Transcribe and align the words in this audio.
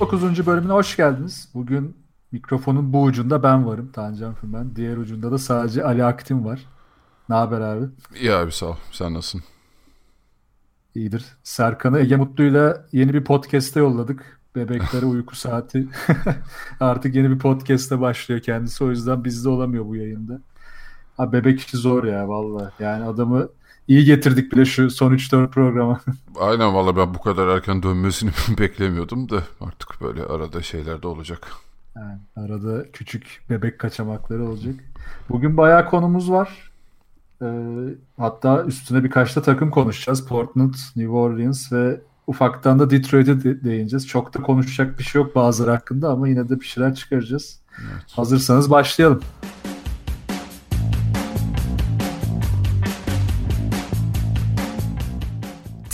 9. 0.00 0.46
bölümüne 0.46 0.72
hoş 0.72 0.96
geldiniz. 0.96 1.48
Bugün 1.54 1.96
mikrofonun 2.32 2.92
bu 2.92 3.02
ucunda 3.02 3.42
ben 3.42 3.66
varım. 3.66 3.92
Tancan 3.92 4.34
Fümen. 4.34 4.76
Diğer 4.76 4.96
ucunda 4.96 5.32
da 5.32 5.38
sadece 5.38 5.84
Ali 5.84 6.04
Aktin 6.04 6.44
var. 6.44 6.60
Ne 7.28 7.34
haber 7.34 7.60
abi? 7.60 7.84
İyi 8.20 8.32
abi 8.32 8.52
sağ 8.52 8.66
ol. 8.66 8.76
Sen 8.92 9.14
nasılsın? 9.14 9.42
İyidir. 10.94 11.24
Serkan'ı 11.42 11.98
Ege 11.98 12.16
Mutlu'yla 12.16 12.86
yeni 12.92 13.14
bir 13.14 13.24
podcast'e 13.24 13.80
yolladık. 13.80 14.40
Bebeklere 14.56 15.06
uyku 15.06 15.36
saati. 15.36 15.88
Artık 16.80 17.14
yeni 17.14 17.30
bir 17.30 17.38
podcast'e 17.38 18.00
başlıyor 18.00 18.40
kendisi. 18.40 18.84
O 18.84 18.90
yüzden 18.90 19.24
bizde 19.24 19.48
olamıyor 19.48 19.86
bu 19.86 19.96
yayında. 19.96 20.40
Ha 21.16 21.32
bebek 21.32 21.60
işi 21.60 21.76
zor 21.76 22.04
ya 22.04 22.28
valla. 22.28 22.72
Yani 22.78 23.04
adamı 23.04 23.48
iyi 23.88 24.04
getirdik 24.04 24.52
bile 24.52 24.64
şu 24.64 24.90
son 24.90 25.12
3-4 25.12 25.50
programa. 25.50 26.00
Aynen 26.40 26.74
valla 26.74 26.96
ben 26.96 27.14
bu 27.14 27.18
kadar 27.18 27.48
erken 27.48 27.82
dönmesini 27.82 28.30
beklemiyordum 28.58 29.28
da 29.28 29.42
artık 29.60 30.00
böyle 30.00 30.22
arada 30.22 30.62
şeyler 30.62 31.02
de 31.02 31.08
olacak. 31.08 31.48
Yani 31.96 32.18
arada 32.36 32.92
küçük 32.92 33.40
bebek 33.50 33.78
kaçamakları 33.78 34.48
olacak. 34.48 34.74
Bugün 35.28 35.56
bayağı 35.56 35.86
konumuz 35.90 36.30
var. 36.30 36.70
Ee, 37.42 37.46
hatta 38.18 38.64
üstüne 38.64 39.04
birkaç 39.04 39.36
da 39.36 39.42
takım 39.42 39.70
konuşacağız. 39.70 40.26
Portland, 40.26 40.74
New 40.96 41.12
Orleans 41.12 41.72
ve 41.72 42.00
ufaktan 42.26 42.78
da 42.78 42.90
Detroit'e 42.90 43.44
de 43.44 43.64
değineceğiz. 43.64 44.08
Çok 44.08 44.34
da 44.34 44.42
konuşacak 44.42 44.98
bir 44.98 45.04
şey 45.04 45.22
yok 45.22 45.34
bazıları 45.34 45.70
hakkında 45.70 46.10
ama 46.10 46.28
yine 46.28 46.48
de 46.48 46.60
bir 46.60 46.64
şeyler 46.64 46.94
çıkaracağız. 46.94 47.60
Evet. 47.78 48.02
Hazırsanız 48.12 48.70
başlayalım. 48.70 49.20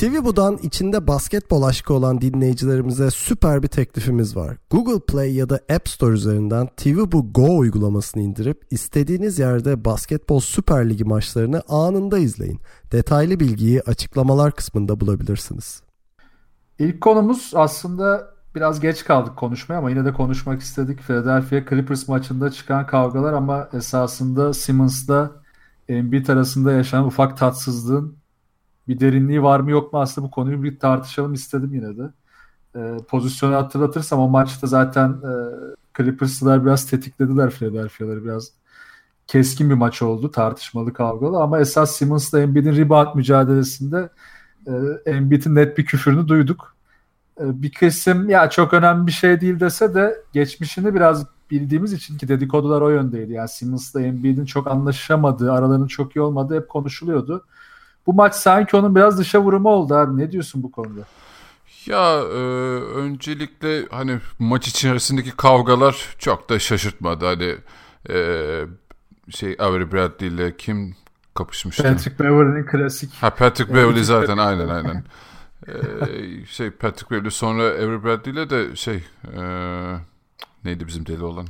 TVBU'dan 0.04 0.58
içinde 0.62 1.06
basketbol 1.06 1.62
aşkı 1.62 1.94
olan 1.94 2.20
dinleyicilerimize 2.20 3.10
süper 3.10 3.62
bir 3.62 3.68
teklifimiz 3.68 4.36
var. 4.36 4.56
Google 4.70 5.00
Play 5.00 5.34
ya 5.34 5.48
da 5.48 5.60
App 5.74 5.88
Store 5.88 6.14
üzerinden 6.14 6.68
TVBU 6.76 7.32
Go 7.32 7.58
uygulamasını 7.58 8.22
indirip 8.22 8.66
istediğiniz 8.70 9.38
yerde 9.38 9.84
basketbol 9.84 10.40
Süper 10.40 10.90
Ligi 10.90 11.04
maçlarını 11.04 11.62
anında 11.68 12.18
izleyin. 12.18 12.60
Detaylı 12.92 13.40
bilgiyi 13.40 13.82
açıklamalar 13.82 14.52
kısmında 14.52 15.00
bulabilirsiniz. 15.00 15.82
İlk 16.78 17.00
konumuz 17.00 17.52
aslında 17.54 18.34
biraz 18.54 18.80
geç 18.80 19.04
kaldık 19.04 19.36
konuşmaya 19.36 19.78
ama 19.78 19.90
yine 19.90 20.04
de 20.04 20.12
konuşmak 20.12 20.60
istedik. 20.60 21.00
Philadelphia 21.00 21.70
Clippers 21.70 22.08
maçında 22.08 22.50
çıkan 22.50 22.86
kavgalar 22.86 23.32
ama 23.32 23.68
esasında 23.72 24.54
Simmons'la 24.54 25.30
Embiid 25.88 26.28
arasında 26.28 26.72
yaşanan 26.72 27.06
ufak 27.06 27.36
tatsızlığın 27.36 28.23
bir 28.88 29.00
derinliği 29.00 29.42
var 29.42 29.60
mı 29.60 29.70
yok 29.70 29.92
mu 29.92 30.00
aslında 30.00 30.26
bu 30.26 30.30
konuyu 30.30 30.62
bir 30.62 30.78
tartışalım 30.78 31.34
istedim 31.34 31.74
yine 31.74 31.96
de. 31.96 32.10
Ee, 32.76 32.96
pozisyonu 33.08 33.54
hatırlatırsam 33.54 34.20
o 34.20 34.28
maçta 34.28 34.66
zaten 34.66 35.08
e, 35.08 35.32
Clippers'lılar 35.96 36.64
biraz 36.64 36.90
tetiklediler 36.90 37.50
Philadelphia'ları 37.50 38.24
biraz 38.24 38.52
keskin 39.26 39.70
bir 39.70 39.74
maç 39.74 40.02
oldu 40.02 40.30
tartışmalı 40.30 40.92
kavgalı 40.92 41.42
ama 41.42 41.60
esas 41.60 41.96
Simmons'la 41.96 42.40
Embiid'in 42.40 42.76
rebound 42.76 43.14
mücadelesinde 43.14 44.08
e, 44.66 44.72
Embiid'in 45.10 45.54
net 45.54 45.78
bir 45.78 45.84
küfürünü 45.84 46.28
duyduk. 46.28 46.76
E, 47.40 47.62
bir 47.62 47.72
kesim 47.72 48.28
ya 48.28 48.50
çok 48.50 48.74
önemli 48.74 49.06
bir 49.06 49.12
şey 49.12 49.40
değil 49.40 49.60
dese 49.60 49.94
de 49.94 50.16
geçmişini 50.32 50.94
biraz 50.94 51.26
bildiğimiz 51.50 51.92
için 51.92 52.18
ki 52.18 52.28
dedikodular 52.28 52.80
o 52.80 52.90
yöndeydi. 52.90 53.32
Yani 53.32 53.48
Simmons'la 53.48 54.00
Embiid'in 54.02 54.44
çok 54.44 54.66
anlaşamadığı, 54.66 55.52
aralarının 55.52 55.86
çok 55.86 56.16
iyi 56.16 56.20
olmadığı 56.20 56.56
hep 56.56 56.68
konuşuluyordu. 56.68 57.44
Bu 58.06 58.14
maç 58.14 58.34
sanki 58.34 58.76
onun 58.76 58.94
biraz 58.94 59.18
dışa 59.18 59.40
vurumu 59.40 59.68
oldu 59.68 59.94
abi. 59.94 60.20
Ne 60.20 60.32
diyorsun 60.32 60.62
bu 60.62 60.72
konuda? 60.72 61.00
Ya 61.86 62.20
e, 62.20 62.38
öncelikle 62.94 63.86
hani 63.86 64.18
maç 64.38 64.68
içerisindeki 64.68 65.30
kavgalar 65.30 66.14
çok 66.18 66.50
da 66.50 66.58
şaşırtmadı. 66.58 67.26
Hani 67.26 67.56
e, 68.10 68.18
şey 69.30 69.56
Avery 69.58 69.92
Bradley 69.92 70.28
ile 70.28 70.56
kim 70.56 70.96
kapışmıştı? 71.34 71.82
Patrick 71.82 72.24
Beverley'nin 72.24 72.66
klasik. 72.66 73.12
Ha 73.14 73.30
Patrick 73.30 73.74
Beverley 73.74 74.04
zaten 74.04 74.36
aynen 74.36 74.68
aynen. 74.68 75.04
Ee, 75.68 76.46
şey 76.46 76.70
Patrick 76.70 77.10
Beverley 77.10 77.30
sonra 77.30 77.62
Avery 77.62 78.04
Bradley 78.04 78.34
ile 78.34 78.50
de 78.50 78.76
şey 78.76 79.04
e, 79.36 79.40
neydi 80.64 80.86
bizim 80.86 81.06
deli 81.06 81.24
olan? 81.24 81.46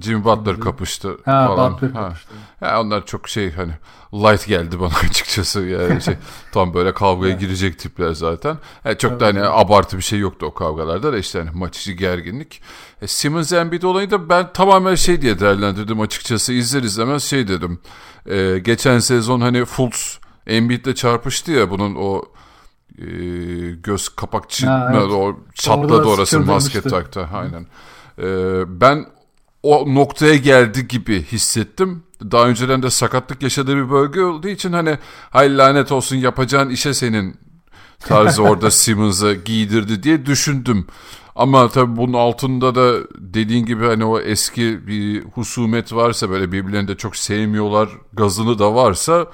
Jimmy 0.00 0.24
Butler 0.24 0.60
kapıştı 0.60 1.16
Ha, 1.24 1.46
falan. 1.46 1.72
Butler 1.74 1.88
Ha. 1.90 2.08
kapıştı. 2.08 2.32
Ya 2.60 2.80
onlar 2.82 3.06
çok 3.06 3.28
şey 3.28 3.52
hani 3.52 3.72
light 4.12 4.46
geldi 4.46 4.80
bana 4.80 4.92
açıkçası 5.10 5.60
yani 5.60 6.02
şey 6.02 6.14
tam 6.52 6.74
böyle 6.74 6.94
kavgaya 6.94 7.34
girecek 7.36 7.78
tipler 7.78 8.12
zaten. 8.12 8.56
Yani 8.84 8.98
çok 8.98 9.10
Evet, 9.10 9.20
da 9.20 9.26
hani 9.26 9.42
abartı 9.42 9.96
bir 9.96 10.02
şey 10.02 10.18
yoktu 10.18 10.46
o 10.46 10.54
kavgalarda 10.54 11.12
da 11.12 11.18
işte 11.18 11.38
hani 11.38 11.50
maç 11.54 11.78
içi 11.78 11.96
gerginlik. 11.96 12.62
E, 13.02 13.06
Simmons 13.06 13.52
Embiid 13.52 13.82
olayı 13.82 14.10
da 14.10 14.28
ben 14.28 14.52
tamamen 14.52 14.94
şey 14.94 15.22
diye 15.22 15.40
değerlendirdim 15.40 16.00
açıkçası 16.00 16.52
izler 16.52 16.82
izlemez 16.82 17.22
şey 17.24 17.48
dedim. 17.48 17.80
E, 18.26 18.58
geçen 18.58 18.98
sezon 18.98 19.40
hani 19.40 19.64
Fultz 19.64 20.18
Embiid'le 20.46 20.94
çarpıştı 20.94 21.52
ya 21.52 21.70
bunun 21.70 21.94
o 21.94 22.22
e, 22.98 23.04
göz 23.70 24.08
kapak 24.08 24.50
çizme 24.50 24.70
Ha, 24.70 24.90
evet. 24.94 25.02
o 25.12 25.36
çatladı 25.54 26.08
orası 26.08 26.48
basket 26.48 26.84
takta 26.90 27.28
aynen. 27.34 27.66
E, 28.18 28.26
ben 28.80 29.06
o 29.62 29.94
noktaya 29.94 30.36
geldi 30.36 30.88
gibi 30.88 31.22
hissettim. 31.22 32.02
Daha 32.30 32.46
önceden 32.46 32.82
de 32.82 32.90
sakatlık 32.90 33.42
yaşadığı 33.42 33.76
bir 33.76 33.90
bölge 33.90 34.22
olduğu 34.22 34.48
için 34.48 34.72
hani 34.72 34.98
hay 35.30 35.58
lanet 35.58 35.92
olsun 35.92 36.16
yapacağın 36.16 36.70
işe 36.70 36.94
senin 36.94 37.36
tarzı 38.00 38.42
orada 38.42 38.70
Simmons'a 38.70 39.34
giydirdi 39.34 40.02
diye 40.02 40.26
düşündüm. 40.26 40.86
Ama 41.36 41.68
tabii 41.68 41.96
bunun 41.96 42.12
altında 42.12 42.74
da 42.74 42.98
dediğin 43.18 43.66
gibi 43.66 43.86
hani 43.86 44.04
o 44.04 44.20
eski 44.20 44.86
bir 44.86 45.24
husumet 45.24 45.92
varsa 45.92 46.30
böyle 46.30 46.52
birbirlerini 46.52 46.88
de 46.88 46.96
çok 46.96 47.16
sevmiyorlar 47.16 47.88
gazını 48.12 48.58
da 48.58 48.74
varsa 48.74 49.26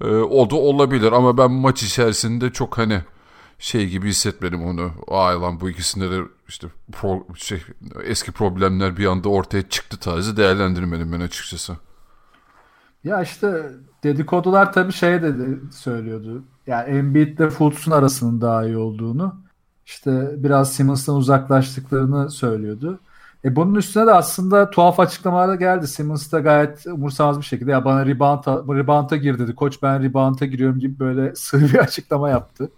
e, 0.00 0.06
o 0.06 0.50
da 0.50 0.56
olabilir. 0.56 1.12
Ama 1.12 1.38
ben 1.38 1.50
maç 1.50 1.82
içerisinde 1.82 2.50
çok 2.52 2.78
hani 2.78 3.00
şey 3.58 3.88
gibi 3.88 4.08
hissetmedim 4.08 4.64
onu. 4.64 4.90
Ay 5.08 5.34
lan 5.34 5.60
bu 5.60 5.70
ikisinde 5.70 6.10
de 6.10 6.20
işte 6.50 6.66
pro, 6.92 7.26
şey, 7.36 7.62
eski 8.04 8.32
problemler 8.32 8.96
bir 8.96 9.06
anda 9.06 9.28
ortaya 9.28 9.68
çıktı 9.68 9.96
tarzı 9.96 10.36
değerlendirmedim 10.36 11.12
ben 11.12 11.20
açıkçası. 11.20 11.76
Ya 13.04 13.22
işte 13.22 13.70
dedikodular 14.04 14.72
tabii 14.72 14.92
şey 14.92 15.22
dedi 15.22 15.60
söylüyordu. 15.72 16.44
Yani 16.66 16.90
Embiid'le 16.90 17.50
Fultz'un 17.50 17.90
arasının 17.90 18.40
daha 18.40 18.64
iyi 18.64 18.76
olduğunu. 18.76 19.34
İşte 19.86 20.30
biraz 20.36 20.72
Simmons'tan 20.72 21.16
uzaklaştıklarını 21.16 22.30
söylüyordu. 22.30 23.00
E 23.44 23.56
bunun 23.56 23.74
üstüne 23.74 24.06
de 24.06 24.12
aslında 24.12 24.70
tuhaf 24.70 25.00
açıklamalar 25.00 25.48
da 25.48 25.54
geldi. 25.54 25.88
Simmons 25.88 26.32
da 26.32 26.40
gayet 26.40 26.86
umursamaz 26.86 27.38
bir 27.38 27.44
şekilde 27.44 27.70
ya 27.70 27.84
bana 27.84 28.06
rebound'a, 28.06 28.74
rebound'a 28.74 29.16
gir 29.16 29.38
dedi. 29.38 29.54
Koç 29.54 29.82
ben 29.82 30.02
rebound'a 30.02 30.46
giriyorum 30.46 30.78
gibi 30.78 30.98
böyle 30.98 31.34
sığ 31.34 31.60
bir 31.60 31.78
açıklama 31.78 32.30
yaptı. 32.30 32.70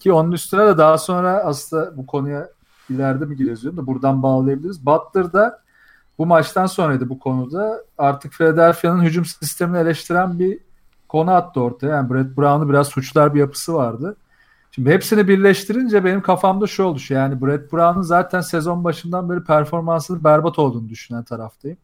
Ki 0.00 0.12
onun 0.12 0.32
üstüne 0.32 0.66
de 0.66 0.78
daha 0.78 0.98
sonra 0.98 1.30
aslında 1.44 1.96
bu 1.96 2.06
konuya 2.06 2.48
ileride 2.90 3.24
mi 3.24 3.36
gireceğiz 3.36 3.62
diyorum 3.62 3.78
da 3.78 3.86
buradan 3.86 4.22
bağlayabiliriz. 4.22 4.86
Butler 4.86 5.32
da 5.32 5.62
bu 6.18 6.26
maçtan 6.26 6.66
sonraydı 6.66 7.08
bu 7.08 7.18
konuda. 7.18 7.84
Artık 7.98 8.32
Philadelphia'nın 8.32 9.02
hücum 9.02 9.24
sistemini 9.24 9.78
eleştiren 9.78 10.38
bir 10.38 10.58
konu 11.08 11.30
attı 11.30 11.60
ortaya. 11.60 11.96
Yani 11.96 12.10
Brett 12.10 12.36
Brown'u 12.36 12.68
biraz 12.68 12.88
suçlar 12.88 13.34
bir 13.34 13.40
yapısı 13.40 13.74
vardı. 13.74 14.16
Şimdi 14.70 14.90
hepsini 14.90 15.28
birleştirince 15.28 16.04
benim 16.04 16.22
kafamda 16.22 16.66
şu 16.66 16.82
oluşuyor. 16.82 17.20
Yani 17.20 17.42
Brett 17.42 17.72
Brown'un 17.72 18.02
zaten 18.02 18.40
sezon 18.40 18.84
başından 18.84 19.30
beri 19.30 19.44
performansının 19.44 20.24
berbat 20.24 20.58
olduğunu 20.58 20.88
düşünen 20.88 21.24
taraftayım. 21.24 21.78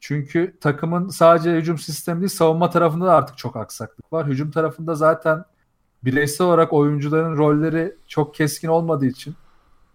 Çünkü 0.00 0.56
takımın 0.60 1.08
sadece 1.08 1.52
hücum 1.52 1.78
sistemi 1.78 2.20
değil 2.20 2.28
savunma 2.28 2.70
tarafında 2.70 3.06
da 3.06 3.14
artık 3.14 3.38
çok 3.38 3.56
aksaklık 3.56 4.12
var. 4.12 4.26
Hücum 4.26 4.50
tarafında 4.50 4.94
zaten 4.94 5.44
bireysel 6.04 6.46
olarak 6.46 6.72
oyuncuların 6.72 7.36
rolleri 7.36 7.94
çok 8.06 8.34
keskin 8.34 8.68
olmadığı 8.68 9.06
için 9.06 9.34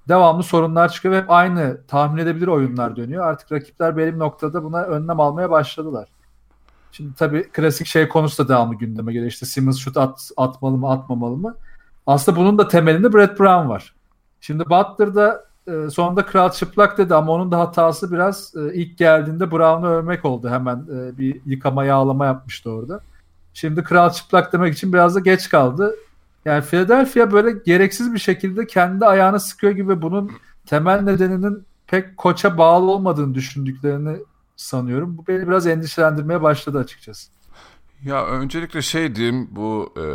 devamlı 0.08 0.44
sorunlar 0.44 0.90
çıkıyor 0.90 1.14
ve 1.14 1.22
hep 1.22 1.32
aynı 1.32 1.78
tahmin 1.88 2.22
edebilir 2.22 2.48
oyunlar 2.48 2.96
dönüyor. 2.96 3.26
Artık 3.26 3.52
rakipler 3.52 3.98
bir 3.98 4.20
noktada 4.20 4.64
buna 4.64 4.82
önlem 4.82 5.20
almaya 5.20 5.50
başladılar. 5.52 6.08
Şimdi 6.92 7.16
tabii 7.16 7.50
klasik 7.50 7.88
şey 7.88 8.08
konusu 8.08 8.44
da 8.44 8.50
devamlı 8.50 8.76
gündeme 8.76 9.14
geliyor. 9.14 9.32
İşte 9.32 9.46
Simmons 9.46 9.80
şut 9.80 9.98
at, 9.98 10.32
atmalı 10.38 10.78
mı 10.78 10.92
atmamalı 10.92 11.38
mı? 11.38 11.56
Aslında 12.08 12.40
bunun 12.40 12.58
da 12.58 12.68
temelinde 12.68 13.14
Brett 13.14 13.40
Brown 13.40 13.70
var. 13.70 13.96
Şimdi 14.42 14.64
Butler'da 14.66 15.46
e, 15.68 15.90
sonunda 15.90 16.26
kral 16.26 16.52
çıplak 16.52 16.98
dedi 16.98 17.16
ama 17.16 17.32
onun 17.32 17.52
da 17.52 17.60
hatası 17.60 18.12
biraz 18.12 18.54
e, 18.56 18.74
ilk 18.74 18.98
geldiğinde 18.98 19.52
Brown'u 19.52 19.88
övmek 19.88 20.26
oldu. 20.26 20.50
Hemen 20.50 20.76
e, 20.78 21.18
bir 21.18 21.42
yıkama 21.46 21.86
yağlama 21.86 22.26
yapmıştı 22.26 22.72
orada. 22.72 23.00
Şimdi 23.54 23.84
kral 23.84 24.10
çıplak 24.10 24.54
demek 24.54 24.74
için 24.74 24.94
biraz 24.94 25.16
da 25.16 25.20
geç 25.20 25.50
kaldı. 25.50 25.96
Yani 26.46 26.64
Philadelphia 26.64 27.32
böyle 27.32 27.52
gereksiz 27.66 28.14
bir 28.14 28.20
şekilde 28.20 28.68
kendi 28.68 29.06
ayağını 29.06 29.40
sıkıyor 29.40 29.74
gibi 29.74 30.02
bunun 30.02 30.32
temel 30.66 31.02
nedeninin 31.02 31.66
pek 31.88 32.18
koça 32.18 32.58
bağlı 32.58 32.92
olmadığını 32.92 33.36
düşündüklerini 33.36 34.18
sanıyorum. 34.56 35.18
Bu 35.18 35.28
beni 35.28 35.48
biraz 35.48 35.68
endişelendirmeye 35.68 36.42
başladı 36.42 36.80
açıkçası. 36.80 37.32
Ya 38.04 38.26
öncelikle 38.26 38.82
şey 38.82 39.16
diyeyim 39.16 39.48
bu 39.52 39.94
e, 39.98 40.06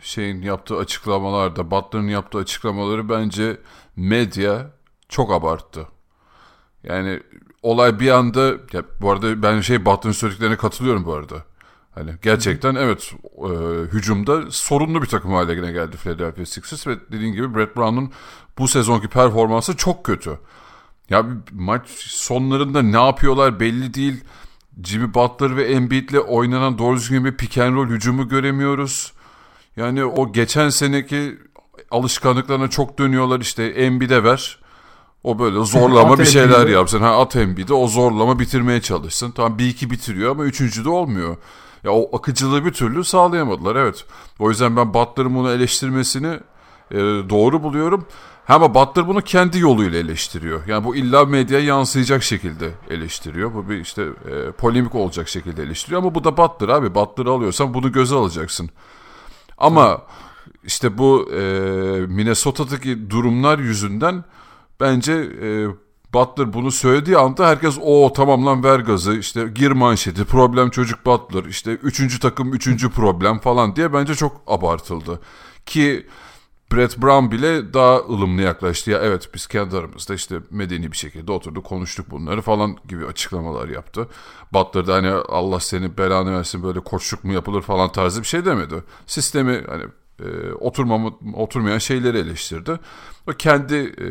şeyin 0.00 0.42
yaptığı 0.42 0.76
açıklamalarda 0.76 1.70
Butler'ın 1.70 2.08
yaptığı 2.08 2.38
açıklamaları 2.38 3.08
bence 3.08 3.56
medya 3.96 4.70
çok 5.08 5.32
abarttı. 5.32 5.86
Yani 6.84 7.20
olay 7.62 8.00
bir 8.00 8.10
anda 8.10 8.48
ya 8.72 8.82
bu 9.00 9.10
arada 9.10 9.42
ben 9.42 9.60
şey 9.60 9.84
Butler'ın 9.84 10.12
söylediklerine 10.12 10.56
katılıyorum 10.56 11.04
bu 11.04 11.14
arada. 11.14 11.44
Hani 11.94 12.10
gerçekten 12.22 12.74
evet 12.74 13.14
e, 13.38 13.48
hücumda 13.92 14.50
sorunlu 14.50 15.02
bir 15.02 15.06
takım 15.06 15.32
haline 15.32 15.72
geldi 15.72 15.96
Philadelphia 15.96 16.46
Sixers 16.46 16.86
ve 16.86 16.96
dediğin 17.12 17.32
gibi 17.32 17.54
Brett 17.54 17.76
Brown'un 17.76 18.12
bu 18.58 18.68
sezonki 18.68 19.08
performansı 19.08 19.76
çok 19.76 20.04
kötü. 20.04 20.38
Ya 21.10 21.26
maç 21.52 21.88
sonlarında 21.98 22.82
ne 22.82 23.04
yapıyorlar 23.04 23.60
belli 23.60 23.94
değil. 23.94 24.24
Jimmy 24.84 25.14
Butler 25.14 25.56
ve 25.56 25.64
Embiid'le 25.64 26.18
oynanan 26.28 26.78
doğru 26.78 26.96
düzgün 26.96 27.24
bir 27.24 27.36
pick 27.36 27.58
and 27.58 27.74
roll 27.74 27.88
hücumu 27.88 28.28
göremiyoruz. 28.28 29.12
Yani 29.76 30.04
o 30.04 30.32
geçen 30.32 30.68
seneki 30.68 31.38
alışkanlıklarına 31.90 32.70
çok 32.70 32.98
dönüyorlar 32.98 33.40
işte 33.40 33.64
Embiid'e 33.64 34.24
ver. 34.24 34.58
O 35.24 35.38
böyle 35.38 35.58
zorlama 35.64 36.18
bir 36.18 36.24
şeyler 36.24 36.66
yapsın. 36.66 37.00
Ha 37.00 37.20
at 37.20 37.36
Embiid'e 37.36 37.74
o 37.74 37.88
zorlama 37.88 38.38
bitirmeye 38.38 38.80
çalışsın. 38.80 39.30
Tamam 39.30 39.58
bir 39.58 39.68
iki 39.68 39.90
bitiriyor 39.90 40.30
ama 40.30 40.44
üçüncü 40.44 40.84
de 40.84 40.88
olmuyor. 40.88 41.36
Ya 41.84 41.92
o 41.92 42.16
akıcılığı 42.16 42.64
bir 42.64 42.72
türlü 42.72 43.04
sağlayamadılar 43.04 43.76
evet. 43.76 44.04
O 44.38 44.50
yüzden 44.50 44.76
ben 44.76 44.94
Butler'ın 44.94 45.34
bunu 45.34 45.50
eleştirmesini 45.50 46.40
e, 46.90 46.98
doğru 47.28 47.62
buluyorum. 47.62 48.06
Ama 48.48 48.74
Butler 48.74 49.08
bunu 49.08 49.22
kendi 49.22 49.58
yoluyla 49.58 49.98
eleştiriyor. 49.98 50.66
Yani 50.66 50.84
bu 50.84 50.96
illa 50.96 51.24
medyaya 51.24 51.64
yansıyacak 51.64 52.22
şekilde 52.22 52.70
eleştiriyor. 52.90 53.54
Bu 53.54 53.68
bir 53.68 53.80
işte 53.80 54.02
e, 54.02 54.52
polemik 54.52 54.94
olacak 54.94 55.28
şekilde 55.28 55.62
eleştiriyor. 55.62 56.02
Ama 56.02 56.14
bu 56.14 56.24
da 56.24 56.36
Butler 56.36 56.68
abi. 56.68 56.94
Butler'ı 56.94 57.30
alıyorsan 57.30 57.74
bunu 57.74 57.92
göze 57.92 58.14
alacaksın. 58.14 58.70
Ama 59.58 60.02
işte 60.64 60.98
bu 60.98 61.32
e, 61.32 61.40
Minnesota'daki 62.06 63.10
durumlar 63.10 63.58
yüzünden 63.58 64.24
bence 64.80 65.12
e, 65.42 65.66
Butler 66.14 66.52
bunu 66.52 66.70
söylediği 66.70 67.18
anda 67.18 67.48
herkes 67.48 67.78
o 67.82 68.12
tamam 68.12 68.46
lan 68.46 68.64
ver 68.64 68.78
gazı 68.78 69.14
işte 69.14 69.48
gir 69.54 69.70
manşeti 69.70 70.24
problem 70.24 70.70
çocuk 70.70 71.06
Butler 71.06 71.44
işte 71.44 71.70
üçüncü 71.70 72.20
takım 72.20 72.52
üçüncü 72.52 72.90
problem 72.90 73.38
falan 73.38 73.76
diye 73.76 73.92
bence 73.92 74.14
çok 74.14 74.42
abartıldı. 74.46 75.20
Ki 75.66 76.06
Brett 76.72 77.02
Brown 77.02 77.30
bile 77.30 77.74
daha 77.74 77.96
ılımlı 77.96 78.42
yaklaştı. 78.42 78.90
Ya 78.90 78.98
evet 78.98 79.28
biz 79.34 79.46
kendi 79.46 79.76
aramızda 79.76 80.14
işte 80.14 80.36
medeni 80.50 80.92
bir 80.92 80.96
şekilde 80.96 81.32
oturduk 81.32 81.64
konuştuk 81.66 82.10
bunları 82.10 82.42
falan 82.42 82.76
gibi 82.88 83.06
açıklamalar 83.06 83.68
yaptı. 83.68 84.08
Butler 84.52 84.86
da 84.86 84.94
hani 84.94 85.10
Allah 85.10 85.60
seni 85.60 85.98
belanı 85.98 86.36
versin 86.36 86.62
böyle 86.62 86.80
koçluk 86.80 87.24
mu 87.24 87.32
yapılır 87.32 87.62
falan 87.62 87.92
tarzı 87.92 88.22
bir 88.22 88.26
şey 88.26 88.44
demedi. 88.44 88.74
Sistemi 89.06 89.64
hani 89.68 89.84
e, 90.20 90.52
oturmamı, 90.52 91.10
oturmayan 91.34 91.78
şeyleri 91.78 92.18
eleştirdi. 92.18 92.78
O 93.28 93.32
kendi 93.32 93.74
e, 93.74 94.08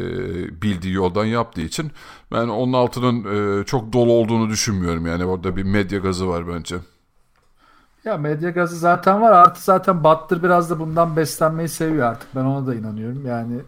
bildiği 0.62 0.94
yoldan 0.94 1.26
yaptığı 1.26 1.62
için 1.62 1.92
ben 2.32 2.48
onun 2.48 2.74
altının 2.74 3.24
e, 3.62 3.66
çok 3.66 3.94
dolu 3.94 4.12
olduğunu 4.12 4.50
düşünmüyorum. 4.50 5.06
Yani 5.06 5.26
orada 5.26 5.56
bir 5.56 5.64
medya 5.64 6.00
gazı 6.00 6.28
var 6.28 6.48
bence. 6.48 6.76
Ya 8.06 8.18
medya 8.18 8.50
gazı 8.50 8.78
zaten 8.78 9.22
var. 9.22 9.32
Artı 9.32 9.64
zaten 9.64 10.04
Butler 10.04 10.44
biraz 10.44 10.70
da 10.70 10.80
bundan 10.80 11.16
beslenmeyi 11.16 11.70
seviyor 11.70 12.08
artık. 12.08 12.36
Ben 12.36 12.44
ona 12.44 12.68
da 12.68 12.76
inanıyorum. 12.76 13.26
Yani 13.26 13.60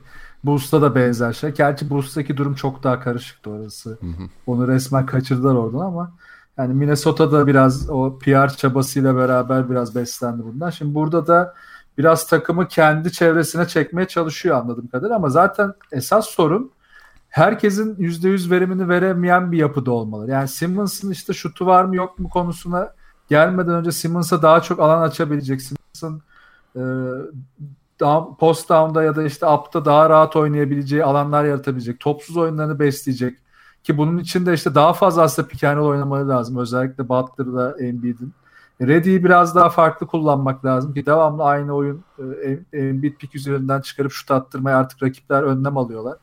Boost'ta 0.43 0.81
da 0.81 0.95
benzer 0.95 1.33
şey. 1.33 1.51
Gerçi 1.51 1.89
Boost'taki 1.89 2.37
durum 2.37 2.55
çok 2.55 2.83
daha 2.83 2.99
karışıktı 2.99 3.49
orası. 3.49 3.89
Hı 3.89 4.05
hı. 4.05 4.29
Onu 4.47 4.67
resmen 4.67 5.05
kaçırdılar 5.05 5.55
oradan 5.55 5.79
ama 5.79 6.11
yani 6.57 6.73
Minnesota'da 6.73 7.47
biraz 7.47 7.89
o 7.89 8.19
PR 8.19 8.49
çabasıyla 8.57 9.15
beraber 9.15 9.69
biraz 9.69 9.95
beslendi 9.95 10.43
bundan. 10.43 10.69
Şimdi 10.69 10.95
burada 10.95 11.27
da 11.27 11.53
biraz 11.97 12.27
takımı 12.27 12.67
kendi 12.67 13.11
çevresine 13.11 13.67
çekmeye 13.67 14.07
çalışıyor 14.07 14.57
anladığım 14.57 14.87
kadarıyla 14.87 15.15
ama 15.15 15.29
zaten 15.29 15.73
esas 15.91 16.25
sorun 16.29 16.71
herkesin 17.29 17.95
%100 17.95 18.51
verimini 18.51 18.89
veremeyen 18.89 19.51
bir 19.51 19.57
yapıda 19.57 19.91
olmalı. 19.91 20.31
Yani 20.31 20.47
Simmons'ın 20.47 21.11
işte 21.11 21.33
şutu 21.33 21.65
var 21.65 21.85
mı 21.85 21.95
yok 21.95 22.19
mu 22.19 22.29
konusuna 22.29 22.93
gelmeden 23.29 23.73
önce 23.73 23.91
Simmons'a 23.91 24.41
daha 24.41 24.61
çok 24.61 24.79
alan 24.79 25.01
açabilecek. 25.01 25.61
Simmons'ın 25.61 26.21
e, 26.75 26.81
down, 27.99 28.35
post 28.39 28.69
down'da 28.69 29.03
ya 29.03 29.15
da 29.15 29.23
işte 29.23 29.47
up'ta 29.47 29.85
daha 29.85 30.09
rahat 30.09 30.35
oynayabileceği 30.35 31.03
alanlar 31.03 31.45
yaratabilecek. 31.45 31.99
Topsuz 31.99 32.37
oyunlarını 32.37 32.79
besleyecek. 32.79 33.37
Ki 33.83 33.97
bunun 33.97 34.17
için 34.17 34.45
de 34.45 34.53
işte 34.53 34.75
daha 34.75 34.93
fazla 34.93 35.21
aslında 35.21 35.47
pick 35.47 35.63
oynamaları 35.63 36.29
lazım. 36.29 36.57
Özellikle 36.57 37.09
Butler'da 37.09 37.75
Embiid'in. 37.79 38.33
Reddy'yi 38.81 39.23
biraz 39.23 39.55
daha 39.55 39.69
farklı 39.69 40.07
kullanmak 40.07 40.65
lazım 40.65 40.93
ki 40.93 41.05
devamlı 41.05 41.43
aynı 41.43 41.73
oyun 41.73 42.03
e, 42.73 42.77
Embiid 42.77 43.15
pick 43.15 43.35
üzerinden 43.35 43.81
çıkarıp 43.81 44.11
şut 44.11 44.31
attırmaya 44.31 44.77
artık 44.77 45.03
rakipler 45.03 45.43
önlem 45.43 45.77
alıyorlar. 45.77 46.17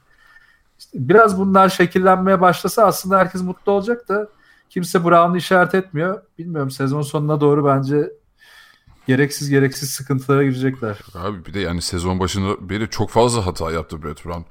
İşte 0.78 0.98
biraz 1.08 1.38
bunlar 1.38 1.68
şekillenmeye 1.68 2.40
başlasa 2.40 2.84
aslında 2.84 3.18
herkes 3.18 3.42
mutlu 3.42 3.72
olacak 3.72 4.08
da 4.08 4.28
kimse 4.70 5.04
Brown'u 5.04 5.36
işaret 5.36 5.74
etmiyor. 5.74 6.22
Bilmiyorum 6.38 6.70
sezon 6.70 7.02
sonuna 7.02 7.40
doğru 7.40 7.64
bence 7.64 8.12
gereksiz 9.06 9.50
gereksiz 9.50 9.90
sıkıntılara 9.90 10.42
girecekler. 10.42 10.98
Abi 11.14 11.44
bir 11.44 11.54
de 11.54 11.60
yani 11.60 11.82
sezon 11.82 12.20
başında 12.20 12.70
beri 12.70 12.90
çok 12.90 13.10
fazla 13.10 13.46
hata 13.46 13.70
yaptı 13.70 14.02
Brett 14.02 14.24
Brown. 14.24 14.42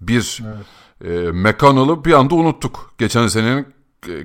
Bir 0.00 0.42
evet. 1.00 1.26
e, 1.28 1.32
McConnell'ı 1.32 2.04
bir 2.04 2.12
anda 2.12 2.34
unuttuk. 2.34 2.94
Geçen 2.98 3.26
senenin 3.26 3.73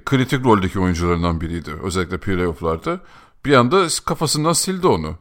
kritik 0.06 0.46
roldeki 0.46 0.80
oyuncularından 0.80 1.42
biriydi. 1.42 1.72
Özellikle 1.84 2.18
playoff'larda. 2.18 3.00
Bir 3.46 3.54
anda 3.54 3.88
kafasından 4.06 4.54
sildi 4.54 4.88
onu. 4.88 5.16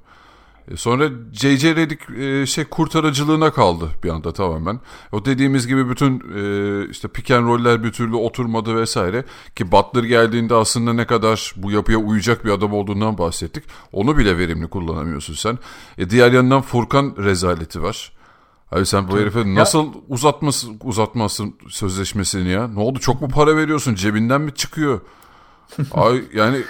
E, 0.71 0.77
sonra 0.77 1.09
J.J. 1.33 1.77
Redick 1.77 2.11
e, 2.11 2.47
şey 2.47 2.65
kurtarıcılığına 2.65 3.53
kaldı 3.53 3.91
bir 4.05 4.09
anda 4.09 4.33
tamamen. 4.33 4.81
O 5.13 5.25
dediğimiz 5.25 5.67
gibi 5.67 5.91
bütün 5.91 6.23
e, 6.37 6.91
işte 6.91 7.09
pick 7.09 7.31
roller 7.31 7.85
bir 7.85 7.93
türlü 7.93 8.17
oturmadı 8.17 8.77
vesaire. 8.77 9.25
Ki 9.57 9.73
Butler 9.73 10.05
geldiğinde 10.05 10.55
aslında 10.55 10.93
ne 10.93 11.07
kadar 11.07 11.55
bu 11.57 11.71
yapıya 11.71 11.99
uyacak 11.99 12.45
bir 12.45 12.51
adam 12.51 12.73
olduğundan 12.73 13.19
bahsettik. 13.19 13.65
Onu 13.93 14.19
bile 14.19 14.39
verimli 14.39 14.69
kullanamıyorsun 14.69 15.35
sen. 15.35 15.59
E, 15.99 16.11
diğer 16.11 16.33
yandan 16.33 16.63
Furkan 16.63 17.15
rezaleti 17.19 17.83
var. 17.83 18.18
Abi 18.73 18.87
sen 18.87 19.09
bu 19.09 19.19
herife 19.19 19.55
nasıl 19.55 19.93
uzatmasın, 20.09 20.81
uzatmazsın 20.85 21.55
sözleşmesini 21.69 22.49
ya? 22.49 22.69
Ne 22.69 22.81
oldu 22.81 22.99
çok 22.99 23.21
mu 23.21 23.29
para 23.29 23.57
veriyorsun? 23.57 23.95
Cebinden 23.95 24.41
mi 24.41 24.55
çıkıyor? 24.55 25.01
Ay 25.93 26.25
yani 26.35 26.63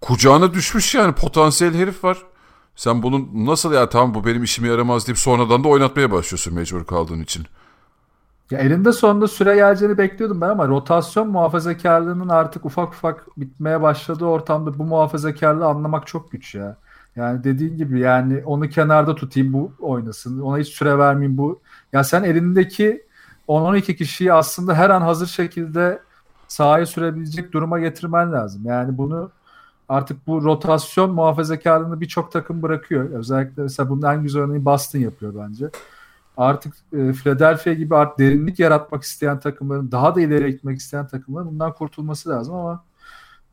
kucağına 0.00 0.54
düşmüş 0.54 0.94
yani 0.94 1.12
potansiyel 1.12 1.74
herif 1.74 2.04
var. 2.04 2.18
Sen 2.76 3.02
bunun 3.02 3.28
nasıl 3.34 3.72
ya 3.72 3.88
tamam 3.88 4.14
bu 4.14 4.24
benim 4.24 4.42
işime 4.44 4.68
yaramaz 4.68 5.06
deyip 5.06 5.18
sonradan 5.18 5.64
da 5.64 5.68
oynatmaya 5.68 6.10
başlıyorsun 6.10 6.54
mecbur 6.54 6.84
kaldığın 6.84 7.20
için. 7.20 7.46
Ya 8.50 8.58
elinde 8.58 8.92
sonunda 8.92 9.28
süre 9.28 9.54
geleceğini 9.54 9.98
bekliyordum 9.98 10.40
ben 10.40 10.48
ama 10.48 10.68
rotasyon 10.68 11.28
muhafazakarlığının 11.28 12.28
artık 12.28 12.64
ufak 12.64 12.88
ufak 12.88 13.26
bitmeye 13.36 13.82
başladığı 13.82 14.24
ortamda 14.24 14.78
bu 14.78 14.84
muhafazakarlığı 14.84 15.66
anlamak 15.66 16.06
çok 16.06 16.30
güç 16.30 16.54
ya. 16.54 16.76
Yani 17.18 17.44
dediğin 17.44 17.76
gibi 17.76 18.00
yani 18.00 18.42
onu 18.44 18.68
kenarda 18.68 19.14
tutayım 19.14 19.52
bu 19.52 19.72
oynasın. 19.78 20.40
Ona 20.40 20.58
hiç 20.58 20.68
süre 20.68 20.98
vermeyeyim 20.98 21.38
bu. 21.38 21.60
Ya 21.92 22.04
sen 22.04 22.22
elindeki 22.22 23.06
10-12 23.48 23.96
kişiyi 23.96 24.32
aslında 24.32 24.74
her 24.74 24.90
an 24.90 25.00
hazır 25.00 25.26
şekilde 25.26 26.02
sahaya 26.48 26.86
sürebilecek 26.86 27.52
duruma 27.52 27.80
getirmen 27.80 28.32
lazım. 28.32 28.62
Yani 28.64 28.98
bunu 28.98 29.30
artık 29.88 30.26
bu 30.26 30.44
rotasyon 30.44 31.10
muhafazakarlığını 31.10 32.00
birçok 32.00 32.32
takım 32.32 32.62
bırakıyor. 32.62 33.10
Özellikle 33.10 33.62
mesela 33.62 33.90
bunun 33.90 34.02
en 34.02 34.22
güzel 34.22 34.42
örneği 34.42 34.64
Boston 34.64 34.98
yapıyor 34.98 35.34
bence. 35.48 35.70
Artık 36.36 36.74
e, 36.92 37.12
Philadelphia 37.12 37.72
gibi 37.72 37.96
artık 37.96 38.18
derinlik 38.18 38.58
yaratmak 38.58 39.02
isteyen 39.02 39.40
takımların, 39.40 39.92
daha 39.92 40.14
da 40.14 40.20
ileri 40.20 40.52
gitmek 40.52 40.78
isteyen 40.78 41.06
takımların 41.06 41.48
bundan 41.48 41.72
kurtulması 41.72 42.28
lazım 42.30 42.54
ama 42.54 42.84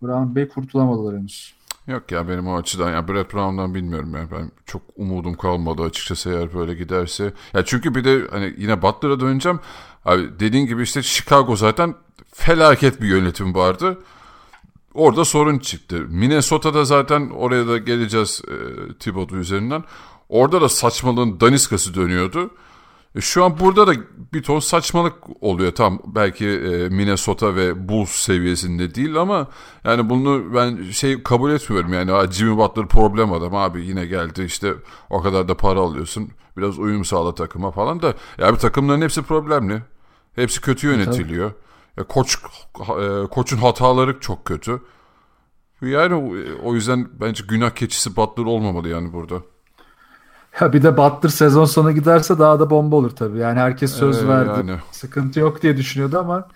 Brown 0.02 0.36
Bey 0.36 0.48
kurtulamadılar 0.48 1.18
henüz. 1.18 1.55
Yok 1.88 2.12
ya 2.12 2.28
benim 2.28 2.48
o 2.48 2.58
açıdan 2.58 2.92
ya 2.92 3.08
Brett 3.08 3.34
Brown'dan 3.34 3.76
bilmiyorum 3.76 4.16
yani 4.16 4.32
ben 4.32 4.52
çok 4.66 4.82
umudum 4.96 5.34
kalmadı 5.34 5.82
açıkçası 5.82 6.30
eğer 6.30 6.54
böyle 6.54 6.74
giderse. 6.74 7.34
Ya 7.54 7.66
çünkü 7.66 7.96
bir 7.96 8.04
de 8.04 8.28
hani 8.32 8.54
yine 8.58 8.82
Butler'a 8.82 9.20
döneceğim. 9.20 9.60
Abi 10.06 10.40
dediğin 10.40 10.66
gibi 10.66 10.84
işte 10.84 11.04
Chicago 11.04 11.56
zaten 11.56 11.96
felaket 12.34 13.02
bir 13.02 13.08
yönetim 13.08 13.56
vardı. 13.56 13.98
Orada 14.94 15.26
sorun 15.26 15.60
çıktı. 15.60 16.06
Minnesota'da 16.10 16.86
zaten 16.86 17.30
oraya 17.30 17.68
da 17.68 17.78
geleceğiz 17.78 18.42
e, 18.48 18.94
Thibodeau 18.94 19.40
üzerinden. 19.40 19.84
Orada 20.30 20.62
da 20.62 20.70
saçmalığın 20.70 21.40
daniskası 21.40 21.96
dönüyordu. 21.96 22.52
E, 23.16 23.22
Şu 23.22 23.44
an 23.46 23.60
burada 23.60 23.88
da 23.88 23.94
bir 24.34 24.44
ton 24.44 24.60
saçmalık 24.60 25.14
oluyor. 25.44 25.72
Tam 25.72 26.00
belki 26.06 26.48
e, 26.48 26.90
Minnesota 26.90 27.56
ve 27.56 27.90
Bulls 27.90 28.10
seviyesinde 28.10 28.96
değil 28.96 29.16
ama 29.16 29.48
yani 29.84 30.10
bunu 30.10 30.56
ben 30.56 30.84
şey 30.92 31.24
kabul 31.24 31.52
etmiyorum. 31.52 31.94
Yani 31.94 32.12
"Aa, 32.14 32.32
Jimmy 32.32 32.58
Butler 32.58 32.88
problem 32.88 33.34
adam 33.34 33.56
abi 33.56 33.86
yine 33.86 34.06
geldi 34.06 34.44
işte 34.44 34.74
o 35.10 35.22
kadar 35.22 35.48
da 35.48 35.58
para 35.58 35.80
alıyorsun. 35.80 36.30
Biraz 36.58 36.80
uyum 36.80 37.06
sağla 37.06 37.36
takıma 37.36 37.72
falan 37.72 38.02
da. 38.02 38.14
Ya 38.38 38.54
bir 38.54 38.60
takımların 38.60 39.02
hepsi 39.02 39.22
problemli. 39.22 39.82
Hepsi 40.36 40.62
kötü 40.62 40.88
yönetiliyor. 40.88 41.52
Ya 41.98 42.04
koç 42.04 42.38
e, 42.80 43.28
koçun 43.32 43.58
hataları 43.58 44.20
çok 44.20 44.46
kötü. 44.46 44.82
Yani 45.82 46.44
o 46.64 46.74
yüzden 46.74 47.08
bence 47.22 47.44
günah 47.50 47.70
keçisi 47.70 48.16
Butler 48.16 48.44
olmamalı 48.46 48.90
yani 48.90 49.14
burada. 49.14 49.36
Ya 50.62 50.74
bir 50.74 50.84
de 50.84 50.98
Butler 50.98 51.30
sezon 51.30 51.66
sonu 51.66 51.92
giderse 51.92 52.40
daha 52.40 52.60
da 52.60 52.70
bomba 52.70 52.96
olur 52.96 53.10
tabii. 53.10 53.38
Yani 53.38 53.60
herkes 53.60 53.92
söz 53.92 54.24
Ee, 54.24 54.28
verdi. 54.28 54.50
yani. 54.58 54.80
Sıkıntı 54.92 55.40
yok 55.40 55.62
diye 55.62 55.78
düşünüyordu 55.78 56.20
ama 56.20 56.48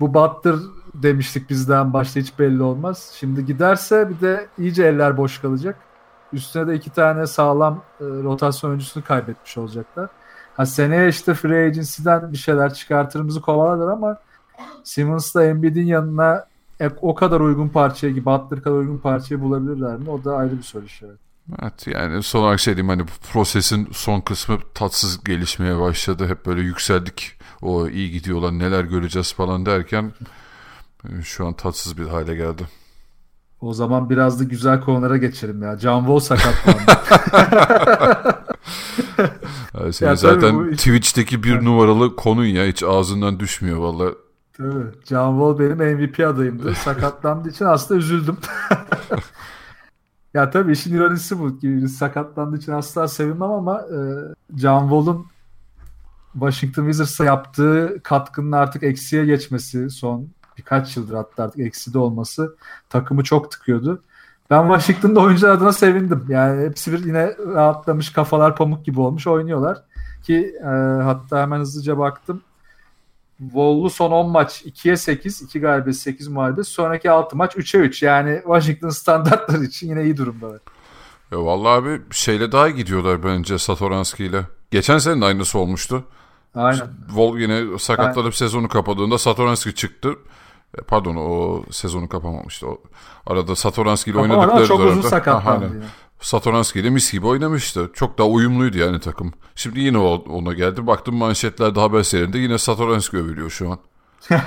bu 0.00 0.14
Butler 0.14 0.54
demiştik 0.94 1.50
bizden 1.50 1.92
başta 1.92 2.20
hiç 2.20 2.38
belli 2.38 2.62
olmaz. 2.62 3.12
Şimdi 3.14 3.44
giderse 3.46 4.08
bir 4.10 4.20
de 4.20 4.46
iyice 4.58 4.84
eller 4.84 5.16
boş 5.16 5.38
kalacak. 5.40 5.76
Üstüne 6.32 6.66
de 6.66 6.74
iki 6.74 6.90
tane 6.90 7.26
sağlam 7.26 7.82
e, 8.00 8.04
rotasyon 8.04 8.70
oyuncusunu 8.70 9.04
kaybetmiş 9.04 9.58
olacaklar. 9.58 10.08
Ha 10.56 10.66
seneye 10.66 11.08
işte 11.08 11.34
free 11.34 11.66
agency'den 11.66 12.32
bir 12.32 12.36
şeyler 12.36 12.74
çıkartırımızı 12.74 13.40
kovalarlar 13.40 13.88
ama 13.88 14.16
Simmons'la 14.84 15.44
Embiid'in 15.44 15.86
yanına 15.86 16.46
e, 16.80 16.90
o 17.02 17.14
kadar 17.14 17.40
uygun 17.40 17.68
parçayı 17.68 18.24
Butler 18.24 18.62
kadar 18.62 18.76
uygun 18.76 18.98
parçayı 18.98 19.40
bulabilirler 19.40 19.96
mi? 19.96 20.10
O 20.10 20.24
da 20.24 20.36
ayrı 20.36 20.58
bir 20.58 20.62
soru 20.62 20.84
işareti. 20.84 21.31
Evet 21.62 21.86
yani 21.86 22.22
son 22.22 22.42
olarak 22.42 22.60
şey 22.60 22.76
diyeyim 22.76 22.88
hani 22.88 23.02
bu 23.02 23.10
prosesin 23.32 23.88
son 23.92 24.20
kısmı 24.20 24.58
tatsız 24.74 25.24
gelişmeye 25.24 25.80
başladı. 25.80 26.28
Hep 26.28 26.46
böyle 26.46 26.60
yükseldik. 26.60 27.32
O 27.62 27.88
iyi 27.88 28.10
gidiyorlar 28.10 28.58
neler 28.58 28.84
göreceğiz 28.84 29.32
falan 29.32 29.66
derken 29.66 30.12
e, 31.08 31.22
şu 31.22 31.46
an 31.46 31.52
tatsız 31.52 31.98
bir 31.98 32.06
hale 32.06 32.34
geldi. 32.34 32.62
O 33.60 33.74
zaman 33.74 34.10
biraz 34.10 34.40
da 34.40 34.44
güzel 34.44 34.80
konulara 34.80 35.16
geçelim 35.16 35.62
ya. 35.62 35.78
John 35.78 36.00
Wall 36.00 36.18
sakatlandı. 36.18 36.92
Yani 39.80 39.92
senin 39.92 40.10
Ya 40.10 40.16
tabii 40.16 40.40
zaten 40.40 40.58
bu 40.58 40.70
Twitch'teki 40.70 41.42
bir 41.42 41.64
numaralı 41.64 42.16
konun 42.16 42.44
ya 42.44 42.64
hiç 42.66 42.82
ağzından 42.82 43.40
düşmüyor 43.40 43.78
valla. 43.78 44.10
Tabii. 44.56 44.84
John 45.08 45.38
Wall 45.38 45.58
benim 45.58 45.96
MVP 45.96 46.20
adayımdı. 46.20 46.74
Sakatlandığı 46.74 47.48
için 47.48 47.64
aslında 47.64 48.00
üzüldüm. 48.00 48.36
ya 50.34 50.50
tabii 50.50 50.72
işin 50.72 50.94
ironisi 50.94 51.38
bu. 51.38 51.58
Sakatlandığı 51.88 52.56
için 52.56 52.72
asla 52.72 53.08
sevinmem 53.08 53.50
ama 53.50 53.80
e, 53.80 53.98
John 54.58 54.80
Wall'un 54.80 55.26
Washington 56.32 56.84
Wizards'a 56.84 57.24
yaptığı 57.24 58.00
katkının 58.02 58.52
artık 58.52 58.82
eksiye 58.82 59.24
geçmesi 59.24 59.90
son 59.90 60.28
birkaç 60.58 60.96
yıldır 60.96 61.14
hatta 61.14 61.44
artık 61.44 61.60
ekside 61.60 61.98
olması 61.98 62.56
takımı 62.88 63.24
çok 63.24 63.50
tıkıyordu. 63.50 64.02
Ben 64.50 64.62
Washington'da 64.62 65.20
oyuncular 65.20 65.50
adına 65.50 65.72
sevindim. 65.72 66.24
Yani 66.28 66.64
hepsi 66.64 66.92
bir 66.92 67.04
yine 67.04 67.36
rahatlamış 67.54 68.12
kafalar 68.12 68.56
pamuk 68.56 68.84
gibi 68.84 69.00
olmuş 69.00 69.26
oynuyorlar. 69.26 69.82
Ki 70.22 70.54
e, 70.60 70.66
hatta 71.02 71.42
hemen 71.42 71.60
hızlıca 71.60 71.98
baktım. 71.98 72.42
Wall'lu 73.38 73.90
son 73.90 74.10
10 74.10 74.30
maç 74.30 74.62
2'ye 74.62 74.96
8, 74.96 75.42
2 75.42 75.60
galibiyet 75.60 75.96
8 75.96 76.28
mağlubiyet. 76.28 76.66
Sonraki 76.66 77.10
6 77.10 77.36
maç 77.36 77.54
3'e 77.54 77.80
3. 77.80 78.02
Yani 78.02 78.40
Washington 78.44 78.88
standartları 78.88 79.64
için 79.64 79.88
yine 79.88 80.04
iyi 80.04 80.16
durumdalar. 80.16 80.60
Ya 81.32 81.44
vallahi 81.44 81.72
abi 81.72 82.00
şeyle 82.10 82.52
daha 82.52 82.68
iyi 82.68 82.74
gidiyorlar 82.74 83.24
bence 83.24 83.58
Satoranski 83.58 84.24
ile. 84.24 84.42
Geçen 84.70 84.98
sene 84.98 85.20
de 85.20 85.24
aynısı 85.24 85.58
olmuştu. 85.58 86.04
Aynen. 86.54 86.88
Vol 87.10 87.38
yine 87.38 87.78
sakatlanıp 87.78 88.36
sezonu 88.36 88.68
kapadığında 88.68 89.18
Satoranski 89.18 89.74
çıktı. 89.74 90.14
E, 90.78 90.82
Pardon 90.82 91.16
o 91.16 91.62
sezonu 91.70 92.08
kapamamıştı. 92.08 92.66
O 92.66 92.78
arada 93.26 93.56
Satoranski 93.56 94.10
ile 94.10 94.18
oynadıkları 94.18 94.66
çok 94.66 94.80
uzun 94.80 95.02
Ha, 95.02 95.08
sakatlandı 95.08 95.64
aynen. 95.64 95.84
Satoranski 96.22 96.80
ile 96.80 96.90
mis 96.90 97.12
gibi 97.12 97.26
oynamıştı. 97.26 97.90
Çok 97.94 98.18
daha 98.18 98.28
uyumluydu 98.28 98.78
yani 98.78 99.00
takım. 99.00 99.32
Şimdi 99.54 99.80
yine 99.80 99.98
ona 99.98 100.52
geldi. 100.52 100.86
Baktım 100.86 101.14
manşetlerde 101.14 101.80
haber 101.80 102.02
serinde 102.02 102.38
yine 102.38 102.58
Satoranski 102.58 103.16
övülüyor 103.16 103.50
şu 103.50 103.70
an. 103.70 103.78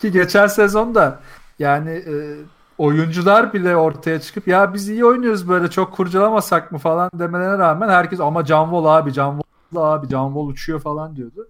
Ki 0.00 0.12
geçen 0.12 0.46
sezonda 0.46 1.20
yani 1.58 1.90
e, 1.90 2.36
oyuncular 2.78 3.52
bile 3.52 3.76
ortaya 3.76 4.20
çıkıp 4.20 4.48
ya 4.48 4.74
biz 4.74 4.88
iyi 4.88 5.04
oynuyoruz 5.04 5.48
böyle 5.48 5.70
çok 5.70 5.92
kurcalamasak 5.92 6.72
mı 6.72 6.78
falan 6.78 7.10
demelerine 7.14 7.58
rağmen 7.58 7.88
herkes 7.88 8.20
ama 8.20 8.44
Can 8.44 8.64
Wall 8.64 8.84
abi 8.84 9.12
Can 9.12 9.40
Wall 9.72 9.92
abi 9.92 10.08
Can 10.08 10.26
Wall 10.26 10.46
uçuyor 10.46 10.80
falan 10.80 11.16
diyordu. 11.16 11.48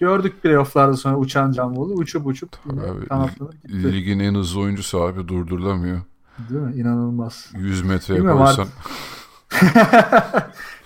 Gördük 0.00 0.42
playofflarda 0.42 0.96
sonra 0.96 1.16
uçan 1.16 1.52
Can 1.52 1.68
Wall'u 1.68 1.94
uçup 1.94 2.26
uçup 2.26 2.50
yine 2.70 2.80
Abi, 2.80 3.08
kanatlanıp 3.08 3.62
gitti. 3.62 3.92
Ligin 3.92 4.18
en 4.18 4.34
hızlı 4.34 4.60
oyuncusu 4.60 5.00
abi 5.02 5.28
durdurulamıyor. 5.28 6.00
Değil 6.48 6.60
mi? 6.60 6.74
İnanılmaz. 6.74 7.50
100 7.56 7.82
metreye 7.82 8.18
Bilmiyorum 8.18 8.44
koysan. 8.44 8.66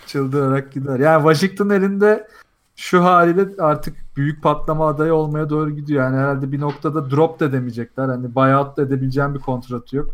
Çıldırarak 0.07 0.73
gider. 0.73 0.99
Yani 0.99 1.23
Washington 1.23 1.71
elinde 1.71 2.29
şu 2.77 3.05
haliyle 3.05 3.47
artık 3.59 3.97
büyük 4.17 4.43
patlama 4.43 4.89
adayı 4.89 5.15
olmaya 5.15 5.51
doğru 5.51 5.71
gidiyor. 5.71 6.05
Yani 6.05 6.17
herhalde 6.17 6.53
bir 6.53 6.61
noktada 6.61 7.11
drop 7.11 7.41
da 7.41 7.53
demeyecekler. 7.53 8.09
Hani 8.09 8.35
buyout 8.35 8.77
da 8.77 8.83
edebileceğim 8.83 9.35
bir 9.35 9.41
kontratı 9.41 9.97
yok. 9.97 10.11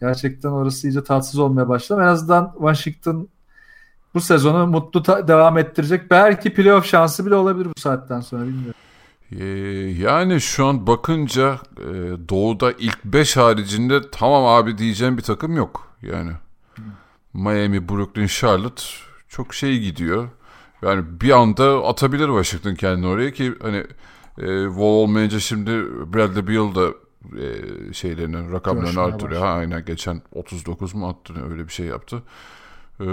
Gerçekten 0.00 0.48
orası 0.48 0.88
iyice 0.88 1.04
tatsız 1.04 1.38
olmaya 1.40 1.68
başladı. 1.68 2.00
En 2.02 2.06
azından 2.06 2.52
Washington 2.58 3.28
bu 4.14 4.20
sezonu 4.20 4.66
mutlu 4.66 5.04
devam 5.04 5.58
ettirecek. 5.58 6.10
Belki 6.10 6.54
playoff 6.54 6.86
şansı 6.86 7.26
bile 7.26 7.34
olabilir 7.34 7.68
bu 7.76 7.80
saatten 7.80 8.20
sonra 8.20 8.42
bilmiyorum. 8.42 8.80
Ee, 9.32 9.44
yani 9.98 10.40
şu 10.40 10.66
an 10.66 10.86
bakınca 10.86 11.58
e, 11.76 11.84
doğuda 12.28 12.72
ilk 12.72 13.04
5 13.04 13.36
haricinde 13.36 14.10
tamam 14.10 14.46
abi 14.46 14.78
diyeceğim 14.78 15.18
bir 15.18 15.22
takım 15.22 15.56
yok. 15.56 15.88
Yani 16.02 16.32
Miami, 17.34 17.88
Brooklyn, 17.88 18.26
Charlotte 18.26 18.82
çok 19.28 19.54
şey 19.54 19.78
gidiyor. 19.78 20.28
Yani 20.82 21.20
bir 21.20 21.30
anda 21.30 21.86
atabilir 21.86 22.26
Washington 22.26 22.74
kendini 22.74 23.06
oraya 23.06 23.32
ki 23.32 23.54
hani 23.62 23.76
e, 24.38 24.46
Wall 24.66 24.82
olmayınca 24.82 25.40
şimdi 25.40 25.70
Bradley 26.14 26.48
Beal 26.48 26.74
da 26.74 26.88
e, 27.40 27.92
şeylerini 27.92 28.52
rakamlarını 28.52 28.86
Coşmaya 28.86 29.06
artırıyor. 29.08 29.40
Ha, 29.40 29.48
aynen 29.48 29.84
geçen 29.84 30.22
39 30.32 30.94
mu 30.94 31.08
attı 31.08 31.34
öyle 31.50 31.66
bir 31.68 31.72
şey 31.72 31.86
yaptı. 31.86 32.22
Ee, 33.00 33.04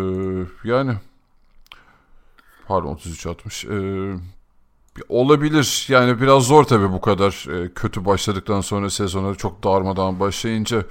yani 0.64 0.94
pardon 2.68 2.88
33 2.88 3.28
atmış. 3.28 3.66
Ee, 3.66 4.14
olabilir. 5.10 5.86
Yani 5.90 6.22
biraz 6.22 6.44
zor 6.44 6.64
tabii 6.64 6.92
bu 6.92 7.02
kadar 7.02 7.48
e, 7.52 7.74
kötü 7.74 8.06
başladıktan 8.06 8.62
sonra 8.62 8.90
sezona 8.90 9.36
çok 9.36 9.64
darmadan 9.64 10.20
başlayınca 10.20 10.84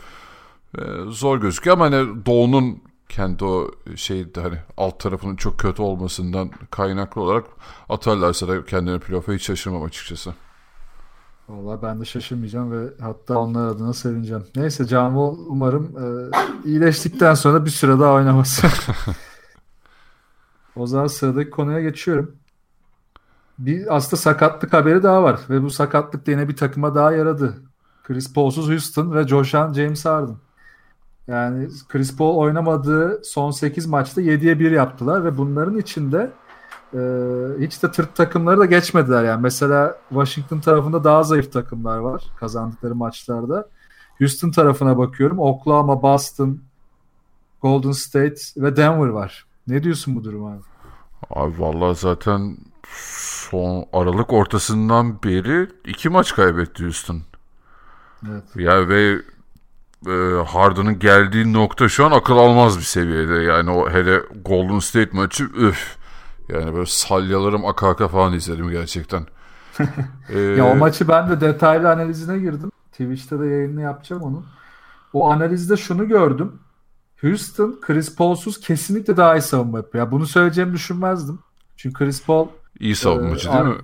e, 0.78 0.82
zor 1.08 1.40
gözüküyor 1.40 1.76
ama 1.76 1.84
hani 1.84 2.26
Doğu'nun 2.26 2.82
kendi 3.08 3.44
o 3.44 3.70
şeyde 3.96 4.40
hani 4.40 4.56
alt 4.76 5.00
tarafının 5.00 5.36
çok 5.36 5.58
kötü 5.58 5.82
olmasından 5.82 6.50
kaynaklı 6.70 7.22
olarak 7.22 7.44
atarlarsa 7.88 8.48
da 8.48 8.64
kendini 8.64 8.98
playoff'a 8.98 9.32
hiç 9.32 9.42
şaşırmam 9.42 9.82
açıkçası. 9.82 10.34
Vallahi 11.48 11.82
ben 11.82 12.00
de 12.00 12.04
şaşırmayacağım 12.04 12.72
ve 12.72 12.90
hatta 13.00 13.38
onlar 13.38 13.68
adına 13.68 13.92
sevineceğim. 13.92 14.44
Neyse 14.56 14.84
Wall 14.84 15.36
umarım 15.46 15.84
e, 15.84 16.04
iyileştikten 16.68 17.34
sonra 17.34 17.64
bir 17.64 17.70
süre 17.70 18.00
daha 18.00 18.12
oynaması. 18.12 18.66
o 20.76 20.86
zaman 20.86 21.06
sıradaki 21.06 21.50
konuya 21.50 21.80
geçiyorum. 21.80 22.36
Bir 23.58 23.96
aslında 23.96 24.16
sakatlık 24.16 24.72
haberi 24.72 25.02
daha 25.02 25.22
var 25.22 25.40
ve 25.50 25.62
bu 25.62 25.70
sakatlık 25.70 26.26
da 26.26 26.30
yine 26.30 26.48
bir 26.48 26.56
takıma 26.56 26.94
daha 26.94 27.12
yaradı. 27.12 27.54
Chris 28.02 28.32
Paul'suz 28.32 28.70
Houston 28.70 29.12
ve 29.12 29.28
Joshan 29.28 29.72
James 29.72 30.04
Harden. 30.04 30.36
Yani 31.26 31.68
Chris 31.88 32.16
Paul 32.16 32.36
oynamadığı 32.36 33.24
son 33.24 33.50
8 33.50 33.86
maçta 33.86 34.22
7'ye 34.22 34.58
1 34.58 34.70
yaptılar 34.70 35.24
ve 35.24 35.38
bunların 35.38 35.78
içinde 35.78 36.30
ee, 36.94 36.98
hiç 37.60 37.82
de 37.82 37.92
tırt 37.92 38.14
takımları 38.14 38.58
da 38.58 38.64
geçmediler 38.64 39.24
yani. 39.24 39.42
Mesela 39.42 39.98
Washington 40.08 40.60
tarafında 40.60 41.04
daha 41.04 41.22
zayıf 41.22 41.52
takımlar 41.52 41.98
var 41.98 42.24
kazandıkları 42.36 42.94
maçlarda. 42.94 43.68
Houston 44.18 44.50
tarafına 44.50 44.98
bakıyorum. 44.98 45.38
Oklahoma, 45.38 46.02
Boston, 46.02 46.60
Golden 47.62 47.92
State 47.92 48.40
ve 48.56 48.76
Denver 48.76 49.06
var. 49.06 49.46
Ne 49.66 49.82
diyorsun 49.82 50.16
bu 50.16 50.24
duruma? 50.24 50.50
abi? 50.50 50.60
Abi 51.30 51.60
vallahi 51.60 51.98
zaten 51.98 52.56
son 53.50 53.86
Aralık 53.92 54.32
ortasından 54.32 55.22
beri 55.22 55.68
iki 55.84 56.08
maç 56.08 56.34
kaybetti 56.34 56.84
Houston. 56.84 57.22
Evet. 58.28 58.44
Ya 58.56 58.88
ve 58.88 59.22
e, 60.06 60.44
Harden'ın 60.46 60.98
geldiği 60.98 61.52
nokta 61.52 61.88
şu 61.88 62.06
an 62.06 62.10
akıl 62.10 62.36
almaz 62.36 62.78
bir 62.78 62.82
seviyede. 62.82 63.34
Yani 63.34 63.70
o 63.70 63.90
hele 63.90 64.20
Golden 64.44 64.78
State 64.78 65.10
maçı 65.12 65.44
üf. 65.44 65.96
Yani 66.48 66.74
böyle 66.74 66.86
salyalarım 66.86 67.66
aka 67.66 67.88
aka 67.88 68.08
falan 68.08 68.32
izledim 68.32 68.70
gerçekten. 68.70 69.26
Ee, 70.28 70.38
Ya 70.58 70.66
o 70.66 70.74
maçı 70.74 71.08
ben 71.08 71.30
de 71.30 71.40
detaylı 71.40 71.90
analizine 71.90 72.38
girdim. 72.38 72.70
Twitch'te 72.92 73.40
de 73.40 73.46
yayını 73.46 73.80
yapacağım 73.80 74.22
onu. 74.22 74.44
O 75.12 75.30
analizde 75.30 75.76
şunu 75.76 76.08
gördüm. 76.08 76.52
Houston 77.20 77.80
Chris 77.80 78.16
Paul'suz 78.16 78.60
kesinlikle 78.60 79.16
daha 79.16 79.36
iyi 79.36 79.42
savunma 79.42 79.78
yapıyor. 79.78 80.04
Ya 80.04 80.12
bunu 80.12 80.26
söyleyeceğimi 80.26 80.72
düşünmezdim. 80.72 81.38
Çünkü 81.76 82.04
Chris 82.04 82.24
Paul 82.24 82.48
İyi 82.80 82.96
savunmacı 82.96 83.48
değil 83.48 83.60
Ar- 83.60 83.66
mi? 83.66 83.76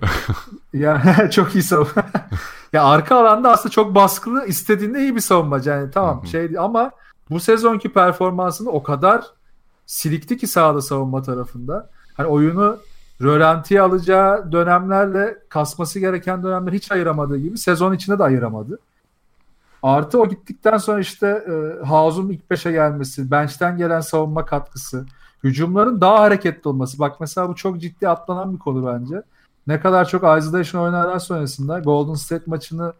Yani 0.73 1.31
çok 1.31 1.55
iyi 1.55 1.63
savunma. 1.63 1.91
ya 2.73 2.83
arka 2.83 3.15
alanda 3.15 3.51
aslında 3.51 3.71
çok 3.71 3.95
baskılı, 3.95 4.45
istediğinde 4.45 4.99
iyi 5.01 5.15
bir 5.15 5.21
savunmacı. 5.21 5.69
Yani 5.69 5.91
tamam 5.91 6.17
Hı 6.17 6.21
hı. 6.21 6.27
şey 6.27 6.49
ama 6.59 6.91
bu 7.29 7.39
sezonki 7.39 7.93
performansında 7.93 8.69
o 8.69 8.83
kadar 8.83 9.25
silikti 9.85 10.37
ki 10.37 10.47
sahada 10.47 10.81
savunma 10.81 11.21
tarafında. 11.21 11.89
Hani 12.17 12.27
oyunu 12.27 12.77
rölantiye 13.21 13.81
alacağı 13.81 14.51
dönemlerle 14.51 15.37
kasması 15.49 15.99
gereken 15.99 16.43
dönemler 16.43 16.73
hiç 16.73 16.91
ayıramadığı 16.91 17.37
gibi 17.37 17.57
sezon 17.57 17.93
içinde 17.93 18.19
de 18.19 18.23
ayıramadı. 18.23 18.79
Artı 19.83 20.19
o 20.21 20.29
gittikten 20.29 20.77
sonra 20.77 20.99
işte 20.99 21.27
e, 21.27 21.85
Hazum 21.85 22.31
ilk 22.31 22.51
beşe 22.51 22.71
gelmesi, 22.71 23.31
bench'ten 23.31 23.77
gelen 23.77 24.01
savunma 24.01 24.45
katkısı, 24.45 25.05
hücumların 25.43 26.01
daha 26.01 26.19
hareketli 26.19 26.67
olması. 26.67 26.99
Bak 26.99 27.19
mesela 27.19 27.49
bu 27.49 27.55
çok 27.55 27.81
ciddi 27.81 28.09
atlanan 28.09 28.53
bir 28.53 28.59
konu 28.59 28.87
bence. 28.87 29.23
Ne 29.67 29.79
kadar 29.79 30.07
çok 30.07 30.37
isolation 30.37 30.81
oynarlar 30.81 31.19
sonrasında 31.19 31.79
Golden 31.79 32.13
State 32.13 32.43
maçını 32.47 32.93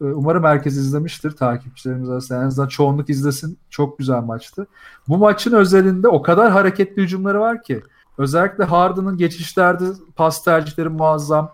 e, 0.00 0.04
umarım 0.04 0.44
herkes 0.44 0.76
izlemiştir 0.76 1.30
takipçilerimiz 1.30 2.10
arasında. 2.10 2.42
En 2.42 2.46
azından 2.46 2.68
çoğunluk 2.68 3.10
izlesin. 3.10 3.58
Çok 3.70 3.98
güzel 3.98 4.22
maçtı. 4.22 4.66
Bu 5.08 5.18
maçın 5.18 5.52
özelinde 5.52 6.08
o 6.08 6.22
kadar 6.22 6.50
hareketli 6.50 7.02
hücumları 7.02 7.40
var 7.40 7.62
ki. 7.62 7.82
Özellikle 8.18 8.64
Harden'ın 8.64 9.16
geçişlerde 9.16 9.84
pas 10.16 10.44
tercihleri 10.44 10.88
muazzam. 10.88 11.52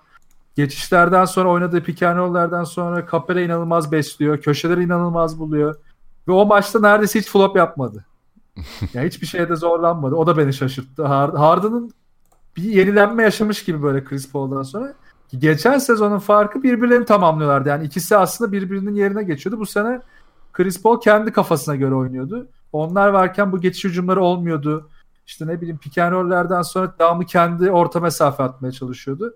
Geçişlerden 0.55 1.25
sonra 1.25 1.49
oynadığı 1.49 1.83
pick 1.83 2.03
sonra 2.67 3.07
Kapere 3.07 3.45
inanılmaz 3.45 3.93
besliyor. 3.93 4.39
Köşeleri 4.39 4.83
inanılmaz 4.83 5.39
buluyor. 5.39 5.75
Ve 6.29 6.33
o 6.33 6.47
maçta 6.47 6.81
neredeyse 6.81 7.19
hiç 7.19 7.29
flop 7.29 7.57
yapmadı. 7.57 8.05
Ya 8.95 9.03
hiçbir 9.03 9.27
şeyde 9.27 9.57
zorlanmadı. 9.57 10.15
O 10.15 10.27
da 10.27 10.37
beni 10.39 10.53
şaşırttı. 10.53 11.03
Hard- 11.03 11.37
Harden'ın 11.37 11.91
bir 12.57 12.63
yenilenme 12.63 13.23
yaşamış 13.23 13.65
gibi 13.65 13.83
böyle 13.83 14.05
Chris 14.05 14.33
Paul'dan 14.33 14.63
sonra. 14.63 14.95
Geçen 15.39 15.79
sezonun 15.79 16.19
farkı 16.19 16.63
birbirlerini 16.63 17.05
tamamlıyorlardı. 17.05 17.69
Yani 17.69 17.85
ikisi 17.85 18.17
aslında 18.17 18.53
birbirinin 18.53 18.95
yerine 18.95 19.23
geçiyordu. 19.23 19.61
Bu 19.61 19.67
sene 19.67 20.01
Chris 20.53 20.83
Paul 20.83 21.01
kendi 21.01 21.33
kafasına 21.33 21.77
göre 21.77 21.95
oynuyordu. 21.95 22.49
Onlar 22.73 23.09
varken 23.09 23.53
bu 23.53 23.61
geçiş 23.61 23.85
hücumları 23.85 24.23
olmuyordu. 24.23 24.89
İşte 25.27 25.47
ne 25.47 25.61
bileyim 25.61 25.79
pick 25.79 25.99
and 25.99 26.13
roll'lerden 26.13 26.63
sonra 26.63 26.95
devamı 26.99 27.27
kendi 27.27 27.71
orta 27.71 28.01
mesafe 28.01 28.43
atmaya 28.43 28.73
çalışıyordu. 28.73 29.35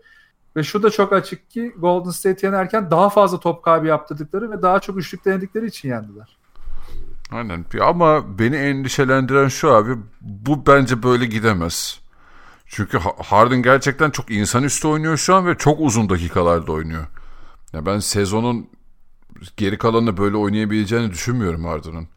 Ve 0.57 0.63
şu 0.63 0.83
da 0.83 0.91
çok 0.91 1.13
açık 1.13 1.51
ki 1.51 1.75
Golden 1.79 2.11
State 2.11 2.47
yenerken 2.47 2.91
daha 2.91 3.11
fazla 3.11 3.41
top 3.41 3.63
kaybı 3.63 3.87
yaptırdıkları 3.87 4.51
ve 4.51 4.63
daha 4.63 4.81
çok 4.81 4.99
üçlük 4.99 5.25
denedikleri 5.25 5.67
için 5.67 5.89
yendiler. 5.89 6.40
Aynen. 7.33 7.65
Ama 7.83 8.39
beni 8.39 8.57
endişelendiren 8.57 9.49
şu 9.49 9.71
abi. 9.73 9.93
Bu 10.21 10.67
bence 10.67 11.03
böyle 11.03 11.27
gidemez. 11.27 12.01
Çünkü 12.67 12.99
Ha- 12.99 13.15
Harden 13.25 13.63
gerçekten 13.63 14.11
çok 14.11 14.31
insanüstü 14.31 14.89
oynuyor 14.89 15.17
şu 15.17 15.35
an 15.35 15.47
ve 15.47 15.55
çok 15.55 15.81
uzun 15.81 16.09
dakikalarda 16.09 16.73
oynuyor. 16.73 17.07
Ya 17.73 17.87
ben 17.87 17.99
sezonun 17.99 18.69
geri 19.57 19.79
kalanını 19.79 20.17
böyle 20.17 20.37
oynayabileceğini 20.37 21.11
düşünmüyorum 21.11 21.65
Harden'ın. 21.65 22.09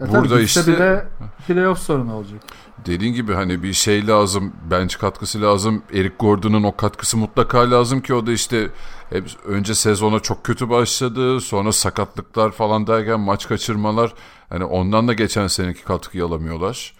Ya 0.00 0.10
Burada 0.10 0.40
işte- 0.40 0.66
bile 0.72 1.06
playoff 1.46 1.78
sorunu 1.78 2.14
olacak. 2.14 2.42
Dediğin 2.86 3.14
gibi 3.14 3.34
hani 3.34 3.62
bir 3.62 3.72
şey 3.72 4.06
lazım, 4.06 4.52
bench 4.70 4.98
katkısı 4.98 5.42
lazım. 5.42 5.82
Eric 5.92 6.14
Gordon'un 6.18 6.62
o 6.62 6.76
katkısı 6.76 7.16
mutlaka 7.16 7.70
lazım 7.70 8.00
ki 8.00 8.14
o 8.14 8.26
da 8.26 8.32
işte 8.32 8.70
hep 9.10 9.28
önce 9.44 9.74
sezona 9.74 10.20
çok 10.20 10.44
kötü 10.44 10.70
başladı. 10.70 11.40
Sonra 11.40 11.72
sakatlıklar 11.72 12.50
falan 12.52 12.86
derken 12.86 13.20
maç 13.20 13.48
kaçırmalar. 13.48 14.14
Hani 14.48 14.64
ondan 14.64 15.08
da 15.08 15.12
geçen 15.12 15.46
seneki 15.46 15.84
katkıyı 15.84 16.24
alamıyorlar. 16.24 16.94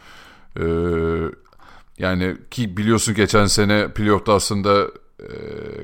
Ee, 0.56 0.64
yani 1.98 2.36
ki 2.50 2.76
biliyorsun 2.76 3.14
geçen 3.14 3.46
sene 3.46 3.88
playoff'ta 3.88 4.34
aslında 4.34 4.86
e, 5.20 5.28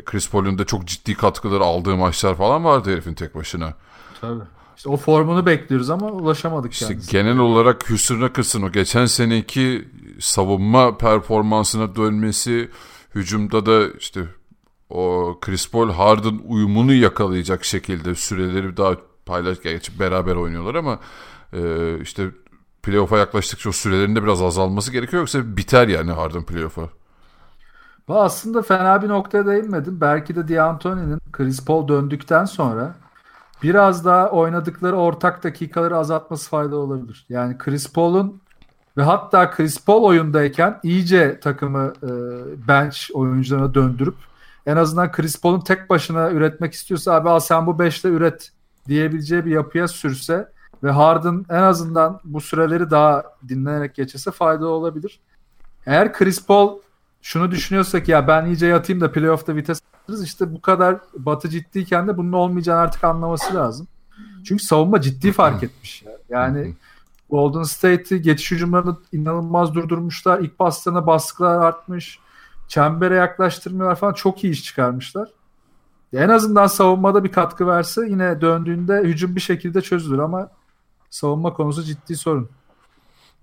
Chris 0.05 0.31
Paul'un 0.31 0.59
da 0.59 0.65
çok 0.65 0.85
ciddi 0.87 1.15
katkıları 1.15 1.65
aldığı 1.65 1.97
maçlar 1.97 2.37
falan 2.37 2.65
vardı 2.65 2.93
herifin 2.93 3.15
tek 3.15 3.35
başına. 3.35 3.75
Tabii. 4.21 4.43
İşte 4.77 4.89
o 4.89 4.97
formunu 4.97 5.47
bekliyoruz 5.47 5.91
ama 5.91 6.07
ulaşamadık 6.07 6.73
İşte 6.73 6.87
kendisine. 6.87 7.23
genel 7.23 7.39
olarak 7.39 7.91
Houston 7.91 8.21
Rockets'ın 8.21 8.63
o 8.63 8.73
geçen 8.73 9.07
seneki 9.07 9.89
savunma 10.21 10.97
performansına 10.99 11.97
dönmesi, 11.97 12.71
hücumda 13.15 13.67
da 13.67 13.89
işte 13.99 14.21
o 14.91 15.37
Chris 15.41 15.71
Paul 15.71 15.91
Harden 15.91 16.41
uyumunu 16.45 16.93
yakalayacak 16.93 17.65
şekilde 17.65 18.15
süreleri 18.15 18.77
daha 18.77 18.97
paylaş 19.27 19.63
gerçi 19.63 20.01
beraber 20.01 20.37
oynuyorlar 20.37 20.75
ama 20.75 20.99
e, 21.53 21.61
işte 22.01 22.31
playoff'a 22.83 23.19
yaklaştıkça 23.19 23.69
o 23.69 23.73
sürelerin 23.73 24.17
de 24.17 24.23
biraz 24.23 24.43
azalması 24.43 24.93
gerekiyor 24.93 25.21
yoksa 25.21 25.57
biter 25.57 25.89
yani 25.89 26.13
Harden 26.13 26.43
playoff'a. 26.43 26.89
Aslında 28.09 28.63
fena 28.63 29.03
bir 29.03 29.09
noktaya 29.09 29.47
değinmedim. 29.47 30.01
Belki 30.01 30.37
de 30.37 30.49
D'Antoni'nin 30.49 31.19
Chris 31.33 31.65
Paul 31.65 31.89
döndükten 31.89 32.45
sonra 32.45 32.95
biraz 33.63 34.05
daha 34.05 34.31
oynadıkları 34.31 34.97
ortak 34.97 35.45
dakikaları 35.45 35.97
azaltması 35.97 36.51
faydalı 36.51 36.79
olabilir. 36.79 37.27
Yani 37.29 37.59
Chris 37.59 37.93
Paul'un 37.93 38.41
ve 38.97 39.03
hatta 39.03 39.51
Chris 39.51 39.85
Paul 39.85 40.03
oyundayken 40.03 40.81
iyice 40.83 41.41
takımı 41.41 41.93
e, 42.03 42.09
bench 42.69 42.97
oyuncularına 43.15 43.75
döndürüp 43.75 44.15
en 44.67 44.77
azından 44.77 45.13
Chris 45.13 45.41
Paul'un 45.41 45.61
tek 45.61 45.91
başına 45.91 46.31
üretmek 46.31 46.73
istiyorsa 46.73 47.13
abi 47.13 47.31
al 47.31 47.41
sen 47.41 47.67
bu 47.67 47.71
5'te 47.71 48.09
üret 48.09 48.51
diyebileceği 48.89 49.45
bir 49.45 49.51
yapıya 49.51 49.89
sürse 49.89 50.49
ve 50.83 50.91
Harden 50.91 51.45
en 51.51 51.63
azından 51.63 52.21
bu 52.25 52.41
süreleri 52.41 52.91
daha 52.91 53.25
dinlenerek 53.49 53.95
geçirse 53.95 54.31
faydalı 54.31 54.69
olabilir. 54.69 55.21
Eğer 55.87 56.13
Chris 56.13 56.47
Paul 56.47 56.79
şunu 57.23 57.51
düşünüyorsak 57.51 58.09
ya 58.09 58.29
ben 58.29 58.47
iyice 58.47 58.67
yatayım 58.67 59.01
da 59.01 59.13
playoff'ta 59.13 59.57
vites 59.57 59.81
alırız 60.09 60.25
işte 60.25 60.55
bu 60.55 60.61
kadar 60.61 60.97
batı 61.17 61.49
ciddiyken 61.49 62.09
de 62.09 62.17
bunun 62.17 62.33
olmayacağını 62.33 62.81
artık 62.81 63.05
anlaması 63.05 63.55
lazım. 63.55 63.87
Çünkü 64.45 64.65
savunma 64.65 65.01
ciddi 65.01 65.33
fark 65.33 65.63
etmiş 65.63 66.03
ya. 66.03 66.13
Yani 66.29 66.75
Golden 67.31 67.63
State'i 67.63 68.23
geçiş 68.23 68.51
hücumlarını 68.51 68.97
inanılmaz 69.13 69.75
durdurmuşlar. 69.75 70.39
İlk 70.39 70.59
paslarına 70.59 71.07
baskılar 71.07 71.59
artmış. 71.59 72.19
Çembere 72.71 73.15
yaklaştırmıyorlar 73.15 73.97
falan. 73.97 74.13
Çok 74.13 74.45
iyi 74.45 74.53
iş 74.53 74.65
çıkarmışlar. 74.65 75.29
En 76.13 76.29
azından 76.29 76.67
savunmada 76.67 77.25
bir 77.25 77.33
katkı 77.33 77.67
verse 77.67 78.07
yine 78.09 78.41
döndüğünde 78.41 79.01
hücum 79.05 79.37
bir 79.37 79.41
şekilde 79.41 79.81
çözülür 79.81 80.19
ama 80.19 80.51
savunma 81.11 81.53
konusu 81.53 81.83
ciddi 81.83 82.17
sorun. 82.17 82.49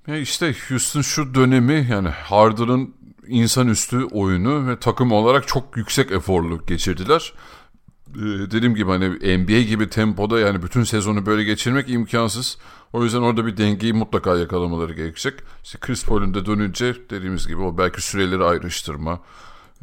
Ya 0.08 0.18
işte 0.18 0.56
Houston 0.70 1.02
şu 1.02 1.34
dönemi 1.36 1.88
yani 1.92 2.10
Harden'ın 2.10 2.94
insanüstü 3.28 4.06
oyunu 4.06 4.68
ve 4.68 4.80
takım 4.80 5.12
olarak 5.12 5.48
çok 5.48 5.78
yüksek 5.78 6.12
eforlu 6.12 6.66
geçirdiler. 6.66 7.34
Ee, 8.16 8.52
dediğim 8.52 8.76
gibi 8.76 8.92
hani 8.92 9.10
NBA 9.38 9.62
gibi 9.62 9.90
tempoda 9.90 10.40
yani 10.40 10.64
bütün 10.64 10.84
sezonu 10.84 11.26
böyle 11.26 11.44
geçirmek 11.44 11.90
imkansız. 11.90 12.58
O 12.94 13.04
yüzden 13.04 13.22
orada 13.22 13.46
bir 13.46 13.58
dengeyi 13.58 13.94
mutlaka 13.94 14.38
yakalamaları 14.38 14.94
gerekecek. 14.94 15.34
İşte 15.64 15.78
Chris 15.82 16.06
Paul'un 16.06 16.34
da 16.34 16.46
dönünce 16.46 16.96
dediğimiz 17.10 17.48
gibi 17.48 17.62
o 17.62 17.78
belki 17.78 18.02
süreleri 18.02 18.44
ayrıştırma, 18.44 19.20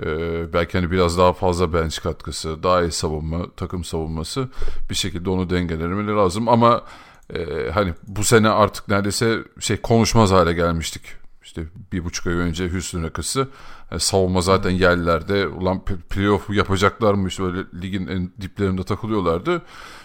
e, 0.02 0.06
belki 0.52 0.78
hani 0.78 0.90
biraz 0.90 1.18
daha 1.18 1.32
fazla 1.32 1.72
bench 1.72 2.02
katkısı, 2.02 2.62
daha 2.62 2.82
iyi 2.82 2.92
savunma, 2.92 3.50
takım 3.56 3.84
savunması 3.84 4.48
bir 4.90 4.94
şekilde 4.94 5.30
onu 5.30 5.50
dengelemeleri 5.50 6.16
lazım. 6.16 6.48
Ama 6.48 6.84
e, 7.34 7.70
hani 7.70 7.94
bu 8.06 8.24
sene 8.24 8.48
artık 8.48 8.88
neredeyse 8.88 9.38
şey 9.60 9.76
konuşmaz 9.76 10.30
hale 10.30 10.52
gelmiştik. 10.52 11.02
İşte 11.42 11.62
bir 11.92 12.04
buçuk 12.04 12.26
ay 12.26 12.34
önce 12.34 12.68
Houston 12.72 13.02
Rockets'ı 13.02 13.48
yani 13.94 14.00
savunma 14.00 14.40
zaten 14.40 14.70
yerlerde 14.70 15.46
ulan 15.48 15.84
p- 15.84 15.96
playoff 15.96 16.50
yapacaklarmış 16.50 17.40
böyle 17.40 17.58
ligin 17.82 18.06
en 18.06 18.30
diplerinde 18.40 18.84
takılıyorlardı. 18.84 19.62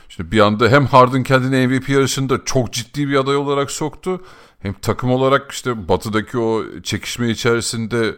Şimdi 0.10 0.32
bir 0.32 0.40
anda 0.40 0.70
hem 0.70 0.86
Harden 0.86 1.24
kendini 1.24 1.68
MVP 1.68 1.90
yarışında 1.90 2.46
çok 2.46 2.74
ciddi 2.74 3.08
bir 3.08 3.16
aday 3.16 3.36
olarak 3.36 3.72
soktu. 3.72 4.22
Hem 4.60 4.74
takım 4.74 5.12
olarak 5.12 5.52
işte 5.52 5.88
batıdaki 5.88 6.38
o 6.38 6.64
çekişme 6.84 7.30
içerisinde 7.30 8.16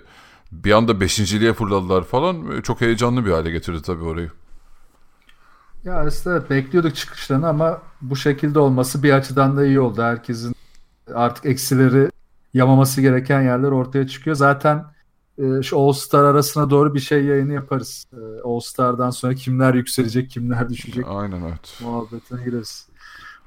bir 0.51 0.71
anda 0.71 1.01
beşinciliğe 1.01 1.53
fırladılar 1.53 2.03
falan. 2.03 2.61
Çok 2.61 2.81
heyecanlı 2.81 3.25
bir 3.25 3.31
hale 3.31 3.51
getirdi 3.51 3.81
tabii 3.81 4.03
orayı. 4.03 4.31
Ya 5.83 6.07
işte 6.07 6.49
bekliyorduk 6.49 6.95
çıkışlarını 6.95 7.47
ama 7.47 7.81
bu 8.01 8.15
şekilde 8.15 8.59
olması 8.59 9.03
bir 9.03 9.13
açıdan 9.13 9.57
da 9.57 9.65
iyi 9.65 9.79
oldu. 9.79 10.01
Herkesin 10.01 10.55
artık 11.13 11.45
eksileri 11.45 12.09
yamaması 12.53 13.01
gereken 13.01 13.41
yerler 13.41 13.71
ortaya 13.71 14.07
çıkıyor. 14.07 14.35
Zaten 14.35 14.85
e, 15.37 15.63
şu 15.63 15.79
All 15.79 15.91
Star 15.93 16.23
arasına 16.23 16.69
doğru 16.69 16.93
bir 16.95 16.99
şey 16.99 17.25
yayını 17.25 17.53
yaparız. 17.53 18.05
E, 18.13 18.41
All 18.43 18.59
Star'dan 18.59 19.09
sonra 19.09 19.33
kimler 19.33 19.73
yükselecek, 19.73 20.29
kimler 20.31 20.69
düşecek 20.69 21.05
Aynen 21.07 21.41
evet. 21.41 21.79
muhabbetine 21.81 22.43
gireriz. 22.43 22.87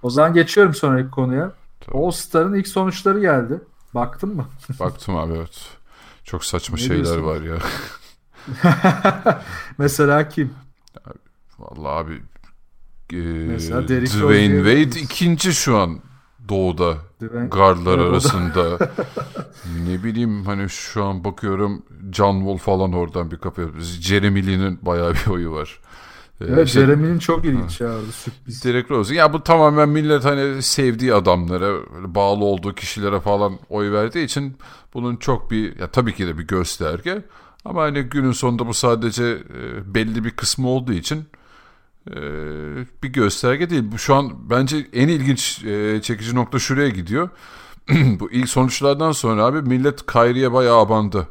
O 0.03 0.11
zaman 0.11 0.35
geçiyorum 0.35 0.75
sonraki 0.75 1.11
konuya. 1.11 1.53
Tamam. 1.81 2.05
All 2.05 2.11
Star'ın 2.11 2.55
ilk 2.55 2.69
sonuçları 2.69 3.21
geldi. 3.21 3.61
Baktın 3.95 4.37
mı? 4.37 4.47
Baktım 4.81 5.17
abi 5.17 5.33
evet. 5.35 5.69
Çok 6.25 6.45
saçma 6.45 6.77
Ne 6.77 6.83
şeyler 6.83 7.05
diyorsun? 7.05 7.25
var 7.25 7.41
ya. 7.41 7.59
Mesela 9.79 10.29
kim? 10.29 10.55
Vallahi 11.59 11.89
abi 12.05 12.23
e, 13.13 13.17
Mesela 13.47 13.83
Rose 13.83 14.19
Dwayne 14.19 14.57
Wade 14.57 15.01
ikinci 15.01 15.55
şu 15.55 15.79
an. 15.79 16.01
Doğuda 16.49 16.95
Dwayne- 17.23 17.49
guardlar 17.49 17.99
Evet, 17.99 18.07
o 18.07 18.07
da- 18.07 18.11
arasında. 18.13 18.79
ne 19.89 20.05
bileyim 20.05 20.45
hani 20.45 20.69
şu 20.69 21.05
an 21.05 21.25
bakıyorum 21.25 21.83
John 22.13 22.39
Wall 22.39 22.57
falan 22.59 22.93
oradan 22.93 23.31
bir 23.31 23.37
kapı 23.37 23.61
yapıyor. 23.61 23.83
Jeremy 23.83 24.47
Lin'in 24.47 24.79
bayağı 24.83 25.15
bir 25.15 25.27
oyu 25.31 25.51
var. 25.53 25.81
Ee, 26.41 26.45
Evet 26.49 26.67
işte 26.69 26.81
Jeremy'nin 26.81 27.19
çok 27.19 27.45
ilginç 27.45 27.81
ya 27.81 27.89
orada 27.89 28.13
sürpriz. 28.13 28.65
Derek 28.65 28.91
Rose. 28.91 29.15
Ya 29.15 29.33
bu 29.33 29.43
tamamen 29.43 29.89
millet 29.89 30.25
hani 30.25 30.63
sevdiği 30.63 31.15
adamlara, 31.15 31.73
bağlı 32.15 32.45
olduğu 32.45 32.75
kişilere 32.75 33.21
falan 33.21 33.59
oy 33.69 33.93
verdiği 33.93 34.25
için 34.25 34.57
bunun 34.95 35.17
çok 35.17 35.51
bir 35.51 35.79
ya 35.79 35.87
tabii 35.91 36.15
ki 36.15 36.27
de 36.27 36.39
bir 36.39 36.47
gösterge. 36.47 37.23
Ama 37.65 37.83
hani 37.83 38.03
günün 38.03 38.33
sonunda 38.33 38.67
bu 38.67 38.75
sadece 38.75 39.25
e, 39.25 39.95
belli 39.95 40.25
bir 40.25 40.31
kısmı 40.31 40.69
olduğu 40.69 40.93
için 40.93 41.25
bir 43.03 43.09
gösterge 43.13 43.71
değil. 43.71 43.97
Şu 43.97 44.15
an 44.15 44.51
bence 44.51 44.87
en 44.93 45.09
ilginç 45.09 45.65
e, 45.65 46.03
çekici 46.03 46.35
nokta 46.35 46.59
şuraya 46.59 46.89
gidiyor. 46.89 47.29
bu 48.21 48.31
ilk 48.33 48.49
sonuçlardan 48.49 49.13
sonra 49.13 49.45
abi 49.45 49.63
millet 49.63 50.07
Kyrie'ye 50.07 50.53
bayağı 50.53 50.79
abandı. 50.81 51.29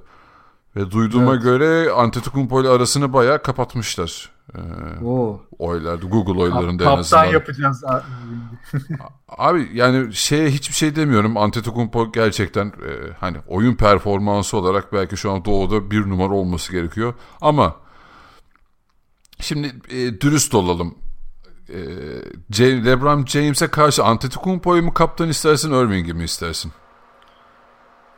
Ve 0.76 0.92
duyduğuma 0.92 1.34
Evet. 1.34 1.44
göre 1.44 1.92
Antetokounmpo 1.92 2.62
ile 2.62 2.70
arasını 2.70 3.14
bayağı 3.14 3.42
kapatmışlar. 3.42 4.30
E, 4.56 4.60
Oo. 5.06 5.42
oylarda, 5.60 6.06
Google 6.06 6.42
oylarında 6.42 6.84
en 6.84 6.90
Kaptan 6.90 7.00
azından. 7.00 7.26
yapacağız. 7.26 7.84
Abi 9.30 9.70
yani 9.74 10.14
şeye 10.14 10.50
hiçbir 10.50 10.76
şey 10.76 10.96
demiyorum. 10.96 11.38
Antetokounmpo 11.38 12.12
gerçekten 12.12 12.66
e, 12.68 13.14
hani 13.20 13.38
oyun 13.48 13.76
performansı 13.76 14.58
olarak 14.58 14.94
belki 14.94 15.18
şu 15.18 15.32
an 15.32 15.46
doğuda 15.46 15.92
bir 15.92 16.10
numara 16.10 16.34
olması 16.34 16.72
gerekiyor. 16.72 17.14
Ama 17.42 17.76
şimdi 19.44 19.68
e, 19.90 20.22
dürüst 20.22 20.56
olalım. 20.56 20.96
E, 21.70 22.86
LeBron 22.86 23.26
James'e 23.26 23.68
karşı 23.68 24.04
Antetokounmpo'yu 24.04 24.84
mu 24.84 24.94
kaptan 24.94 25.30
istersin, 25.30 25.72
Irving'i 25.74 26.14
mi 26.14 26.24
istersin? 26.24 26.72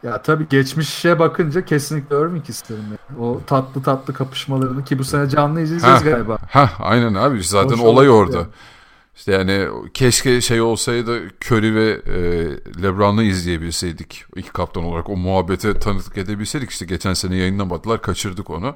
Ya 0.04 0.22
tabii 0.22 0.48
geçmişe 0.50 1.20
bakınca 1.20 1.66
kesinlikle 1.66 2.16
Irving 2.16 2.50
isterim. 2.50 2.84
ya. 2.92 3.20
O 3.20 3.42
tatlı 3.48 3.84
tatlı 3.84 4.14
kapışmalarını 4.14 4.84
ki 4.84 5.00
bu 5.00 5.04
sene 5.04 5.30
canlı 5.30 5.62
izleyeceğiz 5.62 6.02
Ha. 6.02 6.10
galiba. 6.10 6.38
Ha 6.50 6.70
aynen 6.80 7.14
abi 7.14 7.44
zaten 7.44 7.76
Hoş 7.76 7.82
olay 7.82 8.10
orada. 8.10 8.38
yani. 8.38 8.48
İşte 9.16 9.32
yani 9.32 9.68
keşke 9.94 10.42
şey 10.42 10.62
olsaydı 10.62 11.22
Curry 11.46 11.76
ve 11.76 11.90
e, 12.06 12.18
LeBron'u 12.84 13.24
izleyebilseydik 13.24 14.26
iki 14.36 14.52
kaptan 14.52 14.84
olarak 14.84 15.10
o 15.10 15.18
muhabbete 15.18 15.80
tanıklık 15.80 16.18
edebilseydik 16.18 16.70
işte 16.70 16.86
geçen 16.86 17.14
sene 17.14 17.36
yayınlamadılar 17.36 18.02
kaçırdık 18.02 18.50
onu. 18.50 18.76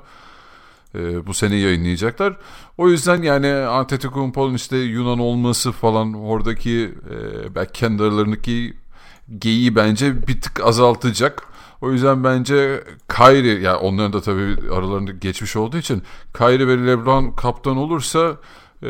E, 0.95 1.27
bu 1.27 1.33
sene 1.33 1.55
yayınlayacaklar. 1.55 2.37
O 2.77 2.89
yüzden 2.89 3.21
yani 3.21 3.53
Antetokounmpo'nun 3.53 4.53
işte 4.53 4.77
Yunan 4.77 5.19
olması 5.19 5.71
falan 5.71 6.13
oradaki 6.13 6.95
e, 7.09 7.55
belki 7.55 7.71
kendi 7.71 8.03
aralarındaki 8.03 8.73
geyiği 9.39 9.75
bence 9.75 10.27
bir 10.27 10.41
tık 10.41 10.65
azaltacak. 10.65 11.43
O 11.81 11.91
yüzden 11.91 12.23
bence 12.23 12.83
Kyrie 13.09 13.61
yani 13.61 13.77
onların 13.77 14.13
da 14.13 14.21
tabii 14.21 14.55
aralarında 14.73 15.11
geçmiş 15.11 15.55
olduğu 15.55 15.77
için 15.77 16.03
Kyrie 16.37 16.67
ve 16.67 16.87
LeBron 16.87 17.31
kaptan 17.31 17.77
olursa 17.77 18.37
e, 18.83 18.89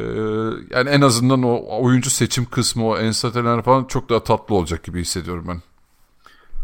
yani 0.70 0.90
en 0.90 1.02
azından 1.02 1.44
o 1.44 1.64
oyuncu 1.84 2.10
seçim 2.10 2.46
kısmı 2.46 2.88
o 2.88 2.98
enstateler 2.98 3.62
falan 3.62 3.84
çok 3.84 4.10
daha 4.10 4.24
tatlı 4.24 4.56
olacak 4.56 4.84
gibi 4.84 5.02
hissediyorum 5.02 5.46
ben. 5.48 5.62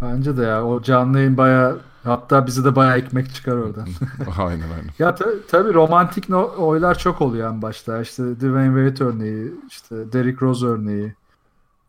Bence 0.01 0.37
de 0.37 0.43
ya 0.43 0.65
o 0.65 0.81
canlı 0.81 1.17
yayın 1.17 1.37
bayağı 1.37 1.79
hatta 2.05 2.47
bize 2.47 2.63
de 2.65 2.75
bayağı 2.75 2.97
ekmek 2.97 3.33
çıkar 3.35 3.51
oradan. 3.57 3.87
aynen 4.37 4.61
aynen. 4.61 4.89
ya 4.99 5.15
ta- 5.15 5.29
tabii 5.51 5.73
romantik 5.73 6.29
no- 6.29 6.51
oylar 6.57 6.97
çok 6.97 7.21
oluyor 7.21 7.49
en 7.49 7.61
başta. 7.61 8.01
İşte 8.01 8.23
Dwayne 8.35 8.89
Wade 8.89 9.09
örneği, 9.09 9.53
işte 9.69 10.13
Derrick 10.13 10.45
Rose 10.45 10.65
örneği. 10.65 11.13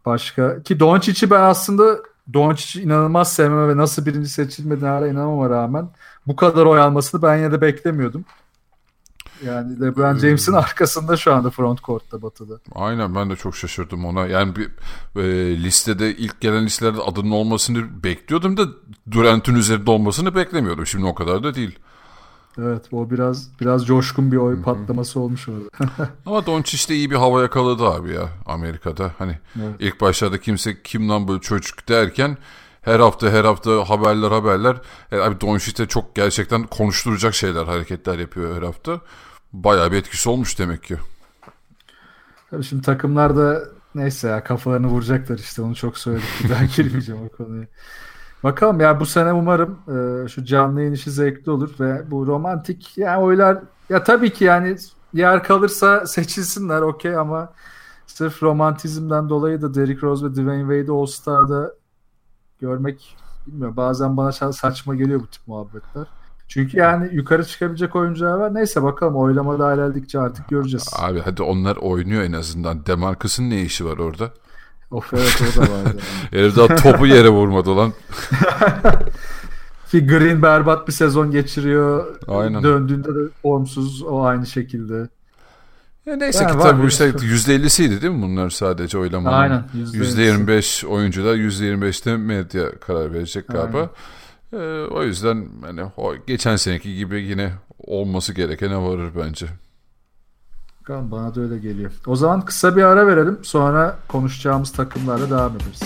Başka 0.06 0.62
ki 0.62 0.80
Doncic'i 0.80 1.30
ben 1.30 1.40
aslında 1.40 1.98
Doncic'i 2.32 2.82
inanılmaz 2.84 3.32
sevmeme 3.32 3.68
ve 3.68 3.76
nasıl 3.76 4.06
birinci 4.06 4.28
seçilmediğine 4.28 4.88
hala 4.88 5.08
inanmama 5.08 5.50
rağmen 5.50 5.88
bu 6.26 6.36
kadar 6.36 6.66
oy 6.66 6.80
almasını 6.80 7.22
ben 7.22 7.36
yine 7.36 7.52
de 7.52 7.60
beklemiyordum. 7.60 8.24
Yani 9.44 9.80
LeBron 9.80 10.18
James'in 10.18 10.52
arkasında 10.52 11.16
şu 11.16 11.34
anda 11.34 11.50
front 11.50 11.82
court'ta 11.82 12.22
Batı'da. 12.22 12.58
Aynen 12.74 13.14
ben 13.14 13.30
de 13.30 13.36
çok 13.36 13.56
şaşırdım 13.56 14.04
ona. 14.04 14.26
Yani 14.26 14.56
bir 14.56 14.70
e, 15.16 15.56
listede 15.62 16.16
ilk 16.16 16.40
gelen 16.40 16.64
listelerde 16.66 17.00
adının 17.00 17.30
olmasını 17.30 18.04
bekliyordum 18.04 18.56
da 18.56 18.62
Durant'ın 19.10 19.54
üzerinde 19.54 19.90
olmasını 19.90 20.34
beklemiyordum. 20.34 20.86
Şimdi 20.86 21.06
o 21.06 21.14
kadar 21.14 21.42
da 21.42 21.54
değil. 21.54 21.78
Evet 22.58 22.84
o 22.92 23.10
biraz 23.10 23.48
biraz 23.60 23.86
coşkun 23.86 24.32
bir 24.32 24.36
oy 24.36 24.62
patlaması 24.62 25.20
olmuş 25.20 25.48
orada. 25.48 26.10
Ama 26.26 26.46
Doncic 26.46 26.88
de 26.88 26.94
iyi 26.94 27.10
bir 27.10 27.16
hava 27.16 27.42
yakaladı 27.42 27.84
abi 27.84 28.12
ya 28.12 28.28
Amerika'da. 28.46 29.12
Hani 29.18 29.38
Evet. 29.56 29.74
ilk 29.78 30.00
başlarda 30.00 30.40
kimse 30.40 30.82
kim 30.82 31.08
lan 31.08 31.28
böyle 31.28 31.40
çocuk 31.40 31.88
derken 31.88 32.38
her 32.82 33.00
hafta 33.00 33.30
her 33.30 33.44
hafta 33.44 33.90
haberler 33.90 34.30
haberler. 34.30 34.76
E, 35.12 35.18
abi 35.18 35.40
Doncic 35.40 35.78
de 35.78 35.88
çok 35.88 36.14
gerçekten 36.14 36.62
konuşturacak 36.62 37.34
şeyler 37.34 37.64
hareketler 37.64 38.18
yapıyor 38.18 38.56
her 38.56 38.62
hafta. 38.62 39.00
Bayağı 39.52 39.92
bir 39.92 39.96
etkisi 39.96 40.28
olmuş 40.28 40.58
demek 40.58 40.82
ki. 40.82 40.96
Tabii 42.50 42.64
şimdi 42.64 42.82
takımlar 42.82 43.36
da 43.36 43.62
neyse 43.94 44.28
ya 44.28 44.44
kafalarını 44.44 44.86
vuracaklar 44.86 45.38
işte 45.38 45.62
onu 45.62 45.74
çok 45.74 45.98
söyledik. 45.98 46.28
Bir 46.44 46.50
daha 46.50 46.64
girmeyeceğim 46.76 47.22
o 47.22 47.36
konuya. 47.36 47.66
Bakalım 48.44 48.80
ya 48.80 49.00
bu 49.00 49.06
sene 49.06 49.32
umarım 49.32 49.78
e, 50.24 50.28
şu 50.28 50.44
canlı 50.44 50.80
yayın 50.80 50.92
işi 50.92 51.10
zevkli 51.10 51.50
olur 51.50 51.70
ve 51.80 52.10
bu 52.10 52.26
romantik 52.26 52.98
yani 52.98 53.18
oylar 53.18 53.58
ya 53.88 54.04
tabii 54.04 54.32
ki 54.32 54.44
yani 54.44 54.76
yer 55.12 55.44
kalırsa 55.44 56.06
seçilsinler 56.06 56.82
okey 56.82 57.16
ama 57.16 57.52
sırf 58.06 58.42
romantizmden 58.42 59.28
dolayı 59.28 59.62
da 59.62 59.74
Derrick 59.74 60.02
Rose 60.06 60.26
ve 60.26 60.30
Dwayne 60.32 60.60
Wade'i 60.60 60.90
All-Star'da 60.96 61.72
görmek 62.60 63.16
bilmiyorum 63.46 63.76
bazen 63.76 64.16
bana 64.16 64.28
sa- 64.28 64.52
saçma 64.52 64.94
geliyor 64.94 65.20
bu 65.20 65.26
tip 65.26 65.48
muhabbetler. 65.48 66.06
Çünkü 66.48 66.78
yani 66.78 67.08
yukarı 67.14 67.44
çıkabilecek 67.44 67.96
oyuncular 67.96 68.32
var. 68.38 68.54
Neyse 68.54 68.82
bakalım 68.82 69.16
oylamada 69.16 69.74
ilerledikçe 69.74 70.18
artık 70.20 70.48
göreceğiz. 70.48 70.88
Abi 70.98 71.20
hadi 71.20 71.42
onlar 71.42 71.76
oynuyor 71.76 72.22
en 72.22 72.32
azından. 72.32 72.86
Demarcus'un 72.86 73.50
ne 73.50 73.62
işi 73.62 73.84
var 73.84 73.98
orada? 73.98 74.30
Of 74.90 75.12
evet 75.14 75.42
o 75.42 75.56
da 75.56 75.60
vardı. 75.60 75.96
Herif 76.30 76.56
daha 76.56 76.76
topu 76.76 77.06
yere 77.06 77.28
vurmadı 77.28 77.76
lan. 77.76 77.92
Ki 79.90 80.06
Green 80.06 80.42
berbat 80.42 80.88
bir 80.88 80.92
sezon 80.92 81.30
geçiriyor. 81.30 82.16
Aynen. 82.28 82.62
Döndüğünde 82.62 83.08
de 83.08 83.28
formsuz 83.42 84.02
o 84.02 84.22
aynı 84.22 84.46
şekilde. 84.46 85.08
Ya 86.06 86.16
neyse 86.16 86.44
Yani 86.44 86.52
ki 86.52 86.62
tabii 86.62 86.86
işte 86.86 87.12
sürü. 87.12 87.34
%50'siydi 87.34 88.02
değil 88.02 88.12
mi 88.12 88.22
bunlar 88.22 88.50
sadece 88.50 88.98
oylamanın? 88.98 89.36
Aynen. 89.36 89.64
%25 89.92 90.86
oyuncular 90.86 91.34
%25'te 91.34 92.16
medya 92.16 92.78
karar 92.78 93.12
verecek 93.12 93.48
galiba. 93.48 93.90
Ee, 94.56 94.86
o 94.90 95.02
yüzden 95.02 95.48
hani 95.62 95.84
o 95.96 96.14
geçen 96.26 96.56
seneki 96.56 96.96
gibi 96.96 97.22
yine 97.22 97.52
olması 97.78 98.34
gerekene 98.34 98.76
varır 98.76 99.12
bence. 99.16 99.46
Bakalım, 100.80 101.10
Bana 101.10 101.34
da 101.34 101.40
öyle 101.40 101.58
geliyor. 101.58 101.92
O 102.06 102.16
zaman 102.16 102.44
kısa 102.44 102.76
bir 102.76 102.82
ara 102.82 103.06
verelim. 103.06 103.38
Sonra 103.42 103.98
konuşacağımız 104.08 104.72
takımlarla 104.72 105.30
devam 105.30 105.56
ederiz. 105.56 105.82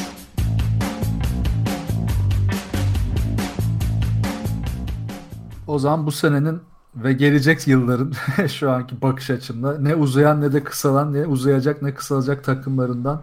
O 5.66 5.78
zaman 5.78 6.06
bu 6.06 6.12
senenin 6.12 6.60
ve 6.96 7.12
gelecek 7.12 7.68
yılların 7.68 8.12
şu 8.46 8.70
anki 8.70 9.02
bakış 9.02 9.30
açımda 9.30 9.78
ne 9.78 9.94
uzayan 9.94 10.40
ne 10.40 10.52
de 10.52 10.64
kısalan 10.64 11.12
ne 11.12 11.26
uzayacak 11.26 11.82
ne 11.82 11.94
kısalacak 11.94 12.44
takımlarından 12.44 13.22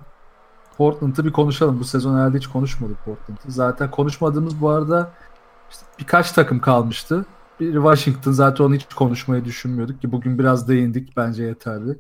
Portland'ı 0.78 1.26
bir 1.26 1.32
konuşalım. 1.32 1.80
Bu 1.80 1.84
sezon 1.84 2.16
herhalde 2.16 2.38
hiç 2.38 2.48
konuşmadık 2.48 3.06
Portland'ı. 3.06 3.52
Zaten 3.52 3.92
konuşmadığımız 3.92 4.62
bu 4.62 4.70
arada 4.70 5.12
işte 5.72 5.86
birkaç 6.00 6.32
takım 6.32 6.60
kalmıştı. 6.60 7.26
Bir 7.60 7.74
Washington 7.74 8.32
zaten 8.32 8.64
onu 8.64 8.76
hiç 8.76 8.86
konuşmayı 8.96 9.46
düşünmüyorduk 9.46 10.02
ki 10.02 10.12
bugün 10.12 10.40
biraz 10.40 10.68
değindik 10.68 11.18
bence 11.18 11.44
yeterli. 11.44 12.00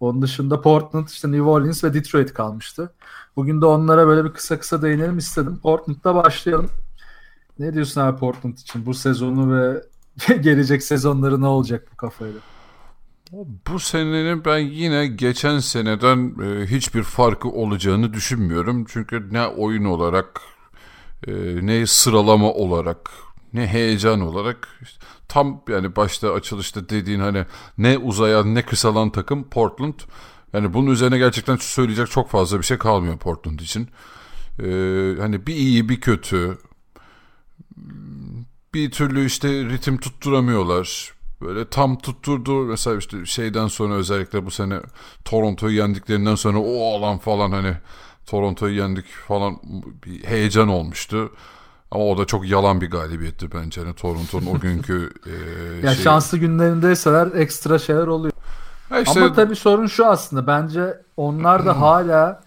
Onun 0.00 0.22
dışında 0.22 0.60
Portland, 0.60 1.08
işte 1.08 1.32
New 1.32 1.42
Orleans 1.42 1.84
ve 1.84 1.94
Detroit 1.94 2.34
kalmıştı. 2.34 2.92
Bugün 3.36 3.60
de 3.60 3.66
onlara 3.66 4.06
böyle 4.06 4.24
bir 4.24 4.32
kısa 4.32 4.58
kısa 4.58 4.82
değinelim 4.82 5.18
istedim. 5.18 5.58
Portland'da 5.62 6.14
başlayalım. 6.14 6.70
Ne 7.58 7.74
diyorsun 7.74 8.00
abi 8.00 8.18
Portland 8.18 8.58
için 8.58 8.86
bu 8.86 8.94
sezonu 8.94 9.56
ve 9.56 9.82
gelecek 10.40 10.82
sezonları 10.82 11.40
ne 11.40 11.46
olacak 11.46 11.88
bu 11.92 11.96
kafayla? 11.96 12.40
Bu 13.70 13.80
senenin 13.80 14.44
ben 14.44 14.58
yine 14.58 15.06
geçen 15.06 15.58
seneden 15.58 16.34
e, 16.42 16.66
hiçbir 16.66 17.02
farkı 17.02 17.48
olacağını 17.48 18.12
düşünmüyorum. 18.12 18.84
Çünkü 18.88 19.28
ne 19.32 19.46
oyun 19.46 19.84
olarak 19.84 20.40
e, 21.26 21.32
ne 21.66 21.86
sıralama 21.86 22.52
olarak 22.52 23.10
ne 23.52 23.66
heyecan 23.66 24.20
olarak 24.20 24.68
işte 24.82 25.06
tam 25.28 25.62
yani 25.68 25.96
başta 25.96 26.32
açılışta 26.32 26.88
dediğin 26.88 27.20
hani 27.20 27.44
ne 27.78 27.98
uzayan 27.98 28.54
ne 28.54 28.62
kısalan 28.62 29.10
takım 29.10 29.44
Portland. 29.44 29.94
Yani 30.52 30.74
bunun 30.74 30.90
üzerine 30.90 31.18
gerçekten 31.18 31.56
söyleyecek 31.56 32.10
çok 32.10 32.30
fazla 32.30 32.58
bir 32.58 32.64
şey 32.64 32.78
kalmıyor 32.78 33.18
Portland 33.18 33.60
için. 33.60 33.88
E, 34.58 34.66
hani 35.20 35.46
bir 35.46 35.54
iyi 35.54 35.88
bir 35.88 36.00
kötü 36.00 36.58
bir 38.74 38.90
türlü 38.90 39.26
işte 39.26 39.48
ritim 39.48 39.98
tutturamıyorlar. 39.98 41.14
Böyle 41.40 41.68
tam 41.68 41.98
tutturdu 41.98 42.64
mesela 42.64 42.96
işte 42.96 43.26
şeyden 43.26 43.66
sonra 43.66 43.94
özellikle 43.94 44.46
bu 44.46 44.50
sene 44.50 44.80
Toronto'yu 45.24 45.76
yendiklerinden 45.76 46.34
sonra 46.34 46.58
o 46.58 46.94
alan 46.96 47.18
falan 47.18 47.52
hani 47.52 47.76
Toronto'yu 48.26 48.76
yendik 48.76 49.06
falan 49.06 49.56
bir 50.06 50.24
heyecan 50.24 50.68
olmuştu. 50.68 51.32
Ama 51.90 52.04
o 52.04 52.18
da 52.18 52.24
çok 52.24 52.48
yalan 52.48 52.80
bir 52.80 52.90
galibiyetti 52.90 53.52
bence. 53.52 53.80
Yani 53.80 53.94
Toronto'nun 53.94 54.46
o 54.46 54.60
günkü 54.60 55.10
e, 55.26 55.86
ya 55.86 55.94
şey... 55.94 56.04
şanslı 56.04 56.38
günlerindeyseler 56.38 57.26
ekstra 57.34 57.78
şeyler 57.78 58.06
oluyor. 58.06 58.32
işte... 59.02 59.20
Ama 59.20 59.32
tabii 59.32 59.56
sorun 59.56 59.86
şu 59.86 60.06
aslında. 60.06 60.46
Bence 60.46 61.00
onlar 61.16 61.66
da 61.66 61.80
hala 61.80 62.42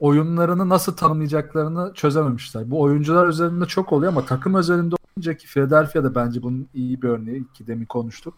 oyunlarını 0.00 0.68
nasıl 0.68 0.96
tanımlayacaklarını 0.96 1.94
çözememişler. 1.94 2.70
Bu 2.70 2.80
oyuncular 2.80 3.28
üzerinde 3.28 3.66
çok 3.66 3.92
oluyor 3.92 4.12
ama 4.12 4.26
takım 4.26 4.54
özelinde 4.54 4.94
olunca 5.16 5.34
ki 5.34 5.46
Philadelphia'da 5.46 6.14
bence 6.14 6.42
bunun 6.42 6.68
iyi 6.74 7.02
bir 7.02 7.08
örneği 7.08 7.44
ki 7.54 7.66
demin 7.66 7.86
konuştuk. 7.86 8.34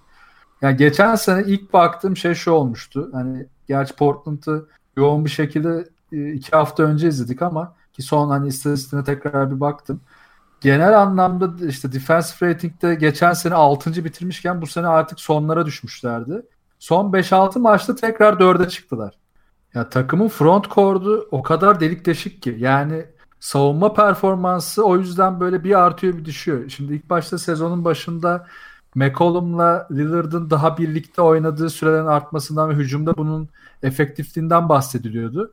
Yani 0.62 0.76
geçen 0.76 1.14
sene 1.14 1.44
ilk 1.46 1.72
baktığım 1.72 2.16
şey 2.16 2.34
şu 2.34 2.50
olmuştu. 2.50 3.08
Hani 3.12 3.46
gerçi 3.68 3.96
Portland'ı 3.96 4.66
yoğun 4.96 5.24
bir 5.24 5.30
şekilde 5.30 5.88
iki 6.14 6.50
hafta 6.50 6.82
önce 6.82 7.08
izledik 7.08 7.42
ama 7.42 7.74
ki 7.92 8.02
son 8.02 8.28
hani 8.28 8.48
istatistiğine 8.48 9.04
tekrar 9.04 9.50
bir 9.54 9.60
baktım. 9.60 10.00
Genel 10.60 11.00
anlamda 11.02 11.66
işte 11.66 11.92
defensive 11.92 12.50
rating'de 12.50 12.94
geçen 12.94 13.32
sene 13.32 13.54
6. 13.54 14.04
bitirmişken 14.04 14.62
bu 14.62 14.66
sene 14.66 14.86
artık 14.86 15.20
sonlara 15.20 15.66
düşmüşlerdi. 15.66 16.42
Son 16.78 17.12
5-6 17.12 17.58
maçta 17.58 17.94
tekrar 17.94 18.32
4'e 18.32 18.68
çıktılar. 18.68 19.14
Ya 19.74 19.88
takımın 19.88 20.28
front 20.28 20.70
court'u 20.70 21.28
o 21.30 21.42
kadar 21.42 21.80
delik 21.80 22.06
deşik 22.06 22.42
ki. 22.42 22.56
Yani 22.58 23.06
savunma 23.40 23.94
performansı 23.94 24.84
o 24.84 24.98
yüzden 24.98 25.40
böyle 25.40 25.64
bir 25.64 25.80
artıyor 25.80 26.18
bir 26.18 26.24
düşüyor. 26.24 26.68
Şimdi 26.68 26.94
ilk 26.94 27.10
başta 27.10 27.38
sezonun 27.38 27.84
başında 27.84 28.46
McCollum'la 28.94 29.88
Lillard'ın 29.92 30.50
daha 30.50 30.78
birlikte 30.78 31.22
oynadığı 31.22 31.70
sürelerin 31.70 32.06
artmasından 32.06 32.70
ve 32.70 32.74
hücumda 32.74 33.16
bunun 33.16 33.48
efektifliğinden 33.82 34.68
bahsediliyordu. 34.68 35.52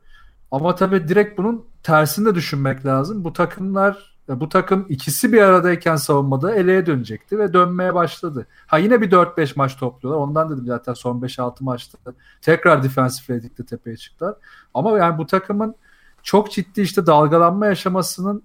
Ama 0.52 0.74
tabii 0.74 1.08
direkt 1.08 1.38
bunun 1.38 1.66
tersini 1.82 2.26
de 2.26 2.34
düşünmek 2.34 2.86
lazım. 2.86 3.24
Bu 3.24 3.32
takımlar 3.32 4.12
bu 4.28 4.48
takım 4.48 4.86
ikisi 4.88 5.32
bir 5.32 5.42
aradayken 5.42 5.96
savunmada 5.96 6.54
eleye 6.54 6.86
dönecekti 6.86 7.38
ve 7.38 7.52
dönmeye 7.52 7.94
başladı. 7.94 8.46
Ha 8.66 8.78
yine 8.78 9.00
bir 9.00 9.10
4-5 9.10 9.52
maç 9.56 9.76
topluyorlar. 9.76 10.22
Ondan 10.22 10.50
dedim 10.50 10.66
zaten 10.66 10.94
son 10.94 11.20
5-6 11.20 11.64
maçta 11.64 11.98
tekrar 12.40 12.82
defensive 12.82 13.36
rating'de 13.36 13.66
tepeye 13.66 13.96
çıktılar. 13.96 14.34
Ama 14.74 14.98
yani 14.98 15.18
bu 15.18 15.26
takımın 15.26 15.74
çok 16.22 16.52
ciddi 16.52 16.80
işte 16.80 17.06
dalgalanma 17.06 17.66
yaşamasının 17.66 18.42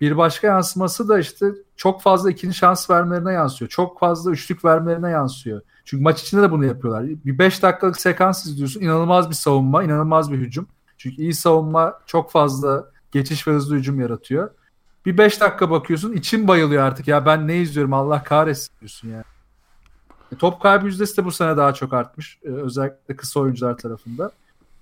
bir 0.00 0.16
başka 0.16 0.46
yansıması 0.46 1.08
da 1.08 1.18
işte 1.18 1.46
çok 1.76 2.02
fazla 2.02 2.30
ikinci 2.30 2.56
şans 2.56 2.90
vermelerine 2.90 3.32
yansıyor. 3.32 3.68
Çok 3.68 4.00
fazla 4.00 4.30
üçlük 4.30 4.64
vermelerine 4.64 5.10
yansıyor. 5.10 5.60
Çünkü 5.84 6.02
maç 6.02 6.22
içinde 6.22 6.42
de 6.42 6.50
bunu 6.50 6.64
yapıyorlar. 6.64 7.04
Bir 7.24 7.38
5 7.38 7.62
dakikalık 7.62 8.00
sekans 8.00 8.46
izliyorsun. 8.46 8.80
İnanılmaz 8.80 9.30
bir 9.30 9.34
savunma, 9.34 9.84
inanılmaz 9.84 10.32
bir 10.32 10.38
hücum. 10.38 10.66
Çünkü 11.04 11.22
iyi 11.22 11.34
savunma 11.34 12.00
çok 12.06 12.30
fazla 12.30 12.90
geçiş 13.12 13.48
ve 13.48 13.52
hızlı 13.52 13.76
hücum 13.76 14.00
yaratıyor. 14.00 14.50
Bir 15.06 15.18
5 15.18 15.40
dakika 15.40 15.70
bakıyorsun 15.70 16.12
için 16.12 16.48
bayılıyor 16.48 16.82
artık 16.82 17.08
ya 17.08 17.26
ben 17.26 17.48
ne 17.48 17.56
izliyorum 17.56 17.92
Allah 17.92 18.22
kahretsin 18.22 18.72
diyorsun 18.80 19.08
yani. 19.08 19.24
E, 20.32 20.36
top 20.36 20.62
kaybı 20.62 20.86
yüzdesi 20.86 21.16
de 21.16 21.24
bu 21.24 21.32
sene 21.32 21.56
daha 21.56 21.74
çok 21.74 21.92
artmış. 21.92 22.38
E, 22.44 22.48
özellikle 22.48 23.16
kısa 23.16 23.40
oyuncular 23.40 23.76
tarafında. 23.76 24.30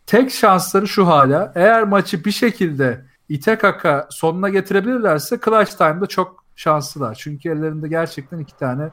Tek 0.06 0.32
şansları 0.32 0.88
şu 0.88 1.06
hala 1.06 1.52
eğer 1.54 1.82
maçı 1.82 2.24
bir 2.24 2.30
şekilde 2.30 3.04
ite 3.28 3.58
kaka 3.58 4.08
sonuna 4.10 4.48
getirebilirlerse 4.48 5.38
clutch 5.44 5.72
time'da 5.72 6.06
çok 6.06 6.44
şanslılar. 6.56 7.14
Çünkü 7.14 7.48
ellerinde 7.48 7.88
gerçekten 7.88 8.38
iki 8.38 8.56
tane 8.56 8.90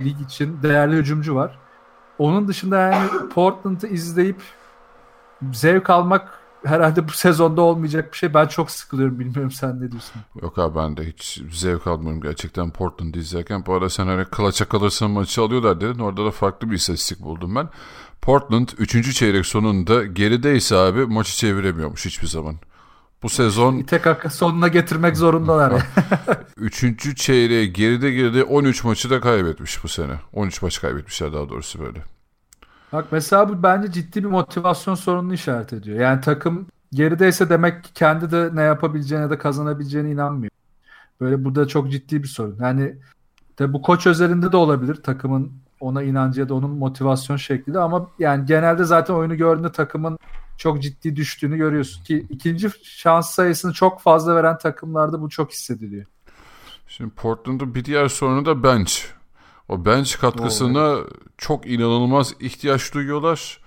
lig 0.00 0.20
için 0.20 0.62
değerli 0.62 0.96
hücumcu 0.96 1.34
var. 1.34 1.58
Onun 2.18 2.48
dışında 2.48 2.78
yani 2.78 3.08
Portland'ı 3.34 3.86
izleyip 3.86 4.42
zevk 5.52 5.90
almak 5.90 6.41
herhalde 6.64 7.08
bu 7.08 7.12
sezonda 7.12 7.62
olmayacak 7.62 8.12
bir 8.12 8.18
şey. 8.18 8.34
Ben 8.34 8.46
çok 8.46 8.70
sıkılıyorum. 8.70 9.18
Bilmiyorum 9.18 9.50
sen 9.50 9.76
ne 9.76 9.90
diyorsun? 9.90 10.22
Yok 10.42 10.58
abi 10.58 10.78
ben 10.78 10.96
de 10.96 11.06
hiç 11.06 11.42
zevk 11.52 11.86
almıyorum 11.86 12.20
gerçekten 12.20 12.70
Portland'ı 12.70 13.18
izlerken. 13.18 13.66
Bu 13.66 13.74
arada 13.74 13.90
sen 13.90 14.06
hani 14.06 14.24
klaça 14.24 14.64
kalırsan 14.64 15.10
maçı 15.10 15.42
alıyorlar 15.42 15.80
dedin. 15.80 15.98
Orada 15.98 16.24
da 16.24 16.30
farklı 16.30 16.70
bir 16.70 16.76
istatistik 16.76 17.20
buldum 17.20 17.54
ben. 17.54 17.68
Portland 18.22 18.68
3. 18.78 19.14
çeyrek 19.14 19.46
sonunda 19.46 20.04
gerideyse 20.04 20.76
abi 20.76 21.06
maçı 21.06 21.36
çeviremiyormuş 21.36 22.06
hiçbir 22.06 22.26
zaman. 22.26 22.56
Bu 23.22 23.28
sezon... 23.28 23.76
İtek 23.76 24.02
sonuna 24.32 24.68
getirmek 24.68 25.16
zorundalar. 25.16 25.72
Üçüncü 26.56 27.16
çeyreğe 27.16 27.66
geride 27.66 28.10
geride 28.10 28.44
13 28.44 28.84
maçı 28.84 29.10
da 29.10 29.20
kaybetmiş 29.20 29.84
bu 29.84 29.88
sene. 29.88 30.14
13 30.32 30.62
maç 30.62 30.80
kaybetmişler 30.80 31.32
daha 31.32 31.48
doğrusu 31.48 31.80
böyle. 31.80 32.04
Bak 32.92 33.06
mesela 33.10 33.48
bu 33.48 33.62
bence 33.62 33.92
ciddi 33.92 34.24
bir 34.24 34.28
motivasyon 34.28 34.94
sorununu 34.94 35.34
işaret 35.34 35.72
ediyor. 35.72 36.00
Yani 36.00 36.20
takım 36.20 36.66
gerideyse 36.92 37.48
demek 37.48 37.84
ki 37.84 37.92
kendi 37.94 38.30
de 38.30 38.50
ne 38.54 38.62
yapabileceğine 38.62 39.30
de 39.30 39.38
kazanabileceğine 39.38 40.10
inanmıyor. 40.10 40.50
Böyle 41.20 41.44
bu 41.44 41.54
da 41.54 41.68
çok 41.68 41.90
ciddi 41.90 42.22
bir 42.22 42.28
sorun. 42.28 42.56
Yani 42.60 42.96
de 43.58 43.72
bu 43.72 43.82
koç 43.82 44.06
özelinde 44.06 44.52
de 44.52 44.56
olabilir 44.56 44.94
takımın 44.94 45.52
ona 45.80 46.02
inancı 46.02 46.40
ya 46.40 46.48
da 46.48 46.54
onun 46.54 46.70
motivasyon 46.70 47.36
şekli 47.36 47.74
de 47.74 47.78
ama 47.78 48.10
yani 48.18 48.46
genelde 48.46 48.84
zaten 48.84 49.14
oyunu 49.14 49.36
gördüğünde 49.36 49.72
takımın 49.72 50.18
çok 50.58 50.82
ciddi 50.82 51.16
düştüğünü 51.16 51.56
görüyorsun 51.56 52.04
ki 52.04 52.26
ikinci 52.30 52.70
şans 52.82 53.30
sayısını 53.30 53.72
çok 53.72 54.00
fazla 54.00 54.36
veren 54.36 54.58
takımlarda 54.58 55.20
bu 55.20 55.28
çok 55.28 55.52
hissediliyor. 55.52 56.06
Şimdi 56.88 57.10
Portland'ın 57.10 57.74
bir 57.74 57.84
diğer 57.84 58.08
sorunu 58.08 58.44
da 58.44 58.62
bench. 58.62 58.92
O 59.72 59.84
bench 59.84 60.18
katkısına 60.18 60.96
Doğru. 60.96 61.08
çok 61.38 61.66
inanılmaz 61.66 62.34
ihtiyaç 62.40 62.94
duyuyorlar 62.94 63.60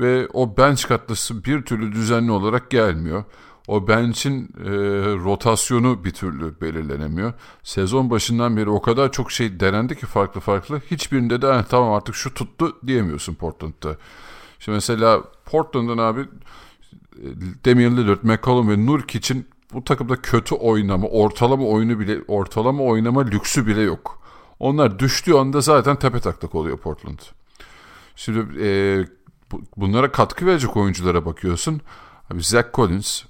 ve 0.00 0.28
o 0.32 0.56
bench 0.56 0.88
katkısı 0.88 1.44
bir 1.44 1.62
türlü 1.62 1.92
düzenli 1.92 2.30
olarak 2.30 2.70
gelmiyor. 2.70 3.24
O 3.68 3.88
bench'in 3.88 4.44
e, 4.44 4.70
rotasyonu 5.24 6.04
bir 6.04 6.10
türlü 6.10 6.60
belirlenemiyor. 6.60 7.32
Sezon 7.62 8.10
başından 8.10 8.56
beri 8.56 8.70
o 8.70 8.82
kadar 8.82 9.12
çok 9.12 9.32
şey 9.32 9.60
denendi 9.60 9.96
ki 9.96 10.06
farklı 10.06 10.40
farklı. 10.40 10.80
Hiçbirinde 10.90 11.42
de 11.42 11.64
tamam 11.68 11.92
artık 11.92 12.14
şu 12.14 12.34
tuttu 12.34 12.76
diyemiyorsun 12.86 13.34
Portland'da. 13.34 13.96
Şimdi 14.58 14.76
mesela 14.76 15.22
Portland'ın 15.44 15.98
abi 15.98 16.20
e, 16.20 16.26
Damian 17.64 17.96
Lillard, 17.96 18.22
McCollum 18.22 18.68
ve 18.68 18.86
Nurkic'in 18.86 19.48
bu 19.72 19.84
takımda 19.84 20.16
kötü 20.16 20.54
oynama, 20.54 21.08
ortalama 21.08 21.64
oyunu 21.64 22.00
bile, 22.00 22.18
ortalama 22.28 22.82
oynama 22.82 23.20
lüksü 23.20 23.66
bile 23.66 23.80
yok. 23.80 24.25
Onlar 24.58 24.98
düştüğü 24.98 25.34
anda 25.34 25.60
zaten 25.60 25.96
tepe 25.96 26.20
taklak 26.20 26.54
oluyor 26.54 26.78
Portland. 26.78 27.18
Şimdi 28.16 28.64
e, 28.64 28.68
bu, 29.52 29.62
bunlara 29.76 30.12
katkı 30.12 30.46
verecek 30.46 30.76
oyunculara 30.76 31.26
bakıyorsun. 31.26 31.80
Abi 32.32 32.42
Zach 32.42 32.66
Collins 32.74 33.22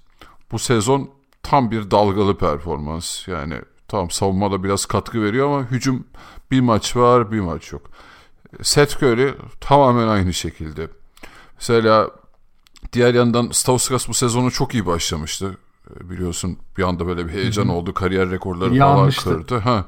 bu 0.52 0.58
sezon 0.58 1.10
tam 1.42 1.70
bir 1.70 1.90
dalgalı 1.90 2.38
performans. 2.38 3.28
Yani 3.28 3.60
tamam 3.88 4.10
savunmada 4.10 4.64
biraz 4.64 4.86
katkı 4.86 5.22
veriyor 5.22 5.46
ama 5.46 5.66
hücum 5.66 6.06
bir 6.50 6.60
maç 6.60 6.96
var 6.96 7.32
bir 7.32 7.40
maç 7.40 7.72
yok. 7.72 7.82
Seth 8.62 9.02
Curry 9.02 9.34
tamamen 9.60 10.08
aynı 10.08 10.32
şekilde. 10.34 10.88
Mesela 11.56 12.10
diğer 12.92 13.14
yandan 13.14 13.50
Stauskas 13.52 14.08
bu 14.08 14.14
sezonu 14.14 14.50
çok 14.50 14.74
iyi 14.74 14.86
başlamıştı. 14.86 15.58
Biliyorsun 16.00 16.58
bir 16.78 16.82
anda 16.82 17.06
böyle 17.06 17.26
bir 17.26 17.32
heyecan 17.32 17.68
oldu. 17.68 17.94
Kariyer 17.94 18.30
rekorları 18.30 18.74
Yanmıştı. 18.74 19.24
falan 19.24 19.36
kırdı. 19.42 19.58
Ha. 19.58 19.84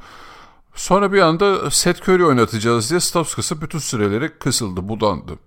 Sonra 0.78 1.12
bir 1.12 1.20
anda 1.20 1.70
Seth 1.70 2.08
Curry 2.08 2.24
oynatacağız 2.24 2.90
diye 2.90 3.00
Stavskas'a 3.00 3.60
bütün 3.60 3.78
süreleri 3.78 4.38
kısıldı, 4.38 4.88
budandı. 4.88 5.38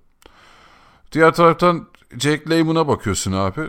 Diğer 1.11 1.33
taraftan 1.33 1.87
Jake 2.17 2.49
Layman'a 2.49 2.87
bakıyorsun 2.87 3.31
abi. 3.31 3.61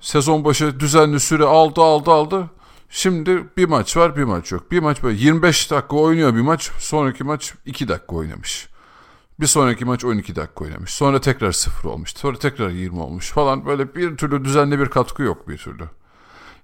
Sezon 0.00 0.44
başı 0.44 0.80
düzenli 0.80 1.20
süre 1.20 1.44
aldı 1.44 1.80
aldı 1.80 2.10
aldı. 2.10 2.50
Şimdi 2.90 3.44
bir 3.56 3.68
maç 3.68 3.96
var 3.96 4.16
bir 4.16 4.24
maç 4.24 4.52
yok. 4.52 4.70
Bir 4.70 4.80
maç 4.80 5.02
böyle 5.02 5.18
25 5.18 5.70
dakika 5.70 5.96
oynuyor 5.96 6.34
bir 6.34 6.40
maç. 6.40 6.70
Sonraki 6.78 7.24
maç 7.24 7.54
2 7.66 7.88
dakika 7.88 8.16
oynamış. 8.16 8.68
Bir 9.40 9.46
sonraki 9.46 9.84
maç 9.84 10.04
12 10.04 10.36
dakika 10.36 10.64
oynamış. 10.64 10.90
Sonra 10.90 11.20
tekrar 11.20 11.52
0 11.52 11.88
olmuş. 11.88 12.16
Sonra 12.16 12.38
tekrar 12.38 12.70
20 12.70 13.00
olmuş 13.00 13.30
falan. 13.30 13.66
Böyle 13.66 13.94
bir 13.94 14.16
türlü 14.16 14.44
düzenli 14.44 14.78
bir 14.78 14.86
katkı 14.86 15.22
yok 15.22 15.48
bir 15.48 15.58
türlü. 15.58 15.84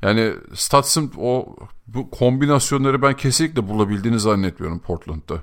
Yani 0.02 0.34
Stats'ın 0.54 1.12
o 1.18 1.56
bu 1.86 2.10
kombinasyonları 2.10 3.02
ben 3.02 3.16
kesinlikle 3.16 3.68
bulabildiğini 3.68 4.20
zannetmiyorum 4.20 4.78
Portland'da. 4.78 5.34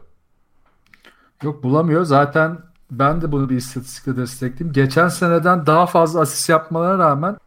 Yok 1.43 1.63
bulamıyor. 1.63 2.03
Zaten 2.03 2.59
ben 2.91 3.21
de 3.21 3.31
bunu 3.31 3.49
bir 3.49 3.55
istatistikle 3.55 4.17
destekleyeyim. 4.17 4.73
Geçen 4.73 5.07
seneden 5.07 5.65
daha 5.65 5.85
fazla 5.85 6.21
asist 6.21 6.49
yapmalarına 6.49 7.03
rağmen 7.03 7.37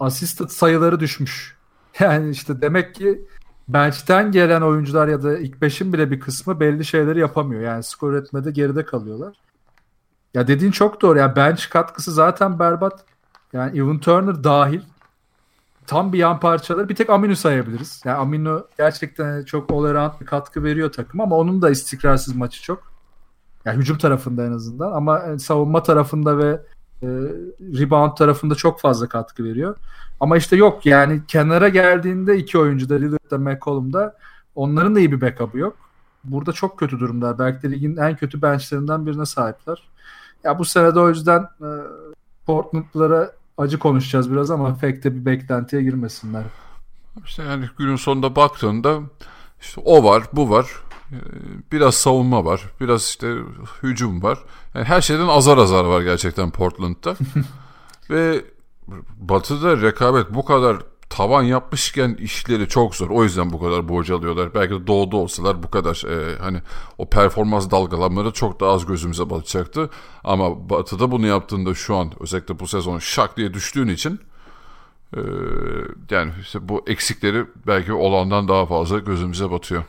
asist 0.00 0.50
sayıları 0.50 1.00
düşmüş. 1.00 1.56
Yani 2.00 2.30
işte 2.30 2.60
demek 2.60 2.94
ki 2.94 3.26
bench'ten 3.68 4.32
gelen 4.32 4.60
oyuncular 4.60 5.08
ya 5.08 5.22
da 5.22 5.38
ilk 5.38 5.62
beşin 5.62 5.92
bile 5.92 6.10
bir 6.10 6.20
kısmı 6.20 6.60
belli 6.60 6.84
şeyleri 6.84 7.18
yapamıyor. 7.18 7.62
Yani 7.62 7.82
skor 7.82 8.14
etmede 8.14 8.50
geride 8.50 8.84
kalıyorlar. 8.84 9.36
Ya 10.34 10.46
dediğin 10.46 10.72
çok 10.72 11.02
doğru. 11.02 11.18
Yani 11.18 11.36
bench 11.36 11.70
katkısı 11.70 12.12
zaten 12.12 12.58
berbat. 12.58 13.04
Yani 13.52 13.78
Evan 13.78 13.98
Turner 13.98 14.44
dahil 14.44 14.80
tam 15.86 16.12
bir 16.12 16.18
yan 16.18 16.40
parçaları 16.40 16.88
bir 16.88 16.94
tek 16.94 17.10
Aminu 17.10 17.36
sayabiliriz. 17.36 18.02
Yani 18.04 18.16
Aminu 18.16 18.66
gerçekten 18.78 19.44
çok 19.44 19.72
all 19.72 20.10
bir 20.20 20.26
katkı 20.26 20.64
veriyor 20.64 20.92
takım 20.92 21.20
ama 21.20 21.36
onun 21.36 21.62
da 21.62 21.70
istikrarsız 21.70 22.36
maçı 22.36 22.62
çok. 22.62 22.92
Yani 23.64 23.78
hücum 23.78 23.98
tarafında 23.98 24.46
en 24.46 24.52
azından 24.52 24.92
ama 24.92 25.38
savunma 25.38 25.82
tarafında 25.82 26.38
ve 26.38 26.60
E, 27.02 27.06
rebound 27.60 28.16
tarafında 28.16 28.54
çok 28.54 28.80
fazla 28.80 29.08
katkı 29.08 29.44
veriyor. 29.44 29.76
Ama 30.20 30.36
işte 30.36 30.56
yok 30.56 30.86
yani 30.86 31.22
kenara 31.28 31.68
geldiğinde 31.68 32.38
iki 32.38 32.58
oyuncu 32.58 32.88
da 32.88 32.94
Lillard'da 32.94 33.38
McCollum'da 33.38 34.16
onların 34.54 34.94
da 34.94 34.98
iyi 34.98 35.12
bir 35.12 35.20
backup'ı 35.20 35.58
yok. 35.58 35.76
Burada 36.24 36.52
çok 36.52 36.78
kötü 36.78 37.00
durumlar. 37.00 37.38
Belki 37.38 37.62
de 37.62 37.70
ligin 37.70 37.96
en 37.96 38.16
kötü 38.16 38.42
benchlerinden 38.42 39.06
birine 39.06 39.26
sahipler. 39.26 39.88
Ya 40.44 40.58
bu 40.58 40.64
senede 40.64 41.00
o 41.00 41.08
yüzden 41.08 41.40
e, 41.42 41.68
Portland'lara 42.46 43.32
acı 43.58 43.78
konuşacağız 43.78 44.32
biraz 44.32 44.50
ama 44.50 44.76
pek 44.76 45.04
de 45.04 45.14
bir 45.14 45.26
beklentiye 45.26 45.82
girmesinler. 45.82 46.44
İşte 47.24 47.42
yani 47.42 47.68
günün 47.78 47.96
sonunda 47.96 48.36
baktığında 48.36 49.00
işte 49.60 49.80
o 49.84 50.04
var, 50.04 50.22
bu 50.32 50.50
var. 50.50 50.66
Ee, 51.12 51.16
biraz 51.72 51.94
savunma 51.94 52.44
var. 52.44 52.62
Biraz 52.80 53.02
işte 53.02 53.36
hücum 53.82 54.22
var. 54.22 54.38
Yani 54.74 54.84
her 54.84 55.00
şeyden 55.00 55.28
azar 55.28 55.58
azar 55.58 55.84
var 55.84 56.02
gerçekten 56.02 56.50
Portland'da. 56.50 57.16
Ve 58.10 58.44
Batı'da 59.16 59.80
rekabet 59.82 60.34
bu 60.34 60.44
kadar 60.44 60.76
tavan 61.16 61.42
yapmışken 61.42 62.14
işleri 62.14 62.68
çok 62.68 62.96
zor. 62.96 63.10
O 63.10 63.24
yüzden 63.24 63.52
bu 63.52 63.60
kadar 63.60 63.88
borcu 63.88 64.16
alıyorlar. 64.16 64.54
Belki 64.54 64.74
de 64.74 64.86
doğuda 64.86 65.16
olsalar 65.16 65.62
bu 65.62 65.70
kadar 65.70 66.04
e, 66.08 66.38
hani 66.38 66.62
o 66.98 67.08
performans 67.10 67.70
dalgalanmaları 67.70 68.32
çok 68.32 68.60
daha 68.60 68.70
az 68.70 68.86
gözümüze 68.86 69.30
batacaktı. 69.30 69.90
Ama 70.24 70.70
Batı'da 70.70 71.10
bunu 71.10 71.26
yaptığında 71.26 71.74
şu 71.74 71.96
an 71.96 72.12
özellikle 72.20 72.58
bu 72.58 72.66
sezon 72.66 72.98
şak 72.98 73.36
diye 73.36 73.54
düştüğün 73.54 73.88
için 73.88 74.20
e, 75.16 75.20
yani 76.10 76.32
işte 76.40 76.68
bu 76.68 76.84
eksikleri 76.86 77.46
belki 77.66 77.92
olandan 77.92 78.48
daha 78.48 78.66
fazla 78.66 78.98
gözümüze 78.98 79.50
batıyor. 79.50 79.84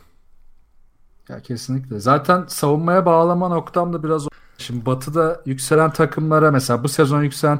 Ya 1.30 1.42
kesinlikle. 1.42 2.00
Zaten 2.00 2.46
savunmaya 2.48 3.06
bağlama 3.06 3.48
noktam 3.48 3.94
da 3.94 4.04
biraz 4.04 4.28
Şimdi 4.58 4.86
Batı'da 4.86 5.42
yükselen 5.46 5.92
takımlara 5.92 6.52
mesela 6.52 6.84
bu 6.84 6.90
sezon 6.90 7.24
yükselen 7.24 7.60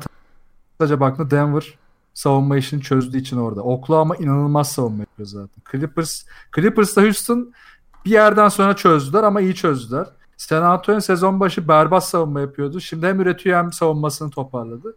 takımlara 0.80 1.00
baktığında 1.00 1.32
Denver 1.32 1.83
savunma 2.14 2.58
işini 2.58 2.82
çözdüğü 2.82 3.18
için 3.18 3.38
orada. 3.38 3.62
Oklahoma 3.62 4.16
inanılmaz 4.16 4.72
savunma 4.72 5.00
yapıyor 5.00 5.28
zaten. 5.28 5.64
Clippers, 5.72 6.24
Clippers'la 6.56 7.04
Houston 7.04 7.54
bir 8.06 8.12
yerden 8.12 8.50
sonra 8.50 8.76
çözdüler 8.76 9.24
ama 9.24 9.42
iyi 9.42 9.56
çözdüler. 9.56 10.08
San 10.38 10.62
Antonio 10.62 11.00
sezon 11.00 11.40
başı 11.40 11.68
berbat 11.68 12.08
savunma 12.08 12.42
yapıyordu. 12.42 12.80
Şimdi 12.80 13.08
hem 13.08 13.22
üretiyor 13.22 13.58
hem 13.58 13.74
savunmasını 13.74 14.30
toparladı. 14.30 14.88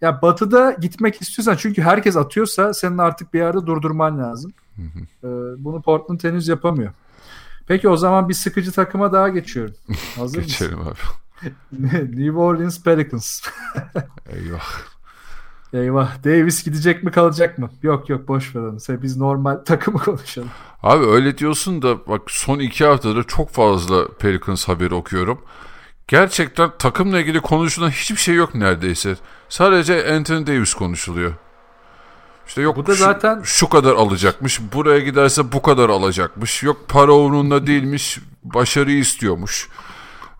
Ya 0.00 0.08
yani 0.08 0.22
Batı'da 0.22 0.72
gitmek 0.72 1.22
istiyorsan 1.22 1.56
çünkü 1.56 1.82
herkes 1.82 2.16
atıyorsa 2.16 2.74
senin 2.74 2.98
artık 2.98 3.34
bir 3.34 3.38
yerde 3.38 3.66
durdurman 3.66 4.18
lazım. 4.18 4.52
Ee, 4.78 5.28
bunu 5.58 5.82
Portland 5.82 6.24
henüz 6.24 6.48
yapamıyor. 6.48 6.92
Peki 7.66 7.88
o 7.88 7.96
zaman 7.96 8.28
bir 8.28 8.34
sıkıcı 8.34 8.72
takıma 8.72 9.12
daha 9.12 9.28
geçiyorum. 9.28 9.74
Hazır 10.16 10.42
Geçelim 10.42 10.78
abi. 10.80 10.98
New 12.16 12.38
Orleans 12.38 12.82
Pelicans. 12.82 13.42
Eyvah. 14.28 14.95
Eyvah. 15.72 16.24
Davis 16.24 16.64
gidecek 16.64 17.02
mi 17.02 17.10
kalacak 17.10 17.58
mı? 17.58 17.70
Yok 17.82 18.08
yok 18.08 18.28
boş 18.28 18.56
ver 18.56 18.60
onu. 18.60 19.02
Biz 19.02 19.16
normal 19.16 19.56
takımı 19.56 19.98
konuşalım. 19.98 20.48
Abi 20.82 21.06
öyle 21.06 21.38
diyorsun 21.38 21.82
da 21.82 22.06
bak 22.06 22.22
son 22.26 22.58
iki 22.58 22.84
haftadır 22.84 23.24
çok 23.24 23.50
fazla 23.50 24.08
Pelicans 24.08 24.68
haberi 24.68 24.94
okuyorum. 24.94 25.40
Gerçekten 26.08 26.70
takımla 26.78 27.20
ilgili 27.20 27.40
konuşulan 27.40 27.90
hiçbir 27.90 28.16
şey 28.16 28.34
yok 28.34 28.54
neredeyse. 28.54 29.16
Sadece 29.48 30.14
Anthony 30.14 30.46
Davis 30.46 30.74
konuşuluyor. 30.74 31.32
İşte 32.46 32.62
yok 32.62 32.76
bu 32.76 32.86
da 32.86 32.94
şu, 32.94 33.04
zaten 33.04 33.40
şu 33.44 33.68
kadar 33.68 33.94
alacakmış. 33.94 34.60
Buraya 34.72 34.98
giderse 34.98 35.52
bu 35.52 35.62
kadar 35.62 35.88
alacakmış. 35.88 36.62
Yok 36.62 36.88
para 36.88 37.12
umurunda 37.12 37.66
değilmiş. 37.66 38.18
Başarıyı 38.42 38.98
istiyormuş. 38.98 39.68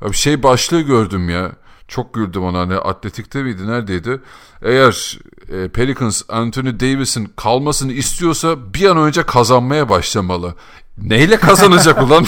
Bir 0.02 0.16
şey 0.16 0.42
başlığı 0.42 0.80
gördüm 0.80 1.28
ya. 1.28 1.52
Çok 1.88 2.14
güldüm 2.14 2.42
ona. 2.42 2.58
Hani 2.58 2.74
atletikte 2.74 3.42
miydi? 3.42 3.66
Neredeydi? 3.66 4.20
Eğer 4.62 5.18
e, 5.52 5.68
Pelicans 5.68 6.22
Anthony 6.28 6.80
Davis'in 6.80 7.24
kalmasını 7.36 7.92
istiyorsa 7.92 8.74
bir 8.74 8.90
an 8.90 8.96
önce 8.98 9.22
kazanmaya 9.22 9.88
başlamalı. 9.88 10.54
Neyle 11.02 11.36
kazanacak 11.36 12.02
ulan? 12.02 12.24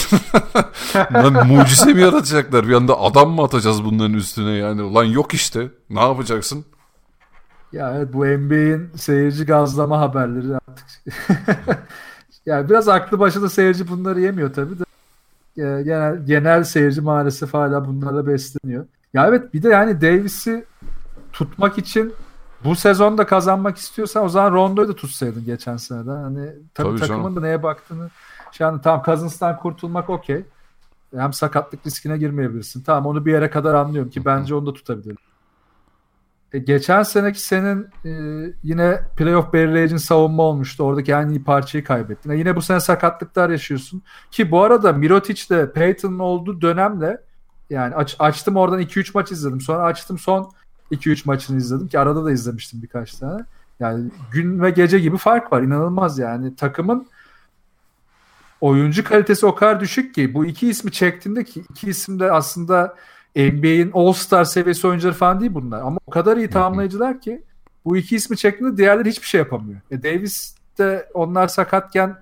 Lan 1.14 1.46
mucize 1.46 1.92
mi 1.92 2.00
yaratacaklar? 2.00 2.68
Bir 2.68 2.72
anda 2.72 3.00
adam 3.00 3.30
mı 3.30 3.42
atacağız 3.42 3.84
bunların 3.84 4.14
üstüne 4.14 4.50
yani? 4.50 4.82
Ulan 4.82 5.04
yok 5.04 5.34
işte. 5.34 5.68
Ne 5.90 6.00
yapacaksın? 6.00 6.64
Ya 7.72 7.94
evet 7.96 8.12
bu 8.12 8.26
NBA'in 8.26 8.90
seyirci 8.96 9.44
gazlama 9.46 10.00
haberleri 10.00 10.54
artık. 10.54 10.86
yani 12.46 12.70
biraz 12.70 12.88
aklı 12.88 13.18
başında 13.18 13.48
seyirci 13.48 13.88
bunları 13.88 14.20
yemiyor 14.20 14.52
tabii 14.54 14.78
de. 14.78 14.84
Genel, 15.56 16.26
genel 16.26 16.64
seyirci 16.64 17.00
maalesef 17.00 17.54
hala 17.54 17.86
bunlarla 17.86 18.26
besleniyor. 18.26 18.86
Ya 19.14 19.26
evet 19.26 19.54
bir 19.54 19.62
de 19.62 19.68
yani 19.68 20.00
Davis'i 20.00 20.66
tutmak 21.32 21.78
için 21.78 22.14
bu 22.64 22.74
sezonda 22.74 23.26
kazanmak 23.26 23.76
istiyorsan 23.76 24.24
o 24.24 24.28
zaman 24.28 24.52
Rondo'yu 24.52 24.88
da 24.88 24.94
tutsaydın 24.94 25.44
geçen 25.44 25.76
senede. 25.76 26.10
Hani 26.10 26.52
tabii, 26.74 26.88
tabii 26.88 26.98
takımın 26.98 27.36
da 27.36 27.40
neye 27.40 27.62
baktığını 27.62 28.10
şey 28.52 28.64
yani 28.64 28.80
tamam 28.80 29.02
Cousins'tan 29.04 29.56
kurtulmak 29.56 30.10
okey. 30.10 30.44
Hem 31.16 31.32
sakatlık 31.32 31.86
riskine 31.86 32.18
girmeyebilirsin. 32.18 32.82
Tamam 32.82 33.06
onu 33.06 33.26
bir 33.26 33.32
yere 33.32 33.50
kadar 33.50 33.74
anlıyorum 33.74 34.10
ki 34.10 34.24
bence 34.24 34.54
onu 34.54 34.66
da 34.66 34.72
tutabilirim. 34.72 35.16
E, 36.52 36.58
geçen 36.58 37.02
seneki 37.02 37.40
senin 37.40 37.88
e, 38.04 38.10
yine 38.62 39.00
playoff 39.16 39.52
belirleyici 39.52 39.98
savunma 39.98 40.42
olmuştu. 40.42 40.84
Oradaki 40.84 41.12
en 41.12 41.28
iyi 41.28 41.44
parçayı 41.44 41.84
kaybettin. 41.84 42.30
E, 42.30 42.36
yine 42.36 42.56
bu 42.56 42.62
sene 42.62 42.80
sakatlıklar 42.80 43.50
yaşıyorsun. 43.50 44.02
Ki 44.30 44.50
bu 44.50 44.62
arada 44.62 44.92
Mirotic 44.92 45.50
de 45.50 45.72
Peyton'ın 45.72 46.18
olduğu 46.18 46.60
dönemle 46.60 47.27
yani 47.70 47.94
aç, 47.94 48.16
açtım 48.18 48.56
oradan 48.56 48.80
2-3 48.80 49.10
maç 49.14 49.32
izledim. 49.32 49.60
Sonra 49.60 49.82
açtım 49.82 50.18
son 50.18 50.52
2-3 50.92 51.22
maçını 51.24 51.56
izledim 51.56 51.88
ki 51.88 51.98
arada 51.98 52.24
da 52.24 52.32
izlemiştim 52.32 52.82
birkaç 52.82 53.14
tane. 53.14 53.44
Yani 53.80 54.10
gün 54.32 54.62
ve 54.62 54.70
gece 54.70 54.98
gibi 54.98 55.16
fark 55.16 55.52
var. 55.52 55.62
İnanılmaz 55.62 56.18
yani. 56.18 56.56
Takımın 56.56 57.06
oyuncu 58.60 59.04
kalitesi 59.04 59.46
o 59.46 59.54
kadar 59.54 59.80
düşük 59.80 60.14
ki 60.14 60.34
bu 60.34 60.46
iki 60.46 60.68
ismi 60.68 60.92
çektiğinde 60.92 61.44
ki 61.44 61.64
iki 61.70 61.90
isim 61.90 62.20
de 62.20 62.32
aslında 62.32 62.96
NBA'in 63.36 63.90
All-Star 63.94 64.44
seviyesi 64.44 64.86
oyuncuları 64.86 65.14
falan 65.14 65.40
değil 65.40 65.54
bunlar. 65.54 65.80
Ama 65.80 65.98
o 66.06 66.10
kadar 66.10 66.36
iyi 66.36 66.50
tamamlayıcılar 66.50 67.20
ki 67.20 67.42
bu 67.84 67.96
iki 67.96 68.16
ismi 68.16 68.36
çektiğinde 68.36 68.76
diğerleri 68.76 69.08
hiçbir 69.08 69.26
şey 69.26 69.38
yapamıyor. 69.38 69.80
E 69.90 70.02
Davis 70.02 70.54
de 70.78 71.08
onlar 71.14 71.48
sakatken 71.48 72.16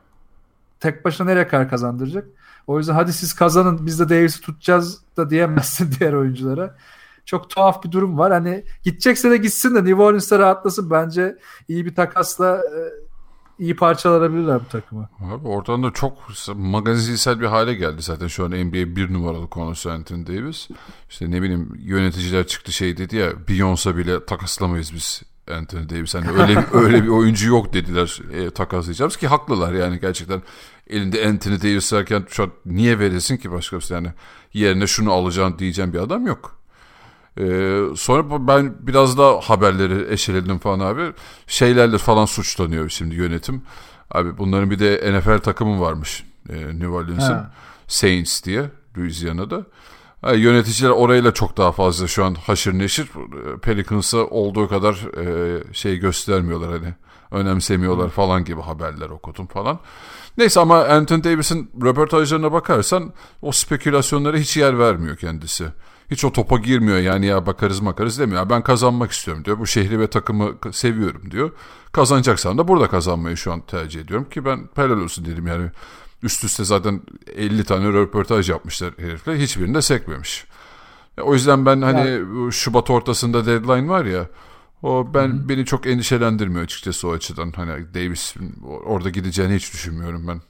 tek 0.80 1.04
başına 1.04 1.26
nereye 1.26 1.48
kadar 1.48 1.70
kazandıracak? 1.70 2.26
O 2.66 2.78
yüzden 2.78 2.94
hadi 2.94 3.12
siz 3.12 3.32
kazanın 3.32 3.86
biz 3.86 4.00
de 4.00 4.08
Davis'i 4.08 4.40
tutacağız 4.40 5.00
da 5.16 5.30
diyemezsin 5.30 5.90
diğer 6.00 6.12
oyunculara. 6.12 6.76
Çok 7.24 7.50
tuhaf 7.50 7.84
bir 7.84 7.92
durum 7.92 8.18
var. 8.18 8.32
Hani 8.32 8.64
gidecekse 8.84 9.30
de 9.30 9.36
gitsin 9.36 9.74
de 9.74 9.84
New 9.84 10.02
Orleans'ta 10.02 10.38
rahatlasın. 10.38 10.90
Bence 10.90 11.38
iyi 11.68 11.86
bir 11.86 11.94
takasla 11.94 12.56
e, 12.56 12.78
iyi 13.58 13.76
parçalanabilirler 13.76 14.60
bu 14.60 14.68
takımı. 14.68 15.08
Abi 15.20 15.48
oradan 15.48 15.82
da 15.82 15.90
çok 15.90 16.18
magazinsel 16.54 17.40
bir 17.40 17.46
hale 17.46 17.74
geldi 17.74 18.02
zaten 18.02 18.26
şu 18.26 18.44
an 18.44 18.50
NBA 18.50 18.96
bir 18.96 19.12
numaralı 19.12 19.50
konusu 19.50 19.90
Anthony 19.90 20.26
Davis. 20.26 20.68
İşte 21.10 21.30
ne 21.30 21.42
bileyim 21.42 21.72
yöneticiler 21.78 22.46
çıktı 22.46 22.72
şey 22.72 22.96
dedi 22.96 23.16
ya 23.16 23.30
Beyoncé 23.30 23.96
bile 23.96 24.24
takaslamayız 24.24 24.94
biz 24.94 25.22
Anthony 25.50 25.88
Davis. 25.88 26.14
Hani 26.14 26.30
öyle 26.30 26.64
öyle 26.72 27.02
bir 27.02 27.08
oyuncu 27.08 27.48
yok 27.48 27.72
dediler 27.72 28.20
e, 28.32 28.50
takaslayacağız 28.50 29.16
ki 29.16 29.28
haklılar 29.28 29.72
yani 29.72 30.00
gerçekten 30.00 30.42
elinde 30.90 31.28
Anthony 31.28 31.58
Davis 31.62 31.92
varken 31.92 32.26
an 32.38 32.50
niye 32.66 32.98
veresin 32.98 33.36
ki 33.36 33.52
başkası 33.52 33.94
yani 33.94 34.08
yerine 34.52 34.86
şunu 34.86 35.12
alacağım 35.12 35.58
diyeceğim 35.58 35.92
bir 35.92 35.98
adam 35.98 36.26
yok. 36.26 36.56
Ee, 37.40 37.80
sonra 37.96 38.48
ben 38.48 38.74
biraz 38.80 39.18
daha 39.18 39.40
haberleri 39.40 40.12
eşeledim 40.12 40.58
falan 40.58 40.80
abi. 40.80 41.12
Şeylerle 41.46 41.98
falan 41.98 42.24
suçlanıyor 42.24 42.88
şimdi 42.88 43.14
yönetim. 43.14 43.62
Abi 44.10 44.38
bunların 44.38 44.70
bir 44.70 44.78
de 44.78 45.18
NFL 45.18 45.38
takımı 45.38 45.80
varmış. 45.80 46.24
E, 46.48 46.54
New 46.54 46.88
Orleans'ın. 46.88 47.46
Saints 47.88 48.44
diye 48.44 48.70
Louisiana'da. 48.98 49.64
Yani 50.22 50.40
yöneticiler 50.40 50.90
orayla 50.90 51.34
çok 51.34 51.56
daha 51.56 51.72
fazla 51.72 52.06
şu 52.06 52.24
an 52.24 52.34
haşır 52.34 52.78
neşir. 52.78 53.08
Pelicans'a 53.62 54.18
olduğu 54.18 54.68
kadar 54.68 54.94
e, 55.24 55.62
şey 55.72 55.96
göstermiyorlar 55.96 56.70
hani. 56.70 56.94
Önemsemiyorlar 57.30 58.08
falan 58.08 58.44
gibi 58.44 58.60
haberler 58.60 59.08
okudum 59.10 59.46
falan. 59.46 59.78
Neyse 60.38 60.60
ama 60.60 60.84
Anthony 60.84 61.24
Davis'in 61.24 61.70
röportajlarına 61.82 62.52
bakarsan 62.52 63.12
o 63.42 63.52
spekülasyonlara 63.52 64.36
hiç 64.36 64.56
yer 64.56 64.78
vermiyor 64.78 65.16
kendisi. 65.16 65.64
Hiç 66.10 66.24
o 66.24 66.32
topa 66.32 66.56
girmiyor 66.56 66.98
yani 66.98 67.26
ya 67.26 67.46
bakarız 67.46 67.80
makarız 67.80 68.18
demiyor. 68.18 68.50
Ben 68.50 68.62
kazanmak 68.62 69.10
istiyorum 69.10 69.44
diyor. 69.44 69.58
Bu 69.58 69.66
şehri 69.66 70.00
ve 70.00 70.06
takımı 70.06 70.54
seviyorum 70.72 71.30
diyor. 71.30 71.50
Kazanacaksam 71.92 72.58
da 72.58 72.68
burada 72.68 72.88
kazanmayı 72.88 73.36
şu 73.36 73.52
an 73.52 73.60
tercih 73.60 74.00
ediyorum 74.00 74.28
ki 74.30 74.44
ben 74.44 74.68
helal 74.74 75.00
olsun 75.00 75.24
dedim 75.24 75.46
yani. 75.46 75.70
Üst 76.22 76.44
üste 76.44 76.64
zaten 76.64 77.00
50 77.36 77.64
tane 77.64 77.92
röportaj 77.92 78.50
yapmışlar 78.50 78.94
herifle. 78.96 79.38
Hiçbirini 79.38 79.74
de 79.74 79.82
sekmemiş. 79.82 80.46
O 81.22 81.34
yüzden 81.34 81.66
ben 81.66 81.82
hani 81.82 82.10
yani, 82.10 82.52
Şubat 82.52 82.90
ortasında 82.90 83.46
deadline 83.46 83.88
var 83.88 84.04
ya. 84.04 84.26
O 84.86 85.14
ben 85.14 85.28
hı. 85.28 85.48
beni 85.48 85.64
çok 85.64 85.86
endişelendirmiyor 85.86 86.62
açıkçası 86.62 87.08
o 87.08 87.12
açıdan. 87.12 87.52
Hani 87.56 87.94
Davis 87.94 88.34
orada 88.86 89.10
gideceğini 89.10 89.54
hiç 89.54 89.72
düşünmüyorum 89.72 90.28
ben. 90.28 90.40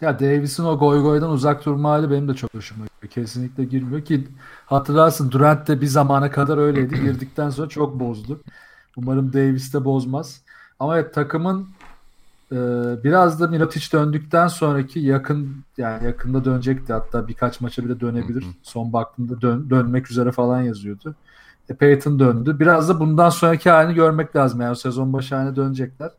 Ya 0.00 0.20
Davis'in 0.20 0.64
o 0.64 0.78
goy 0.78 1.02
goydan 1.02 1.30
uzak 1.30 1.64
durma 1.64 1.90
hali 1.90 2.10
benim 2.10 2.28
de 2.28 2.34
çok 2.34 2.54
hoşuma 2.54 2.84
gidiyor. 2.84 3.12
Kesinlikle 3.12 3.64
girmiyor 3.64 4.04
ki 4.04 4.28
hatırlarsın 4.66 5.30
Durant 5.30 5.68
de 5.68 5.80
bir 5.80 5.86
zamana 5.86 6.30
kadar 6.30 6.58
öyleydi. 6.58 7.00
Girdikten 7.04 7.50
sonra 7.50 7.68
çok 7.68 8.00
bozdu. 8.00 8.40
Umarım 8.96 9.32
Davis 9.32 9.74
de 9.74 9.84
bozmaz. 9.84 10.42
Ama 10.78 10.98
evet 10.98 11.14
takımın 11.14 11.68
e, 12.52 12.56
biraz 13.04 13.40
da 13.40 13.48
Milotic 13.48 13.92
döndükten 13.92 14.48
sonraki 14.48 15.00
yakın 15.00 15.64
yani 15.78 16.04
yakında 16.04 16.44
dönecekti. 16.44 16.92
Hatta 16.92 17.28
birkaç 17.28 17.60
maça 17.60 17.84
bile 17.84 18.00
dönebilir. 18.00 18.44
Son 18.62 18.92
baktığımda 18.92 19.40
dön, 19.40 19.70
dönmek 19.70 20.10
üzere 20.10 20.32
falan 20.32 20.62
yazıyordu. 20.62 21.14
E, 21.68 21.74
Peyton 21.74 22.18
döndü. 22.18 22.56
Biraz 22.60 22.88
da 22.88 23.00
bundan 23.00 23.28
sonraki 23.28 23.70
halini 23.70 23.94
görmek 23.94 24.36
lazım. 24.36 24.60
Yani 24.60 24.76
sezon 24.76 25.12
başı 25.12 25.34
haline 25.34 25.56
dönecekler. 25.56 26.10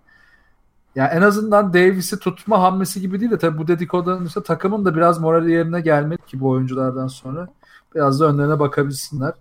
Yani 0.95 1.09
en 1.13 1.21
azından 1.21 1.73
Davis'i 1.73 2.19
tutma 2.19 2.61
hamlesi 2.61 3.01
gibi 3.01 3.19
değil 3.19 3.31
de 3.31 3.37
tabii 3.37 3.57
bu 3.57 3.67
dedikodanın 3.67 4.25
işte 4.25 4.43
takımın 4.43 4.85
da 4.85 4.95
biraz 4.95 5.19
morali 5.19 5.51
yerine 5.51 5.81
gelmek 5.81 6.27
ki 6.27 6.39
bu 6.39 6.49
oyunculardan 6.49 7.07
sonra 7.07 7.47
biraz 7.95 8.19
da 8.19 8.25
önlerine 8.25 8.59
bakabilsinler. 8.59 9.33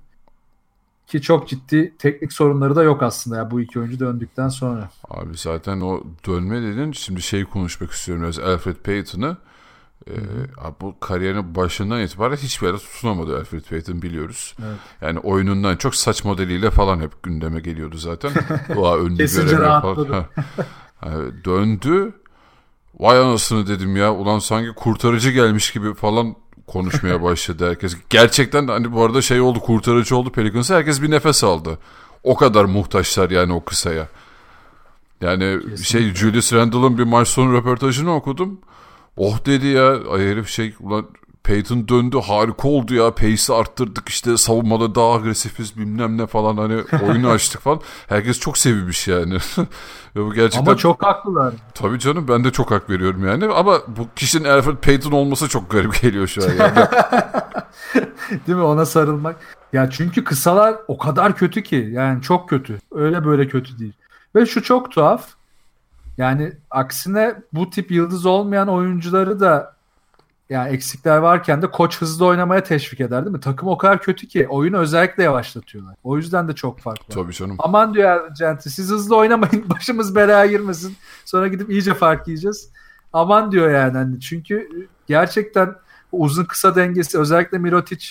Ki 1.07 1.22
çok 1.22 1.48
ciddi 1.48 1.94
teknik 1.98 2.32
sorunları 2.32 2.76
da 2.76 2.82
yok 2.82 3.03
aslında 3.03 3.36
ya 3.36 3.50
bu 3.50 3.61
iki 3.61 3.80
oyuncu 3.80 4.00
döndükten 4.00 4.48
sonra. 4.48 4.88
Abi 5.11 5.36
zaten 5.36 5.80
o 5.80 6.03
dönme 6.26 6.62
dedin 6.62 6.92
şimdi 6.92 7.22
şey 7.22 7.44
konuşmak 7.44 7.90
istiyorum 7.90 8.30
Alfred 8.44 8.76
Payton'ı. 8.76 9.36
Ee, 10.11 10.14
bu 10.80 11.00
kariyerinin 11.00 11.55
başından 11.55 12.00
itibaren 12.00 12.36
hiçbir 12.36 12.66
yerde 12.66 12.78
tutunamadı 12.78 13.38
Alfred 13.38 13.64
Payton 13.70 14.03
biliyoruz. 14.03 14.55
Evet. 14.66 14.76
Yani 15.00 15.18
oyunundan 15.18 15.76
çok 15.76 15.94
saç 15.94 16.24
modeliyle 16.24 16.70
falan 16.70 17.00
hep 17.00 17.22
gündeme 17.22 17.61
geliyordu 17.61 17.96
zaten. 17.98 18.32
Doğa 18.74 18.96
göremiyor 18.96 19.61
rahatladı. 19.61 20.09
falan. 20.09 20.26
Yani 21.07 21.44
döndü. 21.44 22.12
Vay 23.00 23.18
anasını 23.18 23.66
dedim 23.66 23.96
ya. 23.96 24.14
Ulan 24.14 24.38
sanki 24.38 24.74
kurtarıcı 24.74 25.30
gelmiş 25.30 25.72
gibi 25.72 25.94
falan 25.94 26.36
konuşmaya 26.66 27.22
başladı 27.22 27.68
herkes. 27.68 27.96
Gerçekten 28.11 28.68
hani 28.68 28.92
bu 28.92 29.05
arada 29.05 29.22
şey 29.22 29.40
oldu 29.40 29.61
kurtarıcı 29.61 30.16
oldu 30.16 30.32
Pelicans'a 30.32 30.74
herkes 30.74 31.03
bir 31.03 31.11
nefes 31.11 31.44
aldı. 31.44 31.78
O 32.22 32.36
kadar 32.36 32.64
muhtaçlar 32.64 33.30
yani 33.30 33.53
o 33.53 33.64
kısaya. 33.64 34.09
Yani 35.20 35.61
şey 35.84 36.14
Julius 36.14 36.53
Randle'ın 36.53 36.98
bir 36.98 37.03
maç 37.05 37.28
sonu 37.28 37.53
röportajını 37.53 38.14
okudum. 38.14 38.61
Oh 39.16 39.46
dedi 39.46 39.66
ya 39.66 39.98
herif 40.18 40.48
şey 40.48 40.74
ulan 40.80 41.06
Peyton 41.44 41.88
döndü 41.88 42.18
harika 42.20 42.68
oldu 42.68 42.94
ya 42.94 43.14
pace'i 43.14 43.56
arttırdık 43.56 44.08
işte 44.08 44.36
savunmada 44.36 44.94
daha 44.94 45.12
agresifiz 45.12 45.78
bilmem 45.78 46.18
ne 46.18 46.26
falan 46.26 46.56
hani 46.56 46.82
oyunu 47.08 47.28
açtık 47.30 47.60
falan. 47.60 47.80
Herkes 48.08 48.40
çok 48.40 48.58
sevinmiş 48.58 49.08
yani. 49.08 49.34
Ve 50.16 50.24
bu 50.24 50.34
gerçekten 50.34 50.66
Ama 50.66 50.76
çok 50.76 51.02
haklılar. 51.02 51.54
Tabii 51.74 51.98
canım 51.98 52.28
ben 52.28 52.44
de 52.44 52.50
çok 52.50 52.70
hak 52.70 52.90
veriyorum 52.90 53.26
yani 53.26 53.46
ama 53.46 53.78
bu 53.88 54.08
kişinin 54.16 54.48
Alfred 54.48 54.76
Payton 54.76 55.12
olması 55.12 55.48
çok 55.48 55.70
garip 55.70 56.02
geliyor 56.02 56.26
şu 56.26 56.42
an 56.44 56.48
yani. 56.58 56.76
Değil 58.46 58.58
mi 58.58 58.64
ona 58.64 58.86
sarılmak. 58.86 59.36
Ya 59.72 59.90
çünkü 59.90 60.24
kısalar 60.24 60.76
o 60.88 60.98
kadar 60.98 61.36
kötü 61.36 61.62
ki 61.62 61.88
yani 61.92 62.22
çok 62.22 62.48
kötü. 62.48 62.78
Öyle 62.92 63.24
böyle 63.24 63.48
kötü 63.48 63.78
değil. 63.78 63.92
Ve 64.34 64.46
şu 64.46 64.62
çok 64.62 64.90
tuhaf. 64.90 65.28
Yani 66.18 66.52
aksine 66.70 67.34
bu 67.52 67.70
tip 67.70 67.90
yıldız 67.90 68.26
olmayan 68.26 68.68
oyuncuları 68.68 69.40
da 69.40 69.76
yani 70.50 70.70
eksikler 70.70 71.18
varken 71.18 71.62
de 71.62 71.70
koç 71.70 72.00
hızlı 72.00 72.26
oynamaya 72.26 72.62
teşvik 72.62 73.00
eder 73.00 73.24
değil 73.24 73.36
mi? 73.36 73.40
Takım 73.40 73.68
o 73.68 73.78
kadar 73.78 74.02
kötü 74.02 74.28
ki 74.28 74.48
oyunu 74.48 74.76
özellikle 74.76 75.22
yavaşlatıyorlar. 75.22 75.94
O 76.04 76.16
yüzden 76.16 76.48
de 76.48 76.52
çok 76.52 76.80
farklı. 76.80 77.14
Tabii 77.14 77.32
canım. 77.32 77.56
Aman 77.58 77.94
diyor 77.94 78.30
Ercenti 78.30 78.70
siz 78.70 78.90
hızlı 78.90 79.16
oynamayın 79.16 79.64
başımız 79.70 80.16
belaya 80.16 80.46
girmesin. 80.46 80.96
Sonra 81.24 81.48
gidip 81.48 81.70
iyice 81.70 81.94
fark 81.94 82.28
yiyeceğiz. 82.28 82.70
Aman 83.12 83.52
diyor 83.52 83.70
yani. 83.70 83.96
Hani 83.96 84.20
çünkü 84.20 84.68
gerçekten 85.06 85.74
uzun 86.12 86.44
kısa 86.44 86.74
dengesi 86.74 87.18
özellikle 87.18 87.58
Mirotic 87.58 88.06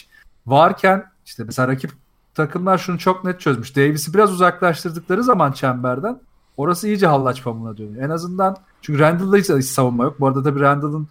varken 0.45 1.12
işte 1.26 1.43
mesela 1.43 1.68
rakip 1.68 1.91
takımlar 2.36 2.78
şunu 2.78 2.99
çok 2.99 3.24
net 3.24 3.39
çözmüş. 3.39 3.76
Davis'i 3.76 4.14
biraz 4.14 4.32
uzaklaştırdıkları 4.32 5.24
zaman 5.24 5.52
çemberden 5.52 6.20
orası 6.58 6.88
iyice 6.88 7.08
hallaç 7.08 7.43
pamuğuna 7.43 7.78
dönüyor. 7.78 8.04
En 8.04 8.10
azından 8.10 8.58
çünkü 8.82 8.99
Randall'da 8.99 9.38
hiç, 9.38 9.49
hiç 9.49 9.66
savunma 9.66 10.04
yok. 10.04 10.20
Bu 10.20 10.28
arada 10.28 10.43
tabii 10.43 10.60
Randall'ın 10.60 11.08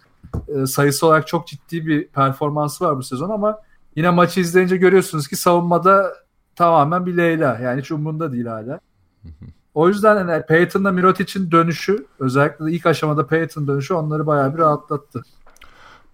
e, 0.47 0.65
sayısı 0.65 1.07
olarak 1.07 1.27
çok 1.27 1.47
ciddi 1.47 1.85
bir 1.87 2.07
performansı 2.07 2.85
var 2.85 2.97
bu 2.97 3.03
sezon 3.03 3.29
ama 3.29 3.59
yine 3.95 4.09
maçı 4.09 4.39
izleyince 4.39 4.77
görüyorsunuz 4.77 5.27
ki 5.27 5.35
savunmada 5.35 6.13
tamamen 6.55 7.05
bir 7.05 7.17
Leyla. 7.17 7.59
Yani 7.59 7.81
hiç 7.81 7.91
umurunda 7.91 8.31
değil 8.31 8.45
hala. 8.45 8.79
O 9.73 9.87
yüzden 9.87 10.27
yani 10.27 10.45
Peyton'la 10.45 10.91
Mirotic'in 10.91 11.51
dönüşü 11.51 12.05
özellikle 12.19 12.71
ilk 12.71 12.85
aşamada 12.85 13.27
Peyton 13.27 13.67
dönüşü 13.67 13.93
onları 13.93 14.27
bayağı 14.27 14.53
bir 14.53 14.59
rahatlattı. 14.59 15.23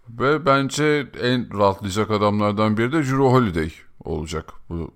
Ve 0.09 0.45
bence 0.45 1.07
en 1.21 1.57
rahatlayacak 1.59 2.11
adamlardan 2.11 2.77
biri 2.77 2.91
de 2.91 2.97
Drew 2.97 3.17
Holiday 3.17 3.71
olacak 4.03 4.53
bu 4.69 4.91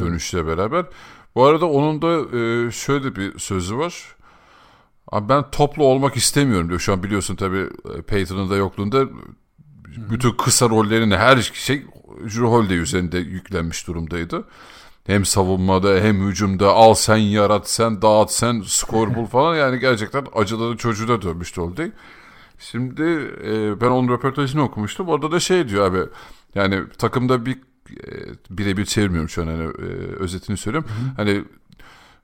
dönüşle 0.00 0.46
beraber. 0.46 0.86
Bu 1.34 1.44
arada 1.44 1.66
onun 1.66 2.02
da 2.02 2.36
e, 2.38 2.70
şöyle 2.70 3.16
bir 3.16 3.38
sözü 3.38 3.76
var. 3.76 4.16
Abi 5.12 5.28
ben 5.28 5.50
toplu 5.50 5.84
olmak 5.84 6.16
istemiyorum 6.16 6.68
diyor. 6.68 6.80
Şu 6.80 6.92
an 6.92 7.02
biliyorsun 7.02 7.36
tabii 7.36 7.68
e, 7.98 8.02
Peyton'ın 8.02 8.50
da 8.50 8.56
yokluğunda 8.56 9.08
bütün 10.10 10.30
kısa 10.32 10.68
rollerini 10.68 11.16
her 11.16 11.36
şey 11.36 11.82
Drew 12.24 12.46
Holiday 12.46 12.78
üzerinde 12.78 13.18
yüklenmiş 13.18 13.86
durumdaydı. 13.86 14.44
Hem 15.06 15.24
savunmada 15.24 15.94
hem 15.94 16.28
hücumda 16.28 16.72
al 16.72 16.94
sen 16.94 17.16
yarat 17.16 17.70
sen 17.70 18.02
dağıt 18.02 18.30
sen 18.30 18.62
skor 18.66 19.14
bul 19.14 19.26
falan 19.36 19.56
yani 19.56 19.78
gerçekten 19.78 20.26
acıların 20.34 20.76
çocuğuna 20.76 21.22
dönmüştü 21.22 21.60
Holiday. 21.60 21.92
Şimdi 22.58 23.02
e, 23.44 23.80
ben 23.80 23.86
onun 23.86 24.08
röportajını 24.08 24.62
okumuştum. 24.62 25.08
Orada 25.08 25.32
da 25.32 25.40
şey 25.40 25.68
diyor 25.68 25.86
abi 25.86 26.10
yani 26.54 26.82
takımda 26.98 27.46
bir 27.46 27.58
birebir 28.50 28.84
çevirmiyorum 28.84 29.28
şu 29.28 29.42
an 29.42 29.46
hani 29.46 29.62
e, 29.62 29.86
özetini 30.18 30.56
söylüyorum. 30.56 30.90
Hani 31.16 31.44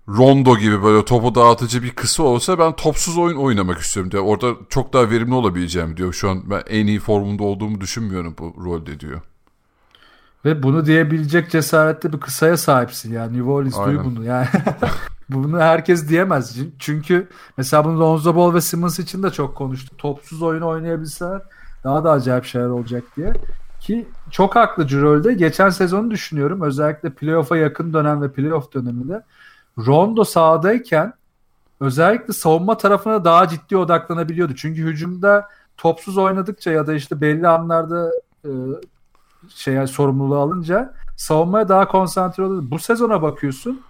Rondo 0.09 0.59
gibi 0.59 0.83
böyle 0.83 1.05
topu 1.05 1.35
dağıtıcı 1.35 1.83
bir 1.83 1.91
kısa 1.91 2.23
olsa 2.23 2.59
ben 2.59 2.77
topsuz 2.77 3.19
oyun 3.19 3.37
oynamak 3.37 3.79
istiyorum 3.79 4.13
diyor. 4.13 4.23
Orada 4.27 4.55
çok 4.69 4.93
daha 4.93 5.11
verimli 5.11 5.35
olabileceğim 5.35 5.97
diyor. 5.97 6.13
Şu 6.13 6.31
an 6.31 6.51
ben 6.51 6.63
en 6.69 6.87
iyi 6.87 7.01
formunda 7.01 7.43
olduğumu 7.43 7.81
düşünmüyorum 7.81 8.35
bu 8.39 8.55
rolde 8.65 9.01
diyor. 9.01 9.21
Ve 10.45 10.63
bunu 10.63 10.87
diyebilecek 10.87 11.51
cesaretli 11.51 12.13
bir 12.13 12.21
kısaya 12.21 12.57
sahipsin 12.57 13.13
yani 13.13 13.39
New 13.39 13.51
Orleans 13.51 13.77
duy 13.77 13.85
Aynen. 13.85 14.05
bunu 14.05 14.25
yani. 14.25 14.47
bunu 15.29 15.61
herkes 15.61 16.09
diyemez. 16.09 16.57
Çünkü 16.79 17.29
mesela 17.57 17.85
bunu 17.85 18.01
Lonzo 18.01 18.37
Ball 18.37 18.55
ve 18.55 18.61
Simmons 18.61 18.99
için 18.99 19.23
de 19.23 19.31
çok 19.31 19.57
konuştuk. 19.57 19.99
Topsuz 19.99 20.43
oyunu 20.43 20.69
oynayabilseler 20.69 21.43
daha 21.85 22.05
da 22.05 22.11
acayip 22.11 22.45
şeyler 22.45 22.69
olacak 22.69 23.05
diye. 23.17 23.33
Ki 23.81 24.09
çok 24.31 24.57
haklı 24.57 24.87
Cirol'de. 24.87 25.35
Geçen 25.35 25.71
sezonu 25.71 26.11
düşünüyorum. 26.11 26.63
Özellikle 26.63 27.11
playoff'a 27.11 27.57
yakın 27.57 27.93
dönem 27.93 28.23
ve 28.23 28.33
playoff 28.33 28.73
döneminde 28.73 29.23
Rondo 29.79 30.25
sahadayken 30.25 31.13
özellikle 31.81 32.33
savunma 32.33 32.77
tarafına 32.77 33.25
daha 33.25 33.49
ciddi 33.49 33.77
odaklanabiliyordu. 33.77 34.55
Çünkü 34.55 34.83
hücumda 34.83 35.49
topsuz 35.77 36.19
oynadıkça 36.19 36.71
ya 36.71 36.87
da 36.87 36.95
işte 36.95 37.21
belli 37.21 37.49
anlarda 37.49 38.13
e, 38.45 38.51
şeye 39.49 39.87
sorumluluğu 39.87 40.39
alınca 40.39 40.95
savunmaya 41.17 41.69
daha 41.69 41.89
konsantre 41.89 42.43
oluyordu. 42.43 42.67
Bu 42.71 42.79
sezona 42.79 43.23
bakıyorsun 43.23 43.81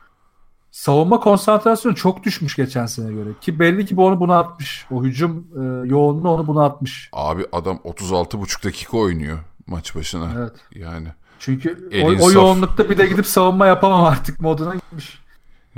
savunma 0.71 1.21
konsantrasyonu 1.21 1.95
çok 1.95 2.25
düşmüş 2.25 2.57
geçen 2.57 2.87
sene 2.87 3.13
göre. 3.13 3.29
Ki 3.41 3.59
belli 3.59 3.87
ki 3.87 3.97
bu 3.97 4.07
onu 4.07 4.21
buna 4.21 4.39
atmış. 4.39 4.87
O 4.91 5.05
hücum 5.05 5.47
e, 5.57 5.89
yoğunluğu 5.89 6.29
onu 6.29 6.47
buna 6.47 6.65
atmış. 6.65 7.11
Abi 7.13 7.47
adam 7.53 7.77
36,5 7.77 8.65
dakika 8.65 8.97
oynuyor 8.97 9.39
maç 9.69 9.95
başına. 9.97 10.33
Evet. 10.39 10.53
Yani 10.75 11.09
Çünkü 11.39 11.89
o, 12.03 12.25
o 12.25 12.33
yoğunlukta 12.33 12.91
bir 12.91 12.99
de 12.99 13.07
gidip 13.07 13.27
savunma 13.27 13.67
yapamam 13.67 14.05
artık 14.05 14.41
moduna 14.41 14.75
gitmiş. 14.75 15.19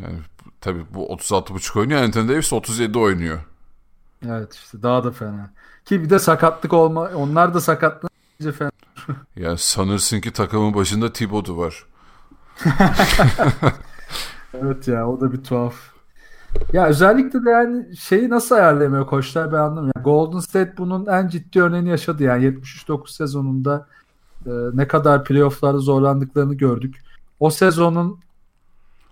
yani 0.02 0.18
tabii 0.60 0.84
bu 0.94 1.06
36,5 1.12 1.78
oynuyor. 1.78 2.02
Anthony 2.02 2.28
Davis 2.28 2.52
37 2.52 2.98
oynuyor. 2.98 3.40
Evet 4.26 4.54
işte 4.54 4.82
daha 4.82 5.04
da 5.04 5.10
fena. 5.10 5.50
Ki 5.84 6.02
bir 6.02 6.10
de 6.10 6.18
sakatlık 6.18 6.72
olma 6.72 7.10
onlar 7.14 7.54
da 7.54 7.60
sakatlanınca 7.60 8.52
fena. 8.58 8.70
Yani 9.36 9.58
sanırsın 9.58 10.20
ki 10.20 10.32
takımın 10.32 10.74
başında 10.74 11.12
Thibodeau 11.12 11.58
var. 11.58 11.86
Evet 14.54 14.88
ya 14.88 15.08
o 15.08 15.20
da 15.20 15.32
bir 15.32 15.44
tuhaf. 15.44 15.74
Ya 16.72 16.86
özellikle 16.86 17.44
de 17.44 17.50
yani 17.50 17.96
şeyi 17.96 18.30
nasıl 18.30 18.54
ayarlayamıyor 18.54 19.06
koçlar 19.06 19.52
ben 19.52 19.58
anlamıyorum. 19.58 19.92
Yani 19.96 20.04
Golden 20.04 20.38
State 20.38 20.76
bunun 20.76 21.06
en 21.06 21.28
ciddi 21.28 21.62
örneğini 21.62 21.88
yaşadı 21.88 22.22
yani 22.22 22.44
73-9 22.44 23.12
sezonunda 23.12 23.86
e, 24.46 24.50
ne 24.72 24.88
kadar 24.88 25.24
playofflarda 25.24 25.78
zorlandıklarını 25.78 26.54
gördük. 26.54 26.96
O 27.40 27.50
sezonun 27.50 28.20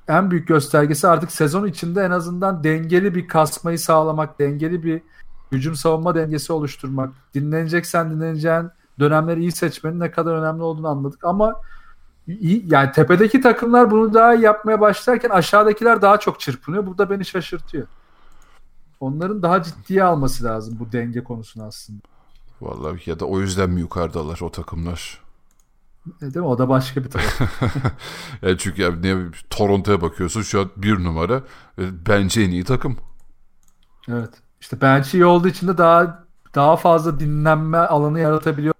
en 0.09 0.30
büyük 0.30 0.49
göstergesi 0.49 1.09
artık 1.09 1.32
sezon 1.32 1.66
içinde 1.66 2.03
en 2.03 2.11
azından 2.11 2.64
dengeli 2.64 3.14
bir 3.14 3.28
kasmayı 3.28 3.78
sağlamak, 3.78 4.39
dengeli 4.39 4.82
bir 4.82 5.03
hücum 5.53 5.74
savunma 5.74 6.14
dengesi 6.14 6.53
oluşturmak. 6.53 7.11
Dinleneceksen 7.34 8.11
dinleneceğin 8.11 8.70
dönemleri 8.99 9.41
iyi 9.41 9.53
seçmenin 9.53 10.01
ne 10.01 10.11
kadar 10.11 10.34
önemli 10.34 10.62
olduğunu 10.62 10.89
anladık 10.89 11.24
ama 11.24 11.61
yani 12.66 12.92
tepedeki 12.92 13.40
takımlar 13.40 13.90
bunu 13.90 14.14
daha 14.14 14.34
iyi 14.34 14.42
yapmaya 14.42 14.80
başlarken 14.80 15.30
aşağıdakiler 15.30 16.02
daha 16.02 16.20
çok 16.20 16.40
çırpınıyor. 16.40 16.86
Bu 16.86 16.98
da 16.98 17.10
beni 17.10 17.24
şaşırtıyor. 17.24 17.86
Onların 19.00 19.42
daha 19.42 19.62
ciddiye 19.62 20.04
alması 20.04 20.44
lazım 20.44 20.76
bu 20.80 20.92
denge 20.92 21.24
konusunu 21.24 21.64
aslında. 21.64 22.00
Vallahi 22.60 23.10
ya 23.10 23.20
da 23.20 23.24
o 23.24 23.40
yüzden 23.40 23.70
mi 23.70 23.80
yukarıdalar 23.80 24.40
o 24.40 24.50
takımlar? 24.50 25.20
E, 26.16 26.20
değil 26.20 26.36
mi? 26.36 26.42
O 26.42 26.58
da 26.58 26.68
başka 26.68 27.04
bir 27.04 27.10
taraf. 27.10 27.40
yani 28.42 28.58
çünkü 28.58 28.82
ya 28.82 28.90
ne 28.90 29.16
Toronto'ya 29.50 30.00
bakıyorsun 30.00 30.42
şu 30.42 30.60
an 30.60 30.70
bir 30.76 31.04
numara. 31.04 31.42
E, 31.78 32.06
bence 32.08 32.42
en 32.42 32.50
iyi 32.50 32.64
takım. 32.64 32.96
Evet. 34.08 34.30
İşte 34.60 34.80
bench 34.80 35.14
iyi 35.14 35.24
olduğu 35.24 35.48
için 35.48 35.68
de 35.68 35.78
daha 35.78 36.24
daha 36.54 36.76
fazla 36.76 37.20
dinlenme 37.20 37.78
alanı 37.78 38.20
yaratabiliyor. 38.20 38.74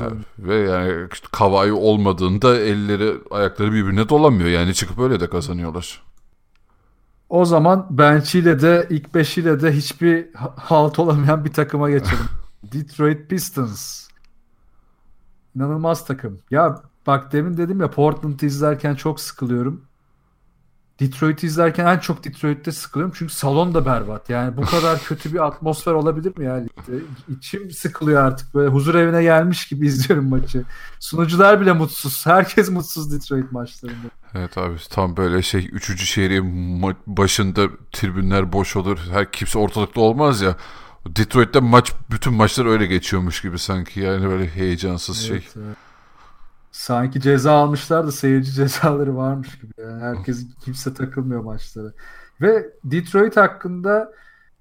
Evet. 0.00 0.12
Ve 0.38 0.56
yani 0.56 1.08
işte 1.12 1.26
Kavai 1.32 1.72
olmadığında 1.72 2.58
elleri 2.58 3.14
ayakları 3.30 3.72
birbirine 3.72 4.08
dolamıyor. 4.08 4.48
Yani 4.48 4.74
çıkıp 4.74 4.98
öyle 4.98 5.20
de 5.20 5.30
kazanıyorlar. 5.30 6.02
O 7.28 7.44
zaman 7.44 7.86
bench'iyle 7.90 8.60
de 8.60 8.86
ilk 8.90 9.14
beşiyle 9.14 9.60
de 9.62 9.72
hiçbir 9.72 10.26
halt 10.56 10.98
olamayan 10.98 11.44
bir 11.44 11.52
takıma 11.52 11.90
geçelim. 11.90 12.28
Detroit 12.72 13.30
Pistons. 13.30 14.08
İnanılmaz 15.56 16.06
takım. 16.06 16.40
Ya 16.50 16.82
bak 17.06 17.32
demin 17.32 17.56
dedim 17.56 17.80
ya 17.80 17.90
Portland'ı 17.90 18.46
izlerken 18.46 18.94
çok 18.94 19.20
sıkılıyorum. 19.20 19.84
Detroit'i 21.02 21.46
izlerken 21.46 21.86
en 21.86 21.98
çok 21.98 22.24
Detroit'te 22.24 22.72
sıkılıyorum 22.72 23.14
çünkü 23.18 23.34
salon 23.34 23.74
da 23.74 23.86
berbat. 23.86 24.30
Yani 24.30 24.56
bu 24.56 24.62
kadar 24.62 25.02
kötü 25.04 25.32
bir 25.32 25.46
atmosfer 25.46 25.92
olabilir 25.92 26.38
mi 26.38 26.44
ya 26.44 26.62
İçim 27.28 27.70
sıkılıyor 27.70 28.24
artık. 28.24 28.54
Böyle 28.54 28.70
huzur 28.70 28.94
evine 28.94 29.22
gelmiş 29.22 29.66
gibi 29.68 29.86
izliyorum 29.86 30.28
maçı. 30.28 30.64
Sunucular 31.00 31.60
bile 31.60 31.72
mutsuz. 31.72 32.26
Herkes 32.26 32.70
mutsuz 32.70 33.12
Detroit 33.12 33.52
maçlarında. 33.52 34.08
Evet 34.34 34.58
abi 34.58 34.76
tam 34.90 35.16
böyle 35.16 35.42
şey 35.42 35.70
üçüncü 35.72 36.06
şehri 36.06 36.42
başında 37.06 37.68
tribünler 37.92 38.52
boş 38.52 38.76
olur. 38.76 38.98
Her 39.12 39.32
kimse 39.32 39.58
ortalıkta 39.58 40.00
olmaz 40.00 40.40
ya. 40.40 40.56
Detroit'te 41.06 41.60
maç 41.60 41.92
bütün 42.10 42.32
maçlar 42.32 42.66
öyle 42.66 42.86
geçiyormuş 42.86 43.42
gibi 43.42 43.58
sanki 43.58 44.00
yani 44.00 44.28
böyle 44.28 44.48
heyecansız 44.48 45.30
evet, 45.30 45.42
şey. 45.42 45.62
Evet. 45.64 45.76
Sanki 46.72 47.20
ceza 47.20 47.52
almışlar 47.52 48.06
da 48.06 48.12
seyirci 48.12 48.52
cezaları 48.54 49.16
varmış 49.16 49.58
gibi. 49.58 49.72
Yani 49.78 50.02
herkes 50.02 50.46
kimse 50.64 50.94
takılmıyor 50.94 51.40
maçlara. 51.40 51.92
Ve 52.40 52.70
Detroit 52.84 53.36
hakkında 53.36 54.12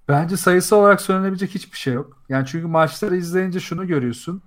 bence 0.07 0.37
sayısı 0.37 0.75
olarak 0.75 1.01
söylenebilecek 1.01 1.49
hiçbir 1.55 1.77
şey 1.77 1.93
yok. 1.93 2.23
Yani 2.29 2.47
çünkü 2.47 2.67
maçları 2.67 3.15
izleyince 3.17 3.59
şunu 3.59 3.87
görüyorsun. 3.87 4.41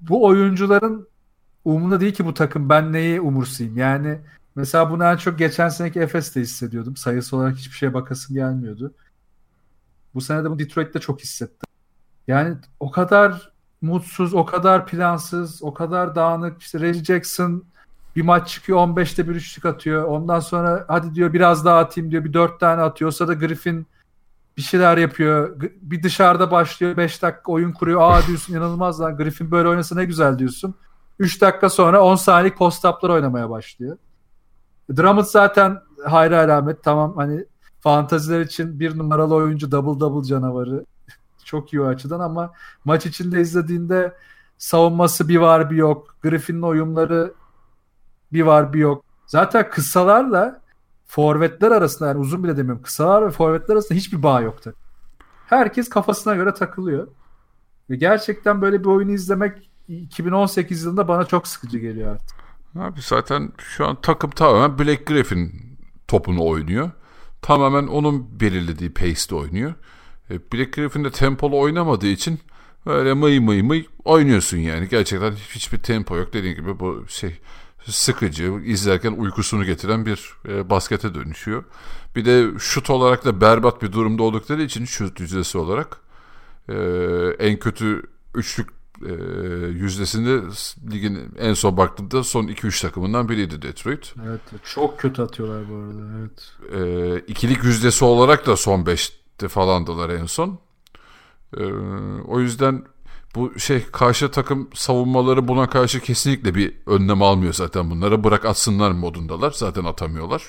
Bu 0.00 0.24
oyuncuların 0.24 1.08
umurunda 1.64 2.00
değil 2.00 2.14
ki 2.14 2.24
bu 2.26 2.34
takım 2.34 2.68
ben 2.68 2.92
neyi 2.92 3.20
umursayayım. 3.20 3.78
Yani 3.78 4.20
mesela 4.54 4.90
bunu 4.90 5.04
en 5.04 5.16
çok 5.16 5.38
geçen 5.38 5.68
seneki 5.68 6.00
Efes'te 6.00 6.40
hissediyordum. 6.40 6.96
Sayısı 6.96 7.36
olarak 7.36 7.56
hiçbir 7.56 7.76
şeye 7.76 7.94
bakasım 7.94 8.36
gelmiyordu. 8.36 8.94
Bu 10.14 10.20
sene 10.20 10.44
de 10.44 10.50
bu 10.50 10.58
Detroit'te 10.58 11.00
çok 11.00 11.20
hissettim. 11.20 11.68
Yani 12.26 12.56
o 12.80 12.90
kadar 12.90 13.51
mutsuz, 13.82 14.34
o 14.34 14.44
kadar 14.44 14.86
plansız, 14.86 15.62
o 15.62 15.74
kadar 15.74 16.14
dağınık. 16.14 16.62
İşte 16.62 16.80
Reggie 16.80 17.04
Jackson 17.04 17.64
bir 18.16 18.22
maç 18.22 18.48
çıkıyor 18.48 18.78
15'te 18.78 19.28
bir 19.28 19.34
üçlük 19.34 19.64
atıyor. 19.64 20.04
Ondan 20.04 20.40
sonra 20.40 20.84
hadi 20.88 21.14
diyor 21.14 21.32
biraz 21.32 21.64
daha 21.64 21.78
atayım 21.78 22.10
diyor. 22.10 22.24
Bir 22.24 22.32
dört 22.32 22.60
tane 22.60 22.82
atıyor. 22.82 23.14
O 23.22 23.28
da 23.28 23.34
Griffin 23.34 23.86
bir 24.56 24.62
şeyler 24.62 24.96
yapıyor. 24.96 25.60
Bir 25.82 26.02
dışarıda 26.02 26.50
başlıyor. 26.50 26.96
5 26.96 27.22
dakika 27.22 27.52
oyun 27.52 27.72
kuruyor. 27.72 28.00
Aa 28.00 28.26
diyorsun 28.26 28.54
inanılmaz 28.54 29.00
lan. 29.00 29.16
Griffin 29.16 29.50
böyle 29.50 29.68
oynasa 29.68 29.94
ne 29.94 30.04
güzel 30.04 30.38
diyorsun. 30.38 30.74
3 31.18 31.40
dakika 31.40 31.70
sonra 31.70 32.02
10 32.02 32.16
saniyelik 32.16 32.58
post-up'lar 32.58 33.10
oynamaya 33.10 33.50
başlıyor. 33.50 33.96
Drummond 34.96 35.24
zaten 35.24 35.78
hayra 36.04 36.44
alamet. 36.44 36.84
Tamam 36.84 37.16
hani 37.16 37.44
fantaziler 37.80 38.40
için 38.40 38.80
bir 38.80 38.98
numaralı 38.98 39.34
oyuncu 39.34 39.72
double 39.72 40.00
double 40.00 40.28
canavarı. 40.28 40.84
Çok 41.44 41.72
iyi 41.72 41.80
o 41.80 41.86
açıdan 41.86 42.20
ama 42.20 42.52
maç 42.84 43.06
içinde 43.06 43.40
izlediğinde 43.40 44.16
savunması 44.58 45.28
bir 45.28 45.36
var 45.36 45.70
bir 45.70 45.76
yok. 45.76 46.16
Griffin'in 46.22 46.62
oyunları 46.62 47.34
bir 48.32 48.42
var 48.42 48.72
bir 48.72 48.78
yok. 48.78 49.04
Zaten 49.26 49.70
kısalarla 49.70 50.60
forvetler 51.06 51.70
arasında 51.70 52.08
yani 52.08 52.18
uzun 52.18 52.44
bile 52.44 52.56
demiyorum. 52.56 52.82
Kısalar 52.82 53.26
ve 53.26 53.30
forvetler 53.30 53.74
arasında 53.74 53.98
hiçbir 53.98 54.22
bağ 54.22 54.40
yoktu. 54.40 54.74
Herkes 55.46 55.88
kafasına 55.88 56.34
göre 56.34 56.54
takılıyor. 56.54 57.08
Ve 57.90 57.96
gerçekten 57.96 58.62
böyle 58.62 58.80
bir 58.80 58.86
oyunu 58.86 59.12
izlemek 59.12 59.70
2018 59.88 60.84
yılında 60.84 61.08
bana 61.08 61.24
çok 61.24 61.48
sıkıcı 61.48 61.78
geliyor 61.78 62.12
artık. 62.12 62.38
Abi 62.78 63.00
zaten 63.00 63.52
şu 63.58 63.86
an 63.86 64.00
takım 64.00 64.30
tamamen 64.30 64.78
Black 64.78 65.06
Griffin 65.06 65.52
topunu 66.08 66.46
oynuyor. 66.46 66.90
Tamamen 67.42 67.86
onun 67.86 68.40
belirlediği 68.40 68.94
pace'de 68.94 69.34
oynuyor. 69.34 69.74
E, 70.30 70.34
Black 70.52 70.72
Griffin 70.72 71.04
de 71.04 71.10
tempolu 71.10 71.58
oynamadığı 71.60 72.06
için 72.06 72.38
böyle 72.86 73.14
mıy 73.14 73.40
mıy 73.40 73.62
mıy 73.62 73.86
oynuyorsun 74.04 74.58
yani. 74.58 74.88
Gerçekten 74.88 75.32
hiçbir 75.32 75.78
tempo 75.78 76.16
yok. 76.16 76.32
Dediğin 76.32 76.56
gibi 76.56 76.80
bu 76.80 77.04
şey 77.08 77.38
sıkıcı, 77.90 78.60
izlerken 78.64 79.12
uykusunu 79.12 79.64
getiren 79.64 80.06
bir 80.06 80.34
e, 80.48 80.70
baskete 80.70 81.14
dönüşüyor. 81.14 81.64
Bir 82.16 82.24
de 82.24 82.58
şut 82.58 82.90
olarak 82.90 83.24
da 83.24 83.40
berbat 83.40 83.82
bir 83.82 83.92
durumda 83.92 84.22
oldukları 84.22 84.62
için 84.62 84.84
şut 84.84 85.20
yüzdesi 85.20 85.58
olarak 85.58 86.00
e, 86.68 86.74
en 87.38 87.58
kötü 87.58 88.02
üçlük 88.34 88.68
e, 89.06 89.12
yüzdesinde 89.66 90.40
ligin 90.92 91.18
en 91.38 91.54
son 91.54 91.76
baktığımda 91.76 92.24
son 92.24 92.44
2-3 92.44 92.82
takımından 92.82 93.28
biriydi 93.28 93.62
Detroit. 93.62 94.14
Evet 94.26 94.40
çok 94.64 94.98
kötü 94.98 95.22
atıyorlar 95.22 95.68
bu 95.70 95.74
arada. 95.74 96.02
Evet. 96.18 96.52
E, 96.74 97.24
ikilik 97.26 97.64
yüzdesi 97.64 98.04
olarak 98.04 98.46
da 98.46 98.56
son 98.56 98.86
5'te 99.42 99.48
falandılar 99.48 100.10
en 100.10 100.26
son. 100.26 100.58
E, 101.56 101.64
o 102.26 102.40
yüzden 102.40 102.84
bu 103.34 103.58
şey 103.58 103.84
karşı 103.92 104.30
takım 104.30 104.68
savunmaları 104.74 105.48
buna 105.48 105.68
karşı 105.68 106.00
kesinlikle 106.00 106.54
bir 106.54 106.74
önlem 106.86 107.22
almıyor 107.22 107.52
zaten 107.52 107.90
bunlara. 107.90 108.24
Bırak 108.24 108.44
atsınlar 108.44 108.90
modundalar. 108.90 109.50
Zaten 109.50 109.84
atamıyorlar. 109.84 110.42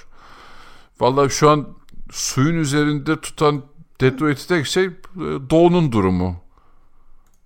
Vallahi 1.00 1.30
şu 1.30 1.50
an 1.50 1.68
suyun 2.12 2.56
üzerinde 2.56 3.22
tutan 3.22 3.64
Detroit'te 4.02 4.48
tek 4.48 4.66
şey 4.66 4.86
e, 4.86 4.92
Doğu'nun 5.50 5.92
durumu. 5.92 6.36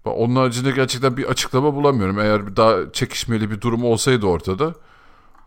Onun 0.05 0.35
haricinde 0.35 0.71
gerçekten 0.71 1.17
bir 1.17 1.25
açıklama 1.25 1.73
bulamıyorum. 1.75 2.19
Eğer 2.19 2.55
daha 2.55 2.91
çekişmeli 2.93 3.51
bir 3.51 3.61
durum 3.61 3.83
olsaydı 3.83 4.25
ortada 4.25 4.73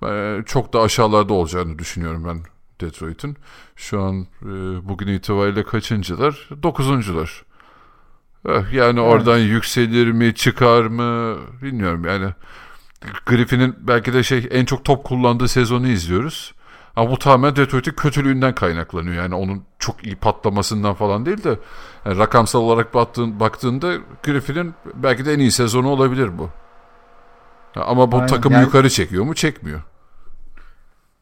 e, 0.07 0.43
çok 0.47 0.73
da 0.73 0.81
aşağılarda 0.81 1.35
olacağını 1.35 1.79
düşünüyorum 1.79 2.25
ben 2.25 2.43
Detroit'in. 2.81 3.37
Şu 3.77 4.01
an 4.03 4.27
e, 4.43 4.49
bugün 4.89 5.07
itibariyle 5.07 5.63
kaçıncılar? 5.63 6.49
Dokuzuncular. 6.63 7.45
Eh, 8.49 8.73
yani 8.73 9.01
evet. 9.01 9.13
oradan 9.13 9.39
yükselir 9.39 10.13
mi 10.13 10.35
çıkar 10.35 10.83
mı 10.83 11.39
bilmiyorum 11.63 12.05
yani. 12.05 12.33
Griffin'in 13.27 13.77
belki 13.81 14.13
de 14.13 14.23
şey 14.23 14.49
en 14.51 14.65
çok 14.65 14.85
top 14.85 15.05
kullandığı 15.05 15.49
sezonu 15.49 15.89
izliyoruz. 15.89 16.55
Ama 16.97 17.11
bu 17.11 17.19
tamamen 17.19 17.57
Detroit'in 17.57 17.93
kötülüğünden 17.93 18.55
kaynaklanıyor. 18.55 19.15
Yani 19.15 19.35
onun 19.35 19.65
çok 19.79 20.07
iyi 20.07 20.17
patlamasından 20.17 20.95
falan 20.95 21.27
değil 21.27 21.45
de 21.45 21.59
yani 22.05 22.19
rakamsal 22.19 22.61
olarak 22.61 22.95
baktığın, 22.95 23.41
baktığında 23.41 23.95
Griffin'in 24.23 24.75
belki 24.95 25.25
de 25.25 25.35
en 25.35 25.39
iyi 25.39 25.53
sezonu 25.53 25.89
olabilir 25.89 26.39
bu. 26.39 26.51
Ama 27.77 28.13
bu 28.13 28.17
Aynen. 28.17 28.27
takımı 28.27 28.55
yani, 28.55 28.65
yukarı 28.65 28.91
çekiyor 28.91 29.25
mu? 29.25 29.35
Çekmiyor. 29.35 29.83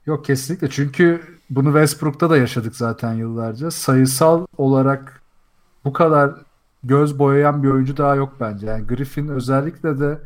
Yok 0.06 0.24
kesinlikle. 0.24 0.70
Çünkü 0.70 1.37
bunu 1.50 1.66
Westbrook'ta 1.66 2.30
da 2.30 2.36
yaşadık 2.36 2.76
zaten 2.76 3.14
yıllarca. 3.14 3.70
Sayısal 3.70 4.46
olarak 4.58 5.22
bu 5.84 5.92
kadar 5.92 6.34
göz 6.84 7.18
boyayan 7.18 7.62
bir 7.62 7.68
oyuncu 7.68 7.96
daha 7.96 8.14
yok 8.14 8.32
bence. 8.40 8.66
Yani 8.66 8.86
Griffin 8.86 9.28
özellikle 9.28 10.00
de 10.00 10.18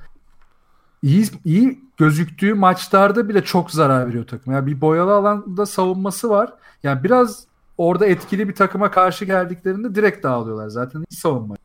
iyi 1.03 1.27
iyi 1.45 1.81
gözüktüğü 1.97 2.55
maçlarda 2.55 3.29
bile 3.29 3.45
çok 3.45 3.71
zarar 3.71 4.07
veriyor 4.07 4.27
takım. 4.27 4.53
Yani 4.53 4.67
bir 4.67 4.81
boyalı 4.81 5.15
alanda 5.15 5.67
savunması 5.67 6.31
var. 6.31 6.53
Yani 6.83 7.05
biraz 7.05 7.47
orada 7.79 8.07
etkili 8.07 8.49
bir 8.49 8.55
takıma 8.55 8.91
karşı 8.91 9.25
geldiklerinde 9.25 9.95
direkt 9.95 10.23
dağılıyorlar. 10.23 10.69
Zaten 10.69 11.01
iyi 11.01 11.17
savunma. 11.17 11.57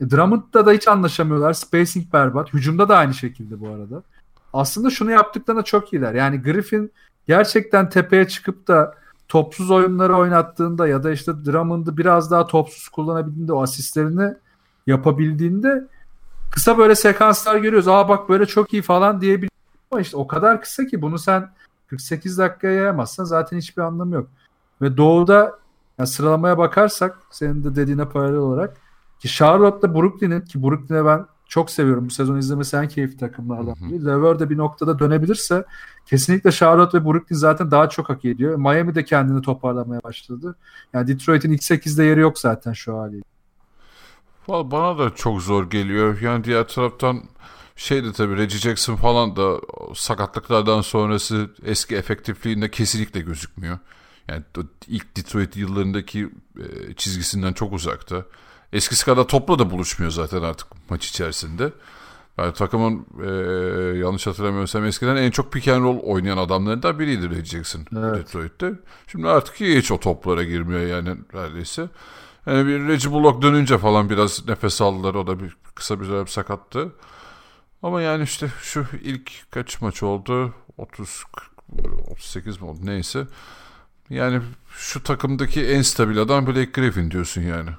E, 0.00 0.10
Drummond'da 0.10 0.66
da 0.66 0.72
hiç 0.72 0.88
anlaşamıyorlar. 0.88 1.52
Spacing 1.52 2.12
berbat. 2.12 2.54
Hücumda 2.54 2.88
da 2.88 2.96
aynı 2.96 3.14
şekilde 3.14 3.60
bu 3.60 3.68
arada. 3.68 4.02
Aslında 4.52 4.90
şunu 4.90 5.10
yaptıklarına 5.10 5.62
çok 5.62 5.92
iyiler. 5.92 6.14
Yani 6.14 6.42
Griffin 6.42 6.92
gerçekten 7.28 7.88
tepeye 7.88 8.28
çıkıp 8.28 8.68
da 8.68 8.94
topsuz 9.28 9.70
oyunları 9.70 10.16
oynattığında 10.16 10.88
ya 10.88 11.02
da 11.02 11.10
işte 11.10 11.32
Drummond'ı 11.44 11.96
biraz 11.96 12.30
daha 12.30 12.46
topsuz 12.46 12.88
kullanabildiğinde 12.88 13.52
o 13.52 13.62
asistlerini 13.62 14.34
yapabildiğinde 14.86 15.88
kısa 16.50 16.78
böyle 16.78 16.94
sekanslar 16.94 17.56
görüyoruz. 17.56 17.88
Aa 17.88 18.08
bak 18.08 18.28
böyle 18.28 18.46
çok 18.46 18.72
iyi 18.72 18.82
falan 18.82 19.20
diyebiliyor. 19.20 19.50
Ama 19.90 20.00
işte 20.00 20.16
o 20.16 20.26
kadar 20.26 20.60
kısa 20.60 20.86
ki 20.86 21.02
bunu 21.02 21.18
sen 21.18 21.50
48 21.86 22.38
dakikaya 22.38 22.74
yayamazsan 22.74 23.24
zaten 23.24 23.58
hiçbir 23.58 23.82
anlamı 23.82 24.14
yok. 24.14 24.28
Ve 24.82 24.96
doğuda 24.96 25.58
yani 25.98 26.06
sıralamaya 26.06 26.58
bakarsak 26.58 27.18
senin 27.30 27.64
de 27.64 27.76
dediğine 27.76 28.08
paralel 28.08 28.38
olarak 28.38 28.76
ki 29.20 29.28
Charlotte'la 29.28 29.94
Brooklyn'in 29.94 30.40
ki 30.40 30.62
Brooklyn'e 30.62 31.04
ben 31.04 31.26
çok 31.48 31.70
seviyorum. 31.70 32.06
Bu 32.06 32.10
sezon 32.10 32.36
izlemesi 32.36 32.76
en 32.76 32.88
keyifli 32.88 33.16
takımlardan 33.16 33.74
biri. 33.80 34.04
Lever 34.04 34.38
de 34.38 34.50
bir 34.50 34.56
noktada 34.56 34.98
dönebilirse 34.98 35.64
kesinlikle 36.06 36.52
Charlotte 36.52 36.98
ve 36.98 37.04
Brooklyn 37.04 37.36
zaten 37.36 37.70
daha 37.70 37.88
çok 37.88 38.08
hak 38.08 38.24
ediyor. 38.24 38.56
Miami 38.56 38.94
de 38.94 39.04
kendini 39.04 39.42
toparlamaya 39.42 40.02
başladı. 40.02 40.56
Yani 40.92 41.08
Detroit'in 41.08 41.52
ilk 41.52 41.62
8'de 41.62 42.04
yeri 42.04 42.20
yok 42.20 42.38
zaten 42.38 42.72
şu 42.72 42.98
haliyle. 42.98 43.22
Vallahi 44.48 44.70
bana 44.70 44.98
da 44.98 45.14
çok 45.14 45.42
zor 45.42 45.70
geliyor. 45.70 46.20
Yani 46.20 46.44
diğer 46.44 46.68
taraftan 46.68 47.22
şey 47.76 48.04
de 48.04 48.12
tabii 48.12 48.36
Reggie 48.36 48.58
Jackson 48.58 48.96
falan 48.96 49.36
da 49.36 49.60
sakatlıklardan 49.94 50.80
sonrası 50.80 51.50
eski 51.64 51.96
efektifliğinde 51.96 52.70
kesinlikle 52.70 53.20
gözükmüyor. 53.20 53.78
Yani 54.28 54.42
ilk 54.86 55.16
Detroit 55.16 55.56
yıllarındaki 55.56 56.30
e, 56.58 56.94
çizgisinden 56.94 57.52
çok 57.52 57.72
uzakta. 57.72 58.24
Eskisi 58.72 59.04
kadar 59.04 59.24
topla 59.24 59.58
da 59.58 59.70
buluşmuyor 59.70 60.12
zaten 60.12 60.42
artık 60.42 60.90
maç 60.90 61.08
içerisinde. 61.08 61.72
Yani 62.38 62.52
takımın 62.52 63.06
e, 63.24 63.28
yanlış 63.98 64.26
hatırlamıyorsam 64.26 64.84
eskiden 64.84 65.16
en 65.16 65.30
çok 65.30 65.52
pick 65.52 65.68
and 65.68 65.84
roll 65.84 65.98
oynayan 65.98 66.36
adamlarından 66.36 66.98
biriydi 66.98 67.30
Reggie 67.30 67.44
Jackson 67.44 67.86
evet. 67.98 68.16
Detroit'te. 68.16 68.72
Şimdi 69.06 69.28
artık 69.28 69.60
hiç 69.60 69.92
o 69.92 70.00
toplara 70.00 70.44
girmiyor 70.44 70.80
yani 70.80 71.16
neredeyse. 71.34 71.88
Yani 72.46 72.66
bir 72.66 72.88
Reggie 72.88 73.10
Bullock 73.10 73.42
dönünce 73.42 73.78
falan 73.78 74.10
biraz 74.10 74.48
nefes 74.48 74.80
aldılar. 74.80 75.14
O 75.14 75.26
da 75.26 75.40
bir 75.40 75.56
kısa 75.74 76.00
bir 76.00 76.04
süre 76.04 76.26
sakattı. 76.26 76.92
Ama 77.82 78.02
yani 78.02 78.24
işte 78.24 78.48
şu 78.62 78.86
ilk 79.02 79.50
kaç 79.50 79.80
maç 79.80 80.02
oldu? 80.02 80.54
30 80.78 81.24
38 82.10 82.60
mi 82.60 82.68
oldu 82.68 82.80
neyse. 82.82 83.26
Yani 84.10 84.40
şu 84.76 85.02
takımdaki 85.02 85.66
en 85.66 85.82
stabil 85.82 86.18
adam 86.18 86.46
Blake 86.46 86.70
Griffin 86.80 87.10
diyorsun 87.10 87.42
yani. 87.42 87.70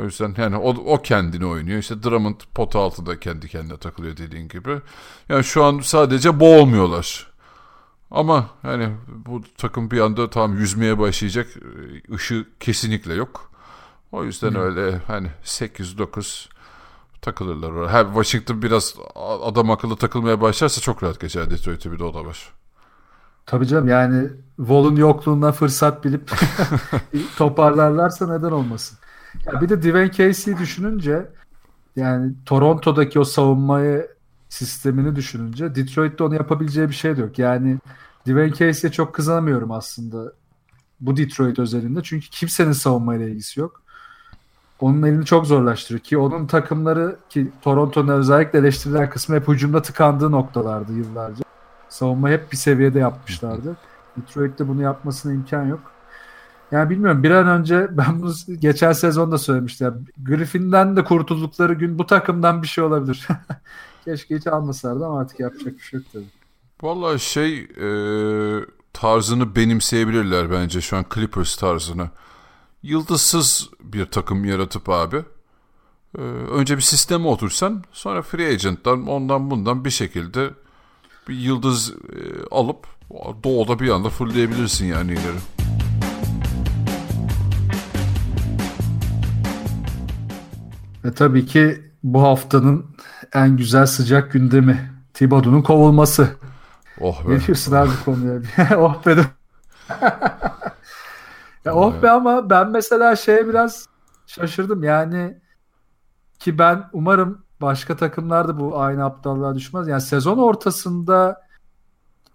O 0.00 0.04
yüzden 0.04 0.34
yani 0.38 0.56
o, 0.56 0.68
o 0.68 1.02
kendini 1.02 1.46
oynuyor. 1.46 1.78
İşte 1.78 2.02
Drummond 2.02 2.40
pot 2.54 2.76
altında 2.76 3.20
kendi 3.20 3.48
kendine 3.48 3.76
takılıyor 3.76 4.16
dediğin 4.16 4.48
gibi. 4.48 4.80
Yani 5.28 5.44
şu 5.44 5.64
an 5.64 5.80
sadece 5.80 6.40
boğulmuyorlar. 6.40 7.30
Ama 8.10 8.50
yani 8.64 8.96
bu 9.08 9.42
takım 9.58 9.90
bir 9.90 10.00
anda 10.00 10.30
tam 10.30 10.56
yüzmeye 10.56 10.98
başlayacak. 10.98 11.48
ışığı 12.14 12.46
kesinlikle 12.60 13.14
yok. 13.14 13.50
O 14.12 14.24
yüzden 14.24 14.54
Hı. 14.54 14.58
öyle 14.58 14.98
hani 15.06 15.30
8-9 15.44 16.48
takılırlar 17.22 17.70
oraya. 17.70 17.92
Ha, 17.92 18.04
Washington 18.04 18.62
biraz 18.62 18.94
adam 19.42 19.70
akıllı 19.70 19.96
takılmaya 19.96 20.40
başlarsa 20.40 20.80
çok 20.80 21.02
rahat 21.02 21.20
geçer 21.20 21.50
Detroit'e 21.50 21.92
bir 21.92 21.98
de 21.98 22.04
o 22.04 22.14
da 22.14 22.24
var. 22.24 22.52
Tabii 23.46 23.66
canım 23.66 23.88
yani 23.88 24.28
Vol'un 24.58 24.96
yokluğundan 24.96 25.52
fırsat 25.52 26.04
bilip 26.04 26.32
toparlarlarsa 27.36 28.36
neden 28.36 28.50
olmasın. 28.50 28.98
Ya 29.46 29.60
bir 29.60 29.68
de 29.68 29.82
Dwayne 29.82 30.12
Casey 30.12 30.58
düşününce 30.58 31.26
yani 31.96 32.32
Toronto'daki 32.46 33.20
o 33.20 33.24
savunmayı 33.24 34.08
sistemini 34.48 35.16
düşününce 35.16 35.74
Detroit'te 35.74 36.24
onu 36.24 36.34
yapabileceği 36.34 36.88
bir 36.88 36.94
şey 36.94 37.16
de 37.16 37.20
yok. 37.20 37.38
Yani 37.38 37.78
Dwayne 38.26 38.54
Casey'e 38.54 38.92
çok 38.92 39.14
kızamıyorum 39.14 39.70
aslında 39.70 40.32
bu 41.00 41.16
Detroit 41.16 41.58
özelinde. 41.58 42.02
Çünkü 42.02 42.30
kimsenin 42.30 42.72
savunmayla 42.72 43.28
ilgisi 43.28 43.60
yok 43.60 43.82
onun 44.80 45.02
elini 45.02 45.24
çok 45.24 45.46
zorlaştırıyor 45.46 46.00
ki 46.00 46.18
onun 46.18 46.46
takımları 46.46 47.16
ki 47.28 47.50
Toronto'nun 47.62 48.08
özellikle 48.08 48.58
eleştirilen 48.58 49.10
kısmı 49.10 49.36
hep 49.36 49.48
hücumda 49.48 49.82
tıkandığı 49.82 50.32
noktalardı 50.32 50.92
yıllarca. 50.92 51.44
Savunma 51.88 52.28
hep 52.28 52.52
bir 52.52 52.56
seviyede 52.56 52.98
yapmışlardı. 52.98 53.76
Detroit'te 54.16 54.68
bunu 54.68 54.82
yapmasına 54.82 55.32
imkan 55.32 55.64
yok. 55.64 55.80
Yani 56.70 56.90
bilmiyorum 56.90 57.22
bir 57.22 57.30
an 57.30 57.46
önce 57.46 57.88
ben 57.90 58.22
bunu 58.22 58.34
geçen 58.58 58.92
sezonda 58.92 59.38
söylemiştim. 59.38 60.06
Griffin'den 60.22 60.96
de 60.96 61.04
kurtuldukları 61.04 61.74
gün 61.74 61.98
bu 61.98 62.06
takımdan 62.06 62.62
bir 62.62 62.68
şey 62.68 62.84
olabilir. 62.84 63.28
Keşke 64.04 64.36
hiç 64.36 64.46
almasalardı 64.46 65.06
ama 65.06 65.20
artık 65.20 65.40
yapacak 65.40 65.74
bir 65.78 65.82
şey 65.82 66.00
yok 66.00 66.06
tabii. 66.12 66.24
Valla 66.82 67.18
şey 67.18 67.58
e, 67.60 67.88
tarzını 68.92 69.56
benimseyebilirler 69.56 70.50
bence 70.50 70.80
şu 70.80 70.96
an 70.96 71.04
Clippers 71.14 71.56
tarzını 71.56 72.10
yıldızsız 72.82 73.70
bir 73.80 74.06
takım 74.06 74.44
yaratıp 74.44 74.88
abi 74.88 75.24
e, 76.18 76.20
önce 76.22 76.76
bir 76.76 76.82
sisteme 76.82 77.26
otursan 77.26 77.84
sonra 77.92 78.22
free 78.22 78.52
agent'tan 78.52 79.06
ondan 79.06 79.50
bundan 79.50 79.84
bir 79.84 79.90
şekilde 79.90 80.50
bir 81.28 81.34
yıldız 81.34 81.90
e, 81.90 82.44
alıp 82.50 82.86
doğuda 83.44 83.78
bir 83.78 83.88
anda 83.88 84.08
fullleyebilirsin 84.08 84.86
yani 84.86 85.12
ileri. 85.12 85.59
Ve 91.04 91.12
tabii 91.12 91.46
ki 91.46 91.90
bu 92.02 92.22
haftanın 92.22 92.86
en 93.34 93.56
güzel 93.56 93.86
sıcak 93.86 94.32
gündemi 94.32 94.90
Thibodeau'nun 95.14 95.62
kovulması. 95.62 96.28
Oh 97.00 97.28
be. 97.28 97.34
Ne 97.34 97.46
diyorsun 97.46 97.72
abi 97.72 97.90
konuya? 98.04 98.40
oh 98.78 99.06
be. 99.06 99.16
Ya 101.64 101.74
oh 101.74 102.02
be 102.02 102.10
ama 102.10 102.50
ben 102.50 102.70
mesela 102.70 103.16
şeye 103.16 103.48
biraz 103.48 103.88
şaşırdım. 104.26 104.82
Yani 104.82 105.38
ki 106.38 106.58
ben 106.58 106.84
umarım 106.92 107.44
başka 107.60 107.96
takımlarda 107.96 108.60
bu 108.60 108.80
aynı 108.80 109.04
aptallığa 109.04 109.54
düşmez. 109.54 109.88
Yani 109.88 110.00
sezon 110.00 110.38
ortasında 110.38 111.40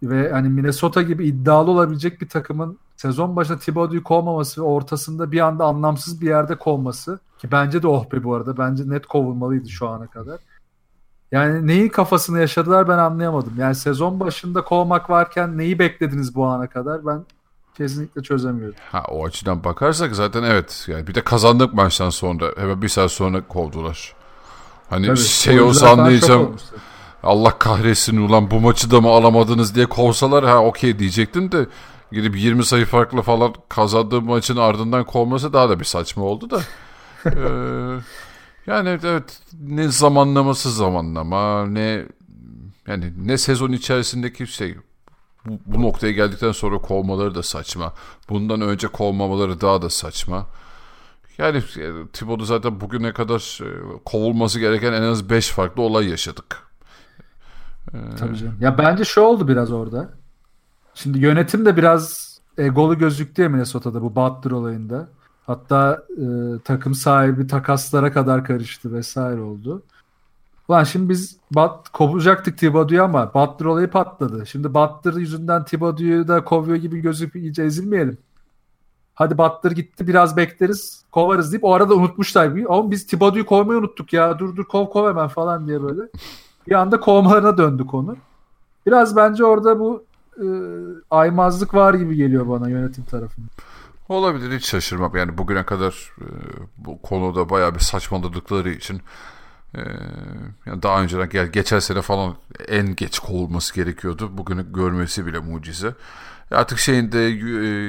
ve 0.03 0.31
hani 0.31 0.49
Minnesota 0.49 1.01
gibi 1.01 1.27
iddialı 1.27 1.71
olabilecek 1.71 2.21
bir 2.21 2.29
takımın 2.29 2.79
sezon 2.95 3.35
başında 3.35 3.59
Thibodeau'yu 3.59 4.03
kovmaması 4.03 4.61
ve 4.61 4.65
ortasında 4.65 5.31
bir 5.31 5.39
anda 5.39 5.65
anlamsız 5.65 6.21
bir 6.21 6.27
yerde 6.27 6.55
kovması 6.55 7.19
ki 7.37 7.51
bence 7.51 7.83
de 7.83 7.87
oh 7.87 8.11
be 8.11 8.23
bu 8.23 8.35
arada. 8.35 8.57
Bence 8.57 8.89
net 8.89 9.05
kovulmalıydı 9.05 9.69
şu 9.69 9.89
ana 9.89 10.07
kadar. 10.07 10.39
Yani 11.31 11.67
neyin 11.67 11.89
kafasını 11.89 12.39
yaşadılar 12.39 12.87
ben 12.87 12.97
anlayamadım. 12.97 13.53
Yani 13.57 13.75
sezon 13.75 14.19
başında 14.19 14.63
kovmak 14.63 15.09
varken 15.09 15.57
neyi 15.57 15.79
beklediniz 15.79 16.35
bu 16.35 16.45
ana 16.45 16.67
kadar? 16.67 17.05
Ben 17.05 17.25
kesinlikle 17.77 18.23
çözemiyorum. 18.23 18.75
Ha 18.91 19.03
o 19.09 19.25
açıdan 19.25 19.63
bakarsak 19.63 20.15
zaten 20.15 20.43
evet. 20.43 20.85
Yani 20.87 21.07
bir 21.07 21.15
de 21.15 21.21
kazandık 21.21 21.73
maçtan 21.73 22.09
sonra. 22.09 22.45
Hemen 22.57 22.81
bir 22.81 22.89
saat 22.89 23.11
sonra 23.11 23.47
kovdular. 23.47 24.15
Hani 24.89 25.07
Tabii, 25.07 25.17
şey 25.17 25.61
olsa 25.61 25.89
anlayacağım. 25.89 26.55
Allah 27.23 27.59
kahretsin 27.59 28.17
ulan 28.17 28.51
bu 28.51 28.59
maçı 28.59 28.91
da 28.91 29.01
mı 29.01 29.09
alamadınız 29.09 29.75
diye 29.75 29.85
kovsalar 29.85 30.45
ha 30.45 30.63
okey 30.63 30.99
diyecektim 30.99 31.51
de 31.51 31.67
gidip 32.11 32.37
20 32.37 32.65
sayı 32.65 32.85
farklı 32.85 33.21
falan 33.21 33.53
kazandığı 33.69 34.21
maçın 34.21 34.57
ardından 34.57 35.03
kovması 35.03 35.53
daha 35.53 35.69
da 35.69 35.79
bir 35.79 35.85
saçma 35.85 36.23
oldu 36.23 36.49
da. 36.49 36.61
ee, 37.25 37.99
yani 38.67 38.89
evet 38.89 39.41
ne 39.59 39.87
zamanlaması 39.87 40.71
zamanlama 40.71 41.65
ne 41.65 42.05
yani 42.87 43.13
ne 43.25 43.37
sezon 43.37 43.71
içerisindeki 43.71 44.47
şey 44.47 44.77
bu, 45.45 45.59
bu 45.65 45.81
noktaya 45.81 46.11
geldikten 46.11 46.51
sonra 46.51 46.77
kovmaları 46.77 47.35
da 47.35 47.43
saçma. 47.43 47.93
Bundan 48.29 48.61
önce 48.61 48.87
kovmamaları 48.87 49.61
daha 49.61 49.81
da 49.81 49.89
saçma. 49.89 50.47
Yani 51.37 51.57
e, 51.57 52.07
Thibodeau 52.13 52.45
zaten 52.45 52.81
bugüne 52.81 53.13
kadar 53.13 53.59
e, 53.63 53.67
kovulması 54.05 54.59
gereken 54.59 54.93
en 54.93 55.01
az 55.01 55.29
5 55.29 55.49
farklı 55.49 55.81
olay 55.81 56.09
yaşadık. 56.09 56.63
Ee... 57.93 58.15
Tabii 58.19 58.37
canım. 58.37 58.57
Ya 58.61 58.77
bence 58.77 59.03
şu 59.03 59.21
oldu 59.21 59.47
biraz 59.47 59.71
orada. 59.71 60.09
Şimdi 60.95 61.19
yönetim 61.19 61.65
de 61.65 61.77
biraz 61.77 62.35
egolu 62.57 62.97
gözüktü 62.97 63.41
ya 63.41 63.49
Minnesota'da 63.49 64.01
bu 64.01 64.15
Butler 64.15 64.51
olayında. 64.51 65.07
Hatta 65.47 66.03
e, 66.17 66.25
takım 66.63 66.93
sahibi 66.93 67.47
takaslara 67.47 68.11
kadar 68.11 68.43
karıştı 68.43 68.93
vesaire 68.93 69.41
oldu. 69.41 69.83
Ulan 70.67 70.83
şimdi 70.83 71.09
biz 71.09 71.37
Bat 71.51 71.89
kovacaktık 71.89 72.57
Thibodeau'yu 72.57 73.03
ama 73.03 73.33
Butler 73.33 73.65
olayı 73.65 73.89
patladı. 73.89 74.45
Şimdi 74.45 74.73
Butler 74.73 75.13
yüzünden 75.13 75.65
Thibodeau'yu 75.65 76.27
da 76.27 76.43
kovuyor 76.43 76.77
gibi 76.77 76.99
gözüküp 76.99 77.35
iyice 77.35 77.63
ezilmeyelim. 77.63 78.17
Hadi 79.13 79.37
Butler 79.37 79.71
gitti 79.71 80.07
biraz 80.07 80.37
bekleriz 80.37 81.03
kovarız 81.11 81.51
deyip 81.51 81.63
o 81.63 81.73
arada 81.73 81.95
unutmuşlar. 81.95 82.51
Ama 82.69 82.91
biz 82.91 83.07
Thibodeau'yu 83.07 83.45
kovmayı 83.45 83.79
unuttuk 83.79 84.13
ya 84.13 84.39
dur 84.39 84.55
dur 84.55 84.63
kov 84.63 84.89
kov 84.89 85.09
hemen 85.09 85.27
falan 85.27 85.67
diye 85.67 85.83
böyle. 85.83 86.01
Bir 86.67 86.75
anda 86.75 86.99
kovmalarına 86.99 87.57
döndü 87.57 87.85
konu. 87.85 88.15
Biraz 88.85 89.15
bence 89.15 89.45
orada 89.45 89.79
bu 89.79 90.03
e, 90.37 90.47
aymazlık 91.11 91.73
var 91.73 91.93
gibi 91.93 92.15
geliyor 92.15 92.49
bana 92.49 92.69
yönetim 92.69 93.03
tarafından. 93.03 93.49
Olabilir 94.09 94.57
hiç 94.57 94.65
şaşırmam. 94.65 95.15
Yani 95.15 95.37
bugüne 95.37 95.63
kadar 95.63 96.11
e, 96.21 96.27
bu 96.77 97.01
konuda 97.01 97.49
bayağı 97.49 97.75
bir 97.75 97.79
saçmaladıkları 97.79 98.69
için 98.69 99.01
ee, 99.77 99.81
yani 100.65 100.83
daha 100.83 101.01
önceden 101.01 101.29
gel 101.29 101.47
geçen 101.47 101.79
sene 101.79 102.01
falan 102.01 102.35
en 102.67 102.95
geç 102.95 103.19
kovulması 103.19 103.75
gerekiyordu. 103.75 104.37
Bugünü 104.37 104.73
görmesi 104.73 105.25
bile 105.25 105.39
mucize. 105.39 105.95
Artık 106.51 106.79
şeyin 106.79 107.11
de 107.11 107.25
e, 107.25 107.29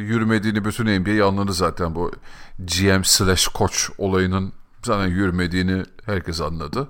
yürümediğini 0.07 0.65
bütün 0.65 1.01
NBA 1.01 1.27
anladı 1.27 1.53
zaten 1.53 1.95
bu 1.95 2.13
GM 2.59 3.05
slash 3.05 3.49
koç 3.49 3.91
olayının 3.99 4.53
zaten 4.83 5.07
yürümediğini 5.07 5.83
herkes 6.07 6.41
anladı. 6.41 6.89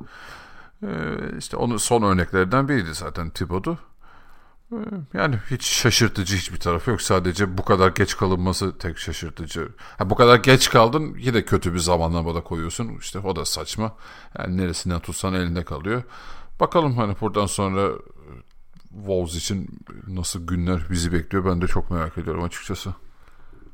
Ee, 0.82 0.88
işte 1.38 1.56
onun 1.56 1.76
son 1.76 2.02
örneklerden 2.02 2.68
biriydi 2.68 2.94
zaten 2.94 3.30
Thibodeau. 3.30 3.78
Ee, 4.72 4.76
yani 5.14 5.36
hiç 5.50 5.64
şaşırtıcı 5.66 6.36
hiçbir 6.36 6.60
tarafı 6.60 6.90
yok. 6.90 7.02
Sadece 7.02 7.58
bu 7.58 7.64
kadar 7.64 7.88
geç 7.88 8.16
kalınması 8.16 8.78
tek 8.78 8.98
şaşırtıcı. 8.98 9.68
Ha, 9.98 10.10
bu 10.10 10.14
kadar 10.14 10.36
geç 10.36 10.70
kaldın 10.70 11.14
yine 11.18 11.44
kötü 11.44 11.74
bir 11.74 11.78
zamanlamada 11.78 12.40
koyuyorsun. 12.40 12.98
İşte 13.00 13.18
o 13.18 13.36
da 13.36 13.44
saçma. 13.44 13.92
Yani 14.38 14.56
neresinden 14.56 15.00
tutsan 15.00 15.34
elinde 15.34 15.64
kalıyor. 15.64 16.02
Bakalım 16.60 16.96
hani 16.96 17.14
buradan 17.20 17.46
sonra 17.46 17.86
e, 17.86 17.92
Wolves 18.88 19.34
için 19.34 19.80
nasıl 20.06 20.46
günler 20.46 20.86
bizi 20.90 21.12
bekliyor 21.12 21.44
ben 21.44 21.60
de 21.60 21.66
çok 21.66 21.90
merak 21.90 22.18
ediyorum 22.18 22.44
açıkçası. 22.44 22.94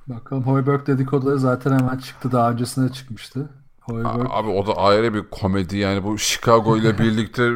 Bakalım 0.07 0.43
Hoiberg 0.43 0.87
dedikoduları 0.87 1.39
zaten 1.39 1.79
hemen 1.79 1.99
çıktı. 1.99 2.33
Daha 2.33 2.51
öncesinde 2.51 2.93
çıkmıştı. 2.93 3.51
Hoiberg. 3.81 4.27
Abi 4.31 4.49
o 4.49 4.67
da 4.67 4.77
ayrı 4.77 5.15
bir 5.15 5.31
komedi 5.31 5.77
yani 5.77 6.05
bu 6.05 6.19
Chicago 6.19 6.77
ile 6.77 6.99
birlikte 6.99 7.51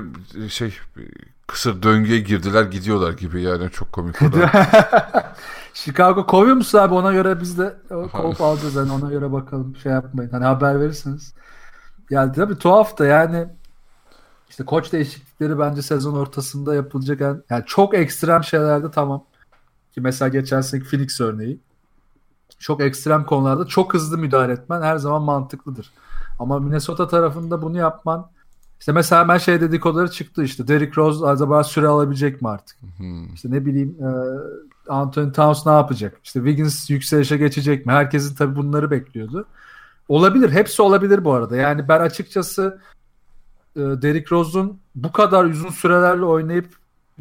şey 0.49 0.79
kısır 1.47 1.83
döngüye 1.83 2.21
girdiler 2.21 2.65
gidiyorlar 2.65 3.13
gibi 3.13 3.43
yani 3.43 3.71
çok 3.71 3.93
komik 3.93 4.23
o 4.23 4.33
da. 4.33 4.51
Chicago 5.75 6.27
kovuyor 6.27 6.57
musun 6.57 6.79
abi 6.79 6.95
ona 6.95 7.13
göre 7.13 7.41
biz 7.41 7.59
de 7.59 7.77
kovup 8.13 8.41
alacağız 8.41 8.75
yani 8.75 8.93
ona 8.93 9.11
göre 9.11 9.33
bakalım 9.33 9.77
şey 9.77 9.93
yapmayın 9.93 10.31
hani 10.31 10.45
haber 10.45 10.81
verirsiniz. 10.81 11.35
Yani 12.11 12.33
tabii 12.33 12.59
tuhaf 12.59 12.99
da 12.99 13.07
yani 13.07 13.49
işte 14.51 14.65
koç 14.65 14.93
değişiklikleri 14.93 15.59
bence 15.59 15.83
sezon 15.83 16.15
ortasında 16.15 16.75
yapılacak 16.75 17.21
yani, 17.21 17.41
yani 17.51 17.65
çok 17.67 17.95
ekstrem 17.95 18.45
şeylerde 18.45 18.91
tamam. 18.91 19.25
Ki 19.95 20.01
mesela 20.01 20.29
geçen 20.29 20.61
seneki 20.61 20.89
Phoenix 20.89 21.21
örneği. 21.21 21.61
Çok 22.59 22.81
ekstrem 22.81 23.25
konularda 23.25 23.67
çok 23.67 23.95
hızlı 23.95 24.19
müdahale 24.19 24.53
etmen 24.53 24.83
her 24.83 24.97
zaman 24.97 25.23
mantıklıdır. 25.23 25.93
Ama 26.39 26.59
Minnesota 26.59 27.09
tarafında 27.09 27.63
bunu 27.63 27.79
yapman 27.79 28.31
işte 28.81 28.93
mesela 28.93 29.23
hemen 29.23 29.39
şey 29.39 29.61
dedikoduları 29.61 30.11
çıktı 30.11 30.45
işte 30.45 30.69
Derrick 30.69 30.97
Rose 30.97 31.27
acaba 31.27 31.65
süre 31.65 31.87
alabilecek 31.87 32.43
mi 32.43 32.49
artık? 32.49 32.77
Hmm. 32.97 33.35
İşte 33.35 33.51
ne 33.51 33.67
bileyim 33.67 33.97
e, 34.01 34.09
Anthony 34.93 35.33
Towns 35.33 35.67
ne 35.67 35.73
yapacak? 35.73 36.21
İşte 36.25 36.41
Wiggins 36.41 36.91
yükselişe 36.91 37.37
geçecek 37.37 37.87
mi? 37.87 37.93
Herkesin 37.93 38.35
tabii 38.35 38.57
bunları 38.57 38.91
bekliyordu. 38.91 39.47
Olabilir. 40.09 40.51
Hepsi 40.51 40.83
olabilir 40.83 41.25
bu 41.25 41.33
arada. 41.33 41.57
Yani 41.57 41.89
ben 41.89 42.01
açıkçası 42.01 42.81
e, 43.77 43.81
Derrick 43.81 44.31
Rose'un 44.31 44.81
bu 44.95 45.13
kadar 45.13 45.45
uzun 45.45 45.71
sürelerle 45.71 46.25
oynayıp 46.25 46.69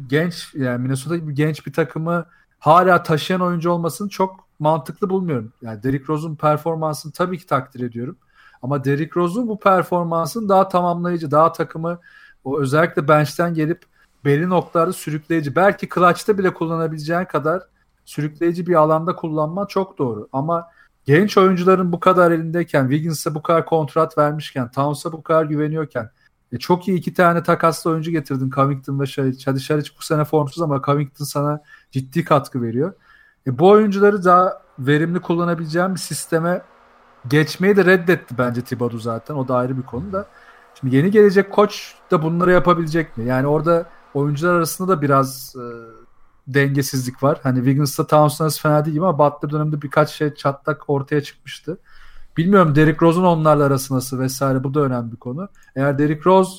genç 0.06 0.54
yani 0.54 0.82
Minnesota 0.82 1.16
gibi 1.16 1.34
genç 1.34 1.66
bir 1.66 1.72
takımı 1.72 2.26
hala 2.58 3.02
taşıyan 3.02 3.40
oyuncu 3.40 3.70
olmasını 3.70 4.08
çok 4.08 4.46
mantıklı 4.58 5.10
bulmuyorum. 5.10 5.52
Yani 5.62 5.82
Derrick 5.82 6.04
Rose'un 6.08 6.36
performansını 6.36 7.12
tabii 7.12 7.38
ki 7.38 7.46
takdir 7.46 7.80
ediyorum. 7.80 8.16
Ama 8.62 8.84
Derrick 8.84 9.20
Rose'un 9.20 9.48
bu 9.48 9.58
performansın 9.58 10.48
daha 10.48 10.68
tamamlayıcı, 10.68 11.30
daha 11.30 11.52
takımı 11.52 11.98
o 12.44 12.60
özellikle 12.60 13.08
bench'ten 13.08 13.54
gelip 13.54 13.82
belli 14.24 14.48
noktalarda 14.48 14.92
sürükleyici. 14.92 15.56
Belki 15.56 15.88
clutch'ta 15.94 16.38
bile 16.38 16.54
kullanabileceğin 16.54 17.24
kadar 17.24 17.62
sürükleyici 18.04 18.66
bir 18.66 18.74
alanda 18.74 19.16
kullanma 19.16 19.68
çok 19.68 19.98
doğru. 19.98 20.28
Ama 20.32 20.68
genç 21.04 21.38
oyuncuların 21.38 21.92
bu 21.92 22.00
kadar 22.00 22.30
elindeyken, 22.30 22.82
Wiggins'e 22.82 23.34
bu 23.34 23.42
kadar 23.42 23.66
kontrat 23.66 24.18
vermişken, 24.18 24.70
Towns'a 24.70 25.12
bu 25.12 25.22
kadar 25.22 25.44
güveniyorken 25.44 26.10
e, 26.52 26.58
çok 26.58 26.88
iyi 26.88 26.98
iki 26.98 27.14
tane 27.14 27.42
takaslı 27.42 27.90
oyuncu 27.90 28.10
getirdin 28.10 28.50
Covington 28.50 29.00
ve 29.00 29.06
Şaric. 29.06 29.50
Hadi 29.50 29.60
Şaric 29.60 29.90
bu 29.98 30.02
sene 30.02 30.24
formsuz 30.24 30.62
ama 30.62 30.82
Covington 30.82 31.24
sana 31.24 31.62
ciddi 31.90 32.24
katkı 32.24 32.62
veriyor. 32.62 32.92
E, 33.46 33.58
bu 33.58 33.68
oyuncuları 33.68 34.24
daha 34.24 34.62
verimli 34.78 35.20
kullanabileceğim 35.20 35.94
bir 35.94 36.00
sisteme 36.00 36.62
geçmeyi 37.30 37.76
de 37.76 37.84
reddetti 37.84 38.38
bence 38.38 38.60
Thibodeau 38.60 39.00
zaten. 39.00 39.34
O 39.34 39.48
da 39.48 39.56
ayrı 39.56 39.76
bir 39.78 39.82
konu 39.82 40.12
da. 40.12 40.26
Şimdi 40.80 40.96
yeni 40.96 41.10
gelecek 41.10 41.52
koç 41.52 41.94
da 42.10 42.22
bunları 42.22 42.52
yapabilecek 42.52 43.16
mi? 43.16 43.24
Yani 43.24 43.46
orada 43.46 43.86
oyuncular 44.14 44.54
arasında 44.54 44.88
da 44.88 45.02
biraz 45.02 45.54
e, 45.56 45.64
dengesizlik 46.46 47.22
var. 47.22 47.40
Hani 47.42 47.56
Wiggins'ta 47.56 48.06
Townsend 48.06 48.50
fena 48.50 48.84
değil 48.84 48.98
ama 48.98 49.18
Butler 49.18 49.50
döneminde 49.50 49.82
birkaç 49.82 50.10
şey 50.10 50.34
çatlak 50.34 50.90
ortaya 50.90 51.22
çıkmıştı. 51.22 51.78
Bilmiyorum 52.36 52.74
Derrick 52.74 53.06
Rose'un 53.06 53.24
onlarla 53.24 53.64
arası 53.64 53.94
nasıl 53.94 54.18
vesaire 54.18 54.64
bu 54.64 54.74
da 54.74 54.80
önemli 54.80 55.12
bir 55.12 55.16
konu. 55.16 55.48
Eğer 55.76 55.98
Derrick 55.98 56.30
Rose 56.30 56.50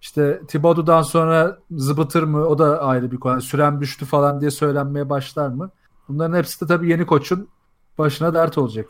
işte 0.00 0.40
Thibodeau'dan 0.48 1.02
sonra 1.02 1.58
zıbıtır 1.70 2.22
mı 2.22 2.46
o 2.46 2.58
da 2.58 2.82
ayrı 2.82 3.12
bir 3.12 3.16
konu. 3.16 3.40
Süren 3.40 3.80
düştü 3.80 4.04
falan 4.04 4.40
diye 4.40 4.50
söylenmeye 4.50 5.10
başlar 5.10 5.48
mı? 5.48 5.70
Bunların 6.08 6.36
hepsi 6.36 6.60
de 6.60 6.66
tabii 6.66 6.90
yeni 6.90 7.06
koçun 7.06 7.48
başına 7.98 8.34
dert 8.34 8.58
olacak. 8.58 8.86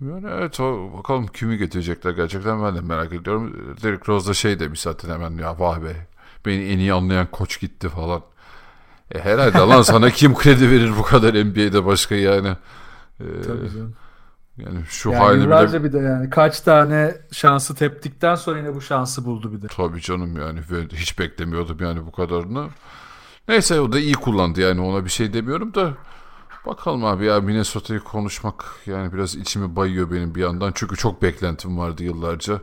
Yani 0.00 0.26
evet 0.30 0.60
o, 0.60 0.92
bakalım 0.98 1.26
kimi 1.26 1.58
getirecekler 1.58 2.10
gerçekten 2.10 2.62
ben 2.64 2.76
de 2.76 2.80
merak 2.80 3.12
ediyorum. 3.12 3.76
Derrick 3.82 4.12
Rose 4.12 4.28
da 4.28 4.34
şey 4.34 4.60
demiş 4.60 4.80
zaten 4.80 5.10
hemen 5.10 5.30
ya 5.30 5.58
vah 5.58 5.82
be 5.82 6.06
beni 6.46 6.64
en 6.64 6.78
iyi 6.78 6.92
anlayan 6.92 7.26
koç 7.26 7.60
gitti 7.60 7.88
falan. 7.88 8.22
E 9.14 9.18
herhalde 9.18 9.58
lan 9.58 9.82
sana 9.82 10.10
kim 10.10 10.34
kredi 10.34 10.70
verir 10.70 10.92
bu 10.98 11.02
kadar 11.02 11.34
NBA'de 11.34 11.86
başka 11.86 12.14
yani. 12.14 12.48
E, 13.20 13.24
Tabii 13.46 13.70
canım. 13.70 13.94
Yani 14.56 14.78
şu 14.88 15.10
yani 15.10 15.22
halini 15.22 15.72
bile... 15.72 15.84
bir 15.84 15.92
de 15.92 15.98
yani 15.98 16.30
kaç 16.30 16.60
tane 16.60 17.14
şansı 17.32 17.74
teptikten 17.74 18.34
sonra 18.34 18.58
yine 18.58 18.74
bu 18.74 18.80
şansı 18.80 19.24
buldu 19.24 19.52
bir 19.52 19.62
de. 19.62 19.66
Tabii 19.66 20.00
canım 20.00 20.36
yani 20.36 20.60
hiç 20.92 21.18
beklemiyordum 21.18 21.76
yani 21.80 22.06
bu 22.06 22.12
kadarını. 22.12 22.68
Neyse 23.48 23.80
o 23.80 23.92
da 23.92 23.98
iyi 23.98 24.14
kullandı 24.14 24.60
yani 24.60 24.80
ona 24.80 25.04
bir 25.04 25.10
şey 25.10 25.32
demiyorum 25.32 25.74
da 25.74 25.92
bakalım 26.66 27.04
abi 27.04 27.24
ya 27.24 27.40
Minnesota'yı 27.40 28.00
konuşmak 28.00 28.64
yani 28.86 29.12
biraz 29.12 29.34
içimi 29.34 29.76
bayıyor 29.76 30.10
benim 30.10 30.34
bir 30.34 30.40
yandan. 30.40 30.72
Çünkü 30.74 30.96
çok 30.96 31.22
beklentim 31.22 31.78
vardı 31.78 32.04
yıllarca. 32.04 32.60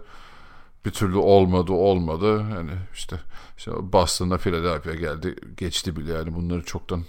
Bir 0.86 0.92
türlü 0.92 1.18
olmadı 1.18 1.72
olmadı. 1.72 2.46
Yani 2.56 2.72
işte, 2.94 3.20
işte 3.58 3.72
Boston'da 3.94 4.38
Philadelphia 4.38 4.94
geldi 4.94 5.36
geçti 5.58 5.96
bile 5.96 6.14
yani 6.14 6.36
bunları 6.36 6.64
çoktan 6.64 7.04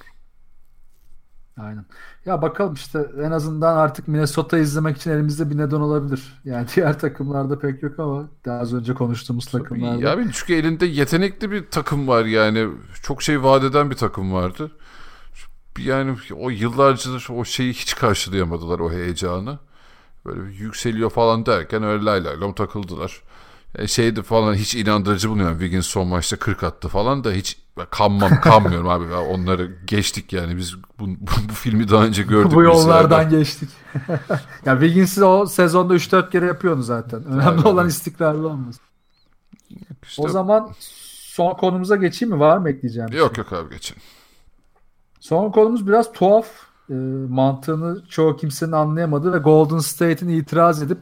Aynen. 1.62 1.84
Ya 2.26 2.42
bakalım 2.42 2.74
işte 2.74 3.06
en 3.22 3.30
azından 3.30 3.76
artık 3.76 4.08
Minnesota 4.08 4.58
izlemek 4.58 4.96
için 4.96 5.10
elimizde 5.10 5.50
bir 5.50 5.58
neden 5.58 5.80
olabilir. 5.80 6.40
Yani 6.44 6.66
diğer 6.76 6.98
takımlarda 6.98 7.58
pek 7.58 7.82
yok 7.82 7.98
ama 7.98 8.28
daha 8.44 8.58
az 8.58 8.74
önce 8.74 8.94
konuştuğumuz 8.94 9.46
takımlarda. 9.46 10.08
Ya 10.08 10.32
çünkü 10.32 10.54
elinde 10.54 10.86
yetenekli 10.86 11.50
bir 11.50 11.70
takım 11.70 12.08
var 12.08 12.24
yani. 12.24 12.68
Çok 13.02 13.22
şey 13.22 13.42
vaat 13.42 13.64
eden 13.64 13.90
bir 13.90 13.96
takım 13.96 14.32
vardı. 14.32 14.70
Yani 15.84 16.16
o 16.36 16.50
yıllarca 16.50 17.10
o 17.34 17.44
şeyi 17.44 17.72
hiç 17.72 17.94
karşılayamadılar 17.94 18.78
o 18.78 18.92
heyecanı. 18.92 19.58
Böyle 20.26 20.52
yükseliyor 20.54 21.10
falan 21.10 21.46
derken 21.46 21.82
öyle 21.82 22.04
lay 22.04 22.24
lay 22.24 22.40
lom 22.40 22.52
takıldılar. 22.54 23.22
Yani 23.78 23.88
şeydi 23.88 24.22
falan 24.22 24.54
hiç 24.54 24.74
inandırıcı 24.74 25.28
bulmuyorum. 25.30 25.58
Wiggins 25.58 25.86
son 25.86 26.08
maçta 26.08 26.36
40 26.36 26.62
attı 26.64 26.88
falan 26.88 27.24
da 27.24 27.32
hiç 27.32 27.58
kanmam 27.90 28.40
kanmıyorum 28.42 28.88
abi. 28.88 29.14
Onları 29.14 29.76
geçtik 29.86 30.32
yani 30.32 30.56
biz 30.56 30.76
bu, 30.98 31.06
bu, 31.08 31.30
bu 31.48 31.52
filmi 31.54 31.88
daha 31.88 32.04
önce 32.04 32.22
gördük. 32.28 32.52
bu 32.54 32.62
yollardan 32.62 33.24
mesela. 33.24 33.38
geçtik. 33.38 33.70
ya 34.64 34.72
Wiggins'i 34.80 35.24
o 35.24 35.46
sezonda 35.46 35.94
3-4 35.94 36.30
kere 36.30 36.46
yapıyordu 36.46 36.82
zaten. 36.82 37.24
Önemli 37.24 37.42
Aynen. 37.48 37.62
olan 37.62 37.88
istikrarlı 37.88 38.48
olması. 38.48 38.80
İşte- 40.02 40.22
O 40.22 40.28
zaman 40.28 40.70
son 40.78 41.54
konumuza 41.54 41.96
geçeyim 41.96 42.34
mi? 42.34 42.40
Var 42.40 42.58
mı 42.58 42.70
ekleyeceğim? 42.70 43.12
Yok 43.12 43.34
şey? 43.36 43.44
yok 43.44 43.52
abi 43.52 43.74
geçin. 43.74 43.96
Son 45.20 45.50
konumuz 45.50 45.86
biraz 45.86 46.12
tuhaf. 46.12 46.46
E, 46.90 46.94
mantığını 47.28 48.02
çoğu 48.08 48.36
kimsenin 48.36 48.72
anlayamadığı 48.72 49.32
ve 49.32 49.38
Golden 49.38 49.78
State'in 49.78 50.30
itiraz 50.30 50.82
edip 50.82 50.98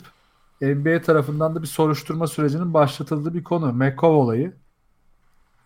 NBA 0.61 1.03
tarafından 1.03 1.55
da 1.55 1.63
bir 1.63 1.67
soruşturma 1.67 2.27
sürecinin 2.27 2.75
başlatıldığı 2.75 3.35
bir 3.35 3.45
konu. 3.45 3.73
McCoy 3.73 4.11
olayı. 4.11 4.53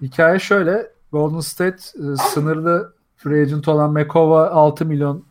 Hikaye 0.00 0.38
şöyle. 0.38 0.92
Golden 1.12 1.40
State 1.40 1.76
e, 1.76 2.16
sınırlı 2.16 2.94
free 3.16 3.42
agent 3.42 3.68
olan 3.68 3.92
McCoy'a 3.92 4.50
6 4.50 4.86
milyon 4.86 5.24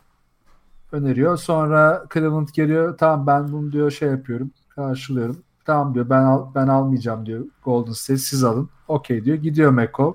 öneriyor. 0.92 1.38
Sonra 1.38 2.06
Cleveland 2.14 2.48
geliyor. 2.54 2.98
Tamam 2.98 3.28
ben 3.28 3.52
bunu 3.52 3.72
diyor 3.72 3.92
şey 3.92 4.10
yapıyorum. 4.10 4.52
Karşılıyorum. 4.70 5.44
Tamam 5.66 5.94
diyor 5.94 6.10
ben 6.10 6.24
al, 6.24 6.48
ben 6.56 6.68
almayacağım 6.68 7.26
diyor 7.26 7.46
Golden 7.64 7.92
State 7.92 8.18
siz 8.18 8.44
alın. 8.44 8.70
Okey 8.88 9.26
diyor. 9.26 9.38
Gidiyor 9.38 9.72
McCoy. 9.72 10.14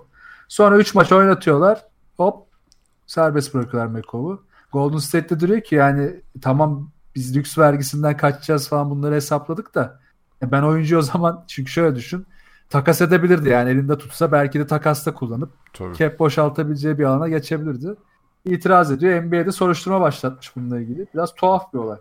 Sonra 0.48 0.76
3 0.76 0.94
maç 0.94 1.12
oynatıyorlar. 1.12 1.84
Hop 2.16 2.45
serbest 3.06 3.54
bırakıyorlar 3.54 3.98
McCoy'u. 3.98 4.42
Golden 4.72 4.98
State'de 4.98 5.40
duruyor 5.40 5.60
ki 5.60 5.74
yani 5.74 6.20
tamam 6.42 6.90
biz 7.14 7.36
lüks 7.36 7.58
vergisinden 7.58 8.16
kaçacağız 8.16 8.68
falan 8.68 8.90
bunları 8.90 9.14
hesapladık 9.14 9.74
da 9.74 10.00
e 10.42 10.50
ben 10.50 10.62
oyuncu 10.62 10.98
o 10.98 11.02
zaman 11.02 11.44
çünkü 11.48 11.70
şöyle 11.70 11.96
düşün 11.96 12.26
takas 12.70 13.00
edebilirdi 13.00 13.48
yani 13.48 13.70
elinde 13.70 13.98
tutsa 13.98 14.32
belki 14.32 14.58
de 14.58 14.66
takasta 14.66 15.14
kullanıp 15.14 15.50
Tabii. 15.72 15.96
cap 15.96 16.18
boşaltabileceği 16.18 16.98
bir 16.98 17.04
alana 17.04 17.28
geçebilirdi. 17.28 17.94
İtiraz 18.44 18.90
ediyor. 18.90 19.22
NBA'de 19.22 19.52
soruşturma 19.52 20.00
başlatmış 20.00 20.56
bununla 20.56 20.80
ilgili. 20.80 21.06
Biraz 21.14 21.34
tuhaf 21.34 21.72
bir 21.74 21.78
olay. 21.78 21.98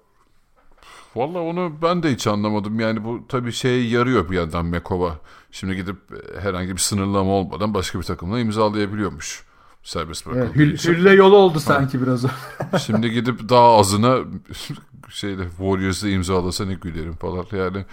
Valla 1.16 1.40
onu 1.40 1.74
ben 1.82 2.04
de 2.04 2.12
hiç 2.12 2.28
anlamadım. 2.28 2.80
Yani 2.80 3.04
bu 3.04 3.28
tabii 3.28 3.52
şeye 3.52 3.88
yarıyor 3.88 4.30
bir 4.30 4.38
yandan 4.38 4.66
Mekova. 4.66 5.16
Şimdi 5.52 5.76
gidip 5.76 5.98
herhangi 6.40 6.72
bir 6.72 6.82
sınırlama 6.82 7.32
olmadan 7.32 7.74
başka 7.74 8.00
bir 8.00 8.04
takımla 8.04 8.40
imzalayabiliyormuş. 8.40 9.44
Serbest 9.86 10.28
Evet, 10.28 10.56
hül- 10.56 10.74
için. 10.74 10.94
hülle 10.94 11.12
yolu 11.14 11.36
oldu 11.36 11.60
sanki 11.60 12.02
biraz 12.02 12.26
o. 12.26 12.28
Şimdi 12.86 13.12
gidip 13.12 13.50
daha 13.50 13.78
azına 13.78 14.18
şeyde 15.10 15.50
Warriors'da 15.50 16.10
imzalasa 16.10 16.66
ne 16.66 16.74
gülerim 16.74 17.16
falan 17.16 17.46
yani. 17.52 17.86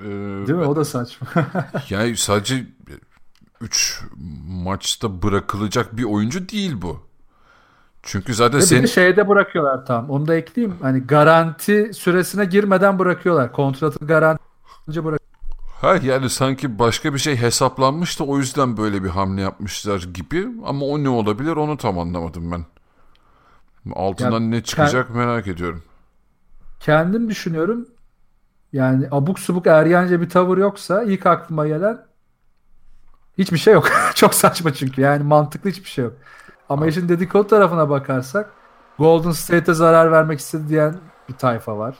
Ee, 0.00 0.06
Değil 0.46 0.58
mi? 0.58 0.64
O 0.64 0.76
da 0.76 0.84
saçma. 0.84 1.26
Yani 1.90 2.16
sadece 2.16 2.66
3 3.60 4.02
maçta 4.48 5.22
bırakılacak 5.22 5.96
bir 5.96 6.04
oyuncu 6.04 6.48
değil 6.48 6.82
bu. 6.82 7.00
Çünkü 8.02 8.34
zaten 8.34 8.60
de 8.60 8.86
şeyde 8.86 9.28
bırakıyorlar 9.28 9.86
tam. 9.86 10.10
Onu 10.10 10.28
da 10.28 10.34
ekleyeyim. 10.36 10.76
Hani 10.82 11.00
garanti 11.00 11.90
süresine 11.94 12.44
girmeden 12.44 12.98
bırakıyorlar. 12.98 13.52
Kontratı 13.52 14.06
garanti 14.06 14.42
önce 14.88 15.04
bırak. 15.04 15.20
Ha 15.80 15.96
yani 16.02 16.30
sanki 16.30 16.78
başka 16.78 17.14
bir 17.14 17.18
şey 17.18 17.36
hesaplanmış 17.36 18.20
da 18.20 18.24
o 18.24 18.38
yüzden 18.38 18.76
böyle 18.76 19.04
bir 19.04 19.08
hamle 19.08 19.40
yapmışlar 19.40 20.02
gibi 20.14 20.48
ama 20.66 20.86
o 20.86 21.04
ne 21.04 21.08
olabilir 21.08 21.56
onu 21.56 21.76
tam 21.76 21.98
anlamadım 21.98 22.52
ben. 22.52 22.64
Altından 23.94 24.40
Ya, 24.40 24.48
ne 24.48 24.62
çıkacak 24.62 25.10
merak 25.10 25.46
ediyorum. 25.46 25.82
Kendim 26.80 27.30
düşünüyorum. 27.30 27.88
yani 28.72 29.08
abuk 29.10 29.38
subuk 29.38 29.66
ergence 29.66 30.20
bir 30.20 30.28
tavır 30.30 30.58
yoksa 30.58 31.02
ilk 31.02 31.26
aklıma 31.26 31.66
gelen 31.68 32.06
hiçbir 33.38 33.58
şey 33.58 33.74
yok. 33.74 33.88
Çok 34.14 34.34
saçma 34.34 34.74
çünkü 34.74 35.00
yani 35.00 35.22
mantıklı 35.22 35.70
hiçbir 35.70 35.88
şey 35.88 36.04
yok. 36.04 36.14
Ama 36.68 36.86
işin 36.86 37.08
dedikodu 37.08 37.46
tarafına 37.48 37.90
bakarsak 37.90 38.50
Golden 38.98 39.30
State'e 39.30 39.74
zarar 39.74 40.12
vermek 40.12 40.38
istedi 40.38 40.68
diyen 40.68 40.96
bir 41.28 41.34
tayfa 41.34 41.78
var. 41.78 41.96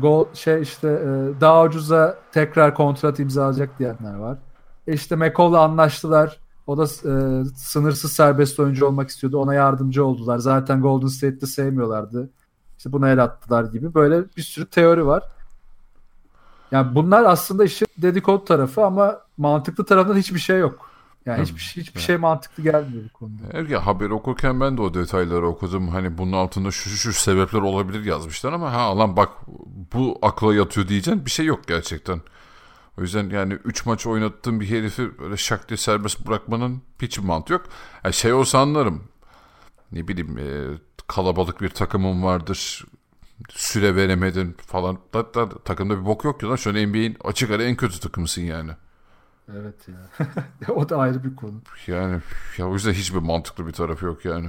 Gol 0.00 0.26
şey 0.34 0.62
işte 0.62 0.88
e, 0.88 1.40
daha 1.40 1.64
ucuza 1.64 2.18
tekrar 2.32 2.74
kontrat 2.74 3.18
imzalayacak 3.18 3.78
diyenler 3.78 4.14
var. 4.14 4.38
E 4.86 4.92
işte 4.92 5.16
McCall'la 5.16 5.60
anlaştılar. 5.60 6.38
O 6.66 6.78
da 6.78 6.84
e, 6.84 7.44
sınırsız 7.56 8.12
serbest 8.12 8.60
oyuncu 8.60 8.86
olmak 8.86 9.08
istiyordu. 9.08 9.38
Ona 9.38 9.54
yardımcı 9.54 10.04
oldular. 10.04 10.38
Zaten 10.38 10.82
Golden 10.82 11.06
State'de 11.06 11.46
sevmiyorlardı. 11.46 12.30
İşte 12.78 12.92
buna 12.92 13.10
el 13.10 13.22
attılar 13.22 13.64
gibi. 13.64 13.94
Böyle 13.94 14.24
bir 14.36 14.42
sürü 14.42 14.66
teori 14.66 15.06
var. 15.06 15.22
Yani 16.70 16.94
bunlar 16.94 17.24
aslında 17.24 17.64
işin 17.64 17.86
dedikodu 17.98 18.44
tarafı 18.44 18.84
ama 18.84 19.20
mantıklı 19.36 19.84
tarafında 19.84 20.16
hiçbir 20.16 20.38
şey 20.38 20.58
yok. 20.58 20.91
Yani 21.26 21.42
hiçbir, 21.42 21.60
şey, 21.60 21.82
hiçbir 21.82 22.00
şey 22.00 22.16
mantıklı 22.16 22.62
gelmiyor 22.62 23.04
bu 23.04 23.18
konuda. 23.18 23.72
Ya 23.72 23.86
haber 23.86 24.10
okurken 24.10 24.60
ben 24.60 24.76
de 24.76 24.82
o 24.82 24.94
detayları 24.94 25.48
okudum. 25.48 25.88
Hani 25.88 26.18
bunun 26.18 26.32
altında 26.32 26.70
şu 26.70 26.90
şu, 26.90 26.96
şu 26.96 27.12
sebepler 27.12 27.60
olabilir 27.60 28.04
yazmışlar 28.04 28.52
ama 28.52 28.72
ha 28.72 28.98
lan 28.98 29.16
bak 29.16 29.28
bu 29.92 30.18
akla 30.22 30.54
yatıyor 30.54 30.88
diyeceksin 30.88 31.26
bir 31.26 31.30
şey 31.30 31.46
yok 31.46 31.66
gerçekten. 31.68 32.20
O 32.98 33.02
yüzden 33.02 33.30
yani 33.30 33.54
3 33.54 33.86
maç 33.86 34.06
oynattığım 34.06 34.60
bir 34.60 34.70
herifi 34.70 35.18
böyle 35.18 35.36
şak 35.36 35.68
diye 35.68 35.76
serbest 35.76 36.26
bırakmanın 36.26 36.82
hiç 37.02 37.18
mantığı 37.18 37.52
yok. 37.52 37.66
Yani 38.04 38.14
şey 38.14 38.32
olsa 38.32 38.58
anlarım. 38.58 39.04
Ne 39.92 40.08
bileyim 40.08 40.38
e, 40.38 40.78
kalabalık 41.06 41.60
bir 41.60 41.68
takımım 41.68 42.22
vardır. 42.22 42.84
Süre 43.50 43.96
veremedin 43.96 44.56
falan. 44.66 44.98
Hatta 45.12 45.48
takımda 45.48 46.00
bir 46.00 46.06
bok 46.06 46.24
yok 46.24 46.40
ki 46.40 46.46
lan. 46.46 46.56
Şu 46.56 46.70
an 46.70 46.76
NBA'in 46.76 47.16
açık 47.24 47.50
ara 47.50 47.64
en 47.64 47.76
kötü 47.76 48.00
takımısın 48.00 48.42
yani. 48.42 48.72
Evet 49.60 49.88
ya. 50.68 50.74
o 50.74 50.88
da 50.88 50.96
ayrı 50.96 51.24
bir 51.24 51.36
konu. 51.36 51.60
Yani 51.86 52.20
ya 52.58 52.68
o 52.68 52.72
yüzden 52.72 52.92
hiçbir 52.92 53.18
mantıklı 53.18 53.66
bir 53.66 53.72
tarafı 53.72 54.06
yok 54.06 54.24
yani. 54.24 54.48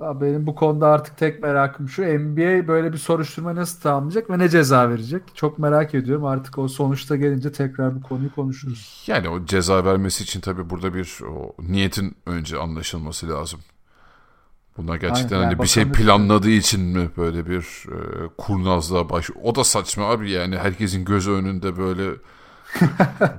Benim 0.00 0.46
bu 0.46 0.54
konuda 0.54 0.88
artık 0.88 1.16
tek 1.16 1.42
merakım 1.42 1.88
şu 1.88 2.02
NBA 2.02 2.68
böyle 2.68 2.92
bir 2.92 2.98
soruşturma 2.98 3.54
nasıl 3.54 3.80
tamamlayacak 3.80 4.30
ve 4.30 4.38
ne 4.38 4.48
ceza 4.48 4.90
verecek? 4.90 5.22
Çok 5.34 5.58
merak 5.58 5.94
ediyorum. 5.94 6.24
Artık 6.24 6.58
o 6.58 6.68
sonuçta 6.68 7.16
gelince 7.16 7.52
tekrar 7.52 7.94
bu 7.94 8.02
konuyu 8.02 8.34
konuşuruz. 8.34 9.04
Yani 9.06 9.28
o 9.28 9.44
ceza 9.44 9.84
vermesi 9.84 10.24
için 10.24 10.40
tabii 10.40 10.70
burada 10.70 10.94
bir 10.94 11.18
o 11.28 11.54
niyetin 11.58 12.16
önce 12.26 12.58
anlaşılması 12.58 13.28
lazım. 13.28 13.60
Bunlar 14.76 14.96
gerçekten 14.96 15.36
Aynen, 15.36 15.46
hani 15.46 15.62
bir 15.62 15.68
şey 15.68 15.92
planladığı 15.92 16.50
için 16.50 16.80
mi 16.80 17.10
böyle 17.16 17.46
bir 17.46 17.84
e, 17.88 18.28
kurnazlığa 18.38 19.10
baş... 19.10 19.30
O 19.42 19.54
da 19.54 19.64
saçma 19.64 20.04
abi 20.04 20.30
yani 20.30 20.58
herkesin 20.58 21.04
göz 21.04 21.28
önünde 21.28 21.76
böyle 21.76 22.10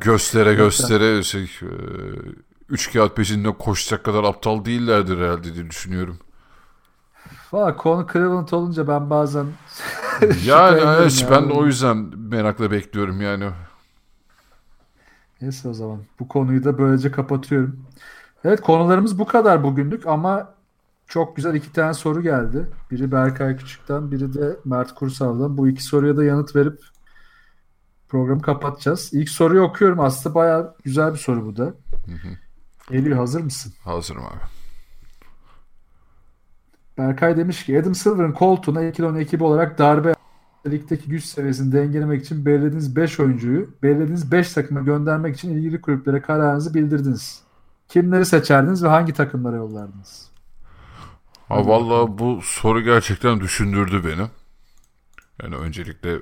göstere 0.02 0.54
göstere 0.54 1.24
şey, 1.24 1.44
e, 1.44 1.70
üç 2.70 2.94
kağıt 2.94 3.16
peşinde 3.16 3.58
koşacak 3.58 4.04
kadar 4.04 4.24
aptal 4.24 4.66
değillerdir 4.66 5.18
herhalde 5.18 5.56
diye 5.56 5.70
düşünüyorum. 5.70 6.18
Valla 7.52 7.76
konu 7.76 8.08
Cleveland 8.14 8.50
olunca 8.52 8.88
ben 8.88 9.10
bazen 9.10 9.46
yani 10.46 10.82
evet, 10.86 11.28
ben 11.32 11.44
o 11.44 11.66
yüzden 11.66 11.98
merakla 12.18 12.72
bekliyorum 12.72 13.22
yani. 13.22 13.50
Neyse 15.42 15.70
o 15.70 15.74
zaman 15.74 16.00
bu 16.20 16.28
konuyu 16.28 16.64
da 16.64 16.78
böylece 16.78 17.12
kapatıyorum. 17.12 17.86
Evet 18.44 18.62
konularımız 18.62 19.20
bu 19.20 19.26
kadar 19.26 19.64
bugünlük 19.64 20.08
ama 20.08 20.54
çok 21.08 21.36
güzel 21.36 21.56
iki 21.56 21.74
tane 21.74 21.94
soru 21.94 22.22
geldi. 22.22 22.70
Biri 22.92 23.12
Berkay 23.12 23.58
Küçük'ten, 23.58 24.12
biri 24.12 24.34
de 24.34 24.58
Mert 24.66 24.96
Kursal'dan. 24.96 25.58
Bu 25.58 25.68
iki 25.68 25.84
soruya 25.84 26.18
da 26.18 26.24
yanıt 26.24 26.56
verip 26.56 26.82
programı 28.14 28.42
kapatacağız. 28.42 29.10
İlk 29.14 29.30
soruyu 29.30 29.62
okuyorum. 29.62 30.00
Aslında 30.00 30.36
bayağı 30.36 30.76
güzel 30.84 31.14
bir 31.14 31.18
soru 31.18 31.46
bu 31.46 31.58
da. 31.58 31.64
Hı 31.64 32.12
hı. 32.12 32.38
Geliyor 32.92 33.18
hazır 33.18 33.42
mısın? 33.42 33.74
Hazırım 33.84 34.26
abi. 34.26 34.40
Berkay 36.98 37.38
demiş 37.38 37.66
ki 37.66 37.80
Adam 37.80 37.96
Silver'ın 37.96 38.32
koltuğuna 38.32 38.82
Ekilon 38.82 39.16
ekibi 39.16 39.44
olarak 39.44 39.78
darbe 39.78 40.14
ligdeki 40.68 41.10
güç 41.10 41.26
seviyesini 41.26 41.72
dengelemek 41.72 42.24
için 42.24 42.46
belirlediğiniz 42.46 42.96
5 42.96 43.20
oyuncuyu 43.20 43.70
belirlediğiniz 43.84 44.32
5 44.32 44.54
takıma 44.54 44.82
göndermek 44.82 45.36
için 45.36 45.50
ilgili 45.50 45.82
kulüplere 45.82 46.22
kararınızı 46.22 46.74
bildirdiniz. 46.74 47.44
Kimleri 47.88 48.26
seçerdiniz 48.26 48.84
ve 48.84 48.88
hangi 48.88 49.14
takımlara 49.14 49.56
yollardınız? 49.56 50.32
Ha, 51.50 51.68
vallahi 51.68 52.18
bu 52.18 52.40
soru 52.44 52.82
gerçekten 52.82 53.40
düşündürdü 53.40 54.02
beni. 54.06 54.28
Yani 55.44 55.56
öncelikle 55.56 56.20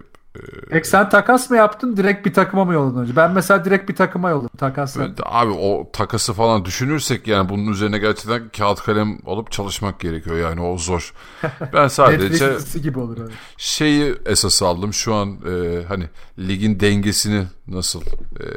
Peki 0.69 0.88
sen 0.88 1.09
takas 1.09 1.49
mı 1.49 1.57
yaptın 1.57 1.97
direkt 1.97 2.25
bir 2.25 2.34
takıma 2.34 2.65
mı 2.65 2.73
yolladın 2.73 2.99
önce? 2.99 3.15
Ben 3.15 3.32
mesela 3.32 3.65
direkt 3.65 3.89
bir 3.89 3.95
takıma 3.95 4.29
yolladım 4.29 4.57
takas 4.57 4.97
evet, 4.97 5.19
Abi 5.23 5.51
o 5.51 5.89
takası 5.93 6.34
falan 6.34 6.65
düşünürsek 6.65 7.27
yani 7.27 7.49
bunun 7.49 7.71
üzerine 7.71 7.97
gerçekten 7.97 8.49
kağıt 8.49 8.82
kalem 8.82 9.19
alıp 9.25 9.51
çalışmak 9.51 9.99
gerekiyor 9.99 10.38
yani 10.38 10.61
o 10.61 10.77
zor. 10.77 11.13
Ben 11.73 11.88
sadece 11.88 12.79
gibi 12.79 12.99
olur 12.99 13.17
abi. 13.17 13.32
şeyi 13.57 14.15
esas 14.25 14.63
aldım 14.63 14.93
şu 14.93 15.13
an 15.13 15.29
e, 15.29 15.84
hani 15.88 16.09
ligin 16.39 16.79
dengesini 16.79 17.45
nasıl 17.67 18.01
e, 18.39 18.47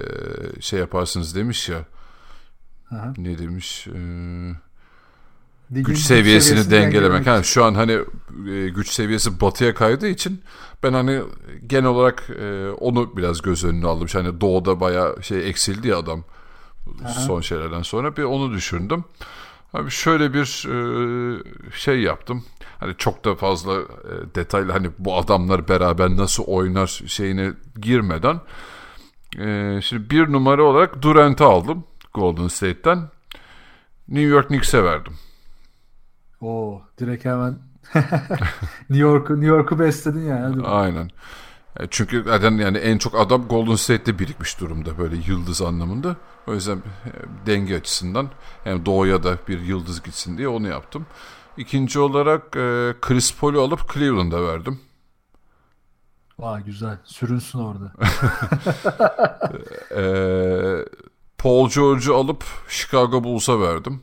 şey 0.60 0.80
yaparsınız 0.80 1.36
demiş 1.36 1.68
ya. 1.68 1.78
Aha. 2.90 3.12
Ne 3.16 3.38
demiş? 3.38 3.86
Eee 3.86 4.63
Ligin 5.72 5.84
güç 5.84 5.98
seviyesini, 5.98 6.58
seviyesini 6.58 6.70
dengelemek. 6.70 7.26
Ha, 7.26 7.42
şu 7.42 7.64
an 7.64 7.74
hani 7.74 7.92
e, 8.50 8.68
güç 8.68 8.90
seviyesi 8.90 9.40
batıya 9.40 9.74
kaydığı 9.74 10.08
için 10.08 10.42
ben 10.82 10.92
hani 10.92 11.22
genel 11.66 11.84
olarak 11.84 12.30
e, 12.40 12.70
onu 12.70 13.16
biraz 13.16 13.42
göz 13.42 13.64
önüne 13.64 13.86
aldım. 13.86 14.08
Hani 14.12 14.40
doğuda 14.40 14.80
baya 14.80 15.22
şey 15.22 15.48
eksildi 15.48 15.88
ya 15.88 15.98
adam 15.98 16.24
Aha. 17.04 17.12
son 17.12 17.40
şeylerden 17.40 17.82
sonra 17.82 18.16
bir 18.16 18.22
onu 18.22 18.52
düşündüm. 18.52 19.04
Abi 19.72 19.90
şöyle 19.90 20.34
bir 20.34 20.66
e, 20.68 20.78
şey 21.72 22.00
yaptım. 22.00 22.44
Hani 22.80 22.94
çok 22.98 23.24
da 23.24 23.34
fazla 23.34 23.80
e, 23.80 24.34
detaylı 24.34 24.72
hani 24.72 24.90
bu 24.98 25.18
adamlar 25.18 25.68
beraber 25.68 26.16
nasıl 26.16 26.44
oynar 26.44 27.02
şeyine 27.06 27.52
girmeden 27.80 28.40
e, 29.38 29.80
şimdi 29.82 30.10
bir 30.10 30.32
numara 30.32 30.62
olarak 30.62 31.02
Durant'ı 31.02 31.44
aldım 31.44 31.84
Golden 32.14 32.48
State'ten. 32.48 33.10
New 34.08 34.28
York 34.28 34.48
Knicks'e 34.48 34.84
verdim. 34.84 35.12
Oo, 36.44 36.82
direkt 37.00 37.24
hemen 37.24 37.58
New 38.90 39.02
York'u 39.02 39.34
New 39.34 39.46
York'u 39.46 39.78
besledin 39.78 40.26
yani. 40.26 40.66
Aynen. 40.66 41.10
E, 41.80 41.86
çünkü 41.90 42.24
zaten 42.26 42.52
yani 42.52 42.78
en 42.78 42.98
çok 42.98 43.20
adam 43.20 43.48
Golden 43.48 43.74
State'te 43.74 44.18
birikmiş 44.18 44.60
durumda 44.60 44.98
böyle 44.98 45.16
yıldız 45.16 45.62
anlamında. 45.62 46.16
O 46.46 46.54
yüzden 46.54 46.76
e, 46.76 47.10
denge 47.46 47.76
açısından 47.76 48.28
hem 48.64 48.86
doğuya 48.86 49.22
da 49.22 49.38
bir 49.48 49.60
yıldız 49.60 50.02
gitsin 50.02 50.38
diye 50.38 50.48
onu 50.48 50.68
yaptım. 50.68 51.06
İkinci 51.56 51.98
olarak 51.98 52.56
e, 52.56 52.94
Chris 53.00 53.38
Paul'u 53.38 53.60
alıp 53.60 53.94
Cleveland'a 53.94 54.42
verdim. 54.46 54.80
Vay 56.38 56.64
güzel. 56.64 56.98
Sürünsün 57.04 57.58
orada. 57.58 57.92
e, 59.96 60.04
Paul 61.38 61.70
George'u 61.70 62.14
alıp 62.14 62.44
Chicago 62.68 63.24
Bulls'a 63.24 63.60
verdim. 63.60 64.02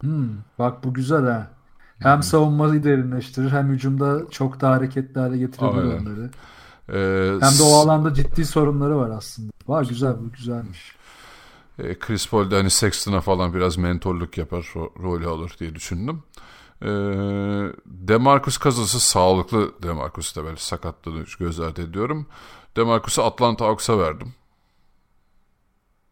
Hmm, 0.00 0.28
bak 0.58 0.84
bu 0.84 0.94
güzel 0.94 1.24
ha. 1.24 1.50
Hem 1.98 2.22
savunmayı 2.22 2.84
derinleştirir 2.84 3.50
hem 3.50 3.68
hücumda 3.68 4.30
çok 4.30 4.60
daha 4.60 4.72
hareketli 4.72 5.20
hale 5.20 5.38
getirebilir 5.38 5.82
Aynen. 5.82 6.00
onları. 6.00 6.30
Ee, 6.88 7.38
hem 7.46 7.58
de 7.58 7.62
o 7.62 7.74
alanda 7.74 8.14
ciddi 8.14 8.44
sorunları 8.44 8.96
var 8.96 9.10
aslında. 9.10 9.52
Var 9.68 9.84
güzel 9.84 10.14
bu 10.20 10.32
güzelmiş. 10.32 10.96
E, 11.78 11.98
Chris 11.98 12.28
Paul 12.30 12.50
de 12.50 12.56
hani 12.56 12.70
Sexton'a 12.70 13.20
falan 13.20 13.54
biraz 13.54 13.76
mentorluk 13.76 14.38
yapar, 14.38 14.70
ro- 14.74 15.02
rolü 15.02 15.26
alır 15.26 15.56
diye 15.60 15.74
düşündüm. 15.74 16.22
E, 16.82 16.88
Demarcus 17.86 18.58
Cousins 18.58 19.02
sağlıklı 19.02 19.82
Demarcus 19.82 20.36
da 20.36 20.44
böyle 20.44 20.56
sakatlığını 20.56 21.24
göz 21.38 21.60
ardı 21.60 21.82
ediyorum. 21.82 22.26
Demarcus'u 22.76 23.22
Atlanta 23.22 23.64
Hawks'a 23.66 23.98
verdim. 23.98 24.34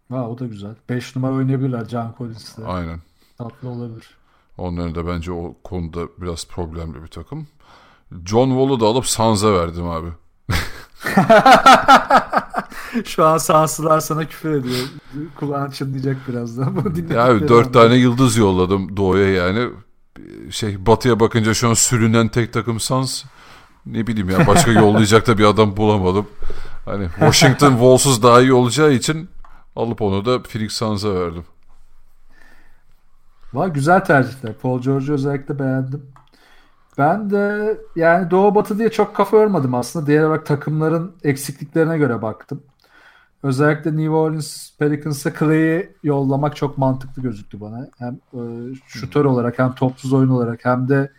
Ha, 0.08 0.28
o 0.28 0.38
da 0.38 0.46
güzel. 0.46 0.74
5 0.88 1.16
numara 1.16 1.32
oynayabilirler 1.34 1.84
John 1.84 2.14
Collins'le. 2.18 2.58
Aynen. 2.66 3.00
Tatlı 3.38 3.68
olabilir. 3.68 4.08
Onların 4.58 4.94
da 4.94 5.06
bence 5.06 5.32
o 5.32 5.54
konuda 5.64 6.00
biraz 6.18 6.46
problemli 6.46 7.02
bir 7.02 7.08
takım. 7.08 7.46
John 8.26 8.48
Wall'u 8.48 8.80
da 8.80 8.86
alıp 8.86 9.06
Sans'a 9.06 9.52
verdim 9.52 9.88
abi. 9.88 10.08
Şu 13.04 13.24
an 13.24 13.38
Sans'lılar 13.38 14.00
sana 14.00 14.28
küfür 14.28 14.50
ediyor. 14.50 14.86
Kulağın 15.36 15.70
çınlayacak 15.70 16.28
birazdan. 16.28 16.76
ya 17.10 17.48
dört 17.48 17.72
tane 17.72 17.94
yıldız 17.94 18.36
yolladım 18.36 18.96
doğuya 18.96 19.28
yani. 19.28 19.70
Şey 20.50 20.86
batıya 20.86 21.20
bakınca 21.20 21.54
şu 21.54 21.68
an 21.68 21.74
sürünen 21.74 22.28
tek 22.28 22.52
takım 22.52 22.80
Sans. 22.80 23.24
Ne 23.86 24.06
bileyim 24.06 24.30
ya 24.30 24.46
başka 24.46 24.72
yollayacak 24.72 25.26
da 25.26 25.38
bir 25.38 25.44
adam 25.44 25.76
bulamadım. 25.76 26.26
Hani 26.84 27.08
Washington 27.08 27.70
Walls'uz 27.70 28.22
daha 28.22 28.40
iyi 28.40 28.52
olacağı 28.52 28.92
için 28.92 29.28
alıp 29.76 30.02
onu 30.02 30.24
da 30.24 30.42
Phoenix 30.42 30.72
Suns'a 30.72 31.14
verdim. 31.14 31.44
Var 33.54 33.68
güzel 33.68 34.04
tercihler. 34.04 34.52
Paul 34.62 34.82
George'u 34.82 35.14
özellikle 35.14 35.58
beğendim. 35.58 36.02
Ben 36.98 37.30
de 37.30 37.76
yani 37.96 38.30
Doğu 38.30 38.54
Batı 38.54 38.78
diye 38.78 38.90
çok 38.90 39.16
kafa 39.16 39.36
yormadım 39.36 39.74
aslında. 39.74 40.06
Diğer 40.06 40.22
olarak 40.22 40.46
takımların 40.46 41.12
eksikliklerine 41.22 41.98
göre 41.98 42.22
baktım. 42.22 42.62
Özellikle 43.42 43.96
New 43.96 44.10
Orleans 44.10 44.76
Pelicans'a 44.78 45.34
Clay'i 45.38 45.92
yollamak 46.02 46.56
çok 46.56 46.78
mantıklı 46.78 47.22
gözüktü 47.22 47.60
bana. 47.60 47.88
Hem 47.98 48.18
e, 48.34 48.40
şutör 48.86 49.24
olarak 49.24 49.58
hem 49.58 49.74
topsuz 49.74 50.12
oyun 50.12 50.28
olarak 50.28 50.64
hem 50.64 50.88
de 50.88 51.10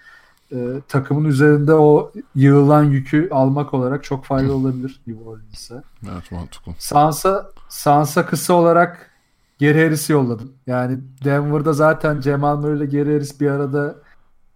e, 0.52 0.58
takımın 0.88 1.26
üzerinde 1.26 1.74
o 1.74 2.12
yığılan 2.36 2.84
yükü 2.84 3.30
almak 3.32 3.74
olarak 3.74 4.04
çok 4.04 4.26
faydalı 4.26 4.56
olabilir 4.56 5.02
New 5.08 5.30
Orleans'a. 5.30 5.84
Evet 6.12 6.32
mantıklı. 6.32 6.72
Sansa, 6.78 7.52
Sansa 7.70 8.26
kısa 8.26 8.54
olarak 8.54 9.15
Geri 9.58 9.84
Harris'i 9.84 10.14
yolladım. 10.14 10.54
Yani 10.68 11.00
Denver'da 11.24 11.74
zaten 11.74 12.22
Cemal 12.22 12.58
Murray 12.58 12.78
ile 12.78 12.86
Geri 12.86 13.14
Harris 13.14 13.42
bir 13.42 13.50
arada 13.50 13.96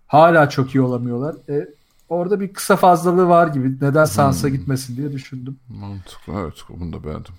hala 0.08 0.50
çok 0.50 0.76
iyi 0.76 0.82
olamıyorlar. 0.82 1.36
E, 1.50 1.68
orada 2.10 2.39
bir 2.39 2.54
kısa 2.54 2.76
fazlalığı 2.76 3.28
var 3.28 3.47
gibi. 3.47 3.76
Neden 3.82 4.06
Sansa 4.06 4.50
gitmesin 4.50 4.97
diye 4.97 5.12
düşündüm. 5.12 5.60
Mantıklı 5.70 6.34
evet 6.34 6.64
bunu 6.70 6.93
da 6.93 7.04
beğendim. 7.04 7.34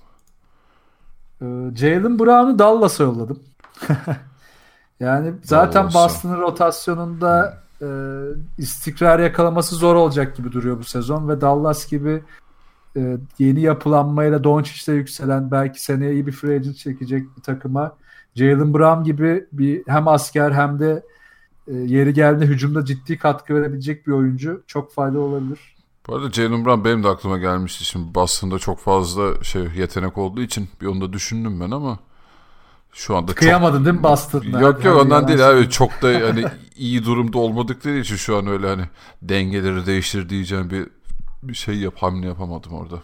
Ee, 1.42 1.76
Jalen 1.76 2.18
Brown'u 2.18 2.58
Dallas'a 2.58 3.04
yolladım. 3.04 3.38
yani 5.00 5.32
zaten 5.42 5.82
Dallas'a. 5.82 6.04
Boston'ın 6.04 6.40
rotasyonunda 6.40 7.58
e, 7.82 7.88
istikrar 8.58 9.18
yakalaması 9.18 9.74
zor 9.74 9.94
olacak 9.94 10.36
gibi 10.36 10.52
duruyor 10.52 10.78
bu 10.78 10.84
sezon 10.84 11.28
ve 11.28 11.40
Dallas 11.40 11.90
gibi 11.90 12.22
e, 12.96 13.16
yeni 13.38 13.60
yapılanmayla 13.60 14.44
Doncic'te 14.44 14.92
yükselen 14.92 15.50
belki 15.50 15.82
seneye 15.82 16.12
iyi 16.12 16.26
bir 16.26 16.32
free 16.32 16.54
agent 16.54 16.76
çekecek 16.76 17.36
bir 17.36 17.42
takıma 17.42 17.96
Jalen 18.34 18.74
Brown 18.74 19.04
gibi 19.04 19.46
bir 19.52 19.82
hem 19.86 20.08
asker 20.08 20.50
hem 20.50 20.78
de 20.80 21.02
e, 21.66 21.74
yeri 21.74 22.14
geldiğinde 22.14 22.46
hücumda 22.46 22.84
ciddi 22.84 23.18
katkı 23.18 23.54
verebilecek 23.54 24.06
bir 24.06 24.12
oyuncu 24.12 24.62
çok 24.66 24.92
faydalı 24.92 25.20
olabilir. 25.20 25.76
Bu 26.08 26.14
arada 26.14 26.30
Jalen 26.30 26.64
Brown 26.64 26.84
benim 26.84 27.04
de 27.04 27.08
aklıma 27.08 27.38
gelmişti. 27.38 27.84
Şimdi 27.84 28.14
Boston'da 28.14 28.58
çok 28.58 28.78
fazla 28.78 29.44
şey 29.44 29.62
yetenek 29.76 30.18
olduğu 30.18 30.40
için 30.40 30.68
bir 30.80 30.86
onu 30.86 31.00
da 31.00 31.12
düşündüm 31.12 31.60
ben 31.60 31.70
ama 31.70 31.98
şu 32.92 33.16
anda 33.16 33.26
çok... 33.26 33.38
Kıyamadın 33.38 33.84
değil 33.84 33.96
mi 33.96 34.02
Boston'da? 34.02 34.60
Yok 34.60 34.84
yok 34.84 35.02
ondan 35.02 35.28
değil 35.28 35.50
abi. 35.50 35.70
Çok 35.70 35.90
da 36.02 36.28
hani 36.28 36.44
iyi 36.76 37.04
durumda 37.04 37.38
olmadıkları 37.38 37.98
için 37.98 38.16
şu 38.16 38.36
an 38.36 38.46
öyle 38.46 38.68
hani 38.68 38.82
dengeleri 39.22 39.86
değiştir 39.86 40.28
diyeceğim 40.28 40.70
bir 40.70 40.86
bir 41.42 41.54
şey 41.54 41.78
yap 41.78 41.94
hamle 41.96 42.26
yapamadım 42.26 42.72
orada. 42.72 43.02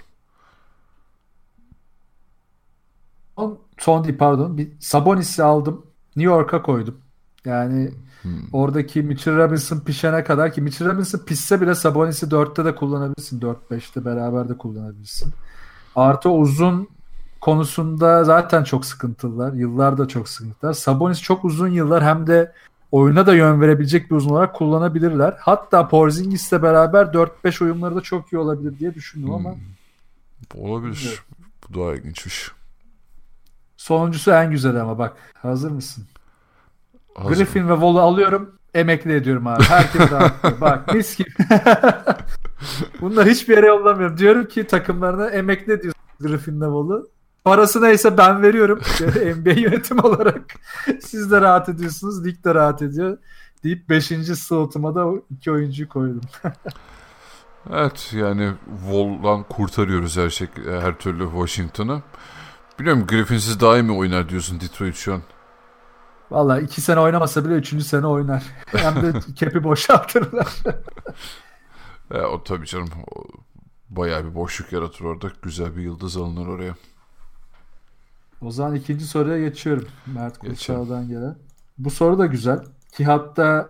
Son, 3.39 3.59
son 3.79 4.05
değil 4.05 4.19
pardon. 4.19 4.59
Bir 4.59 4.73
Sabonis'i 4.81 5.43
aldım. 5.43 5.87
New 6.17 6.35
York'a 6.35 6.63
koydum. 6.63 6.99
Yani 7.45 7.91
oradaki 8.53 9.03
Mitchell 9.03 9.37
Robinson 9.37 9.81
pişene 9.81 10.25
kadar 10.25 10.53
ki 10.53 10.61
Mitchell 10.61 10.89
Robinson 10.89 11.19
pişse 11.19 11.61
bile 11.61 11.75
Sabonis'i 11.75 12.27
4'te 12.27 12.65
de 12.65 12.75
kullanabilirsin. 12.75 13.41
4-5'te 13.41 14.05
beraber 14.05 14.49
de 14.49 14.59
kullanabilirsin. 14.59 15.33
Artı 15.97 16.31
uzun 16.31 16.89
konusunda 17.41 18.25
zaten 18.25 18.65
çok 18.65 18.85
sıkıntılılar. 18.85 19.53
Yıllarda 19.53 20.09
çok 20.09 20.29
sıkıntılar. 20.29 20.73
Sabonis 20.73 21.23
çok 21.23 21.45
uzun 21.45 21.69
yıllar 21.69 22.05
hem 22.05 22.27
de 22.27 22.53
oyuna 22.93 23.27
da 23.27 23.35
yön 23.35 23.61
verebilecek 23.61 24.11
bir 24.11 24.17
uzun 24.17 24.31
olarak 24.31 24.55
kullanabilirler. 24.55 25.37
Hatta 25.41 25.89
Porzingis'le 25.89 26.53
beraber 26.53 27.07
4-5 27.07 27.65
uyumları 27.65 27.97
da 27.97 28.01
çok 28.01 28.33
iyi 28.33 28.39
olabilir 28.39 28.79
diye 28.79 28.95
düşündüm 28.95 29.31
ama 29.31 29.55
Olabilir. 30.55 31.07
Evet. 31.09 31.21
Bu 31.69 31.81
daha 31.81 31.95
ilginçmiş. 31.95 32.51
sonuncusu 33.77 34.31
en 34.31 34.51
güzeli 34.51 34.81
ama 34.81 34.99
bak 34.99 35.17
hazır 35.35 35.71
mısın? 35.71 36.05
Hazır. 37.15 37.37
Griffin 37.37 37.69
ve 37.69 37.73
Wall'u 37.73 38.01
alıyorum. 38.01 38.53
Emekli 38.75 39.13
ediyorum 39.15 39.47
abi. 39.47 39.63
Herkes. 39.63 40.11
Bak 40.61 40.95
mis 40.95 41.17
gibi. 41.17 41.29
Bunlar 43.01 43.27
hiçbir 43.29 43.57
yere 43.57 43.67
yollamıyorum. 43.67 44.19
Diyorum 44.19 44.49
ki 44.49 44.67
takımlarına 44.67 45.31
emekli 45.31 45.73
ediyorsun 45.73 46.03
Griffin 46.21 46.61
ve 46.61 46.65
Wall'u. 46.65 47.09
Parası 47.47 47.83
neyse 47.83 48.19
ben 48.19 48.43
veriyorum. 48.43 48.81
NBA 49.37 49.51
yönetim 49.51 50.05
olarak. 50.05 50.55
Siz 51.01 51.31
de 51.31 51.41
rahat 51.41 51.69
ediyorsunuz. 51.69 52.25
Lig 52.25 52.45
de 52.45 52.55
rahat 52.55 52.83
ediyor. 52.83 53.19
Deyip 53.65 53.89
5. 53.89 54.07
slotuma 54.07 54.95
da 54.95 55.07
iki 55.31 55.51
oyuncuyu 55.51 55.89
koydum. 55.89 56.21
Evet 57.71 58.13
yani 58.13 58.53
Wall'dan 58.81 59.43
kurtarıyoruz 59.43 60.17
her 60.17 60.31
şey 60.31 60.49
her 60.67 60.99
türlü 60.99 61.25
Washington'ı. 61.25 62.03
Biliyorum 62.81 63.07
Griffin'siz 63.07 63.61
daha 63.61 63.77
iyi 63.77 63.83
mi 63.83 63.93
oynar 63.93 64.29
diyorsun 64.29 64.61
Detroit 64.61 64.97
şu 64.97 65.15
an. 65.15 65.23
Valla 66.31 66.61
iki 66.61 66.81
sene 66.81 67.01
oynamasa 67.01 67.45
bile 67.45 67.55
üçüncü 67.55 67.85
sene 67.85 68.07
oynar. 68.07 68.43
Hem 68.67 69.03
de 69.03 69.13
kepi 69.37 69.65
boşaltırlar. 69.65 70.49
E, 72.11 72.21
o 72.21 72.45
tabii 72.45 72.67
canım. 72.67 72.89
O, 73.11 73.25
bayağı 73.91 74.25
bir 74.25 74.35
boşluk 74.35 74.73
yaratır 74.73 75.05
orada. 75.05 75.29
Güzel 75.43 75.77
bir 75.77 75.83
yıldız 75.83 76.17
alınır 76.17 76.47
oraya. 76.47 76.75
O 78.41 78.51
zaman 78.51 78.75
ikinci 78.75 79.05
soruya 79.05 79.49
geçiyorum. 79.49 79.89
Mert. 80.07 80.39
Kurçağ'dan 80.39 81.09
gelen. 81.09 81.37
Bu 81.79 81.91
soru 81.91 82.19
da 82.19 82.27
güzel. 82.27 82.65
Ki 82.93 83.05
hatta 83.05 83.69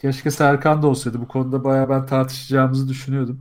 keşke 0.00 0.30
Serkan 0.30 0.82
da 0.82 0.86
olsaydı. 0.86 1.20
Bu 1.20 1.28
konuda 1.28 1.64
bayağı 1.64 1.88
ben 1.88 2.06
tartışacağımızı 2.06 2.88
düşünüyordum. 2.88 3.40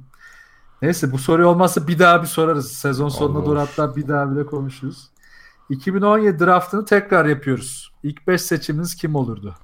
Neyse 0.81 1.11
bu 1.11 1.17
soru 1.17 1.49
olmazsa 1.49 1.87
bir 1.87 1.99
daha 1.99 2.21
bir 2.21 2.27
sorarız. 2.27 2.71
Sezon 2.71 3.09
sonuna 3.09 3.37
Olur. 3.37 3.45
doğru 3.45 3.59
hatta 3.59 3.95
bir 3.95 4.07
daha 4.07 4.31
bile 4.31 4.45
konuşuruz. 4.45 5.09
2017 5.69 6.39
draftını 6.39 6.85
tekrar 6.85 7.25
yapıyoruz. 7.25 7.91
İlk 8.03 8.27
5 8.27 8.41
seçiminiz 8.41 8.95
kim 8.95 9.15
olurdu? 9.15 9.55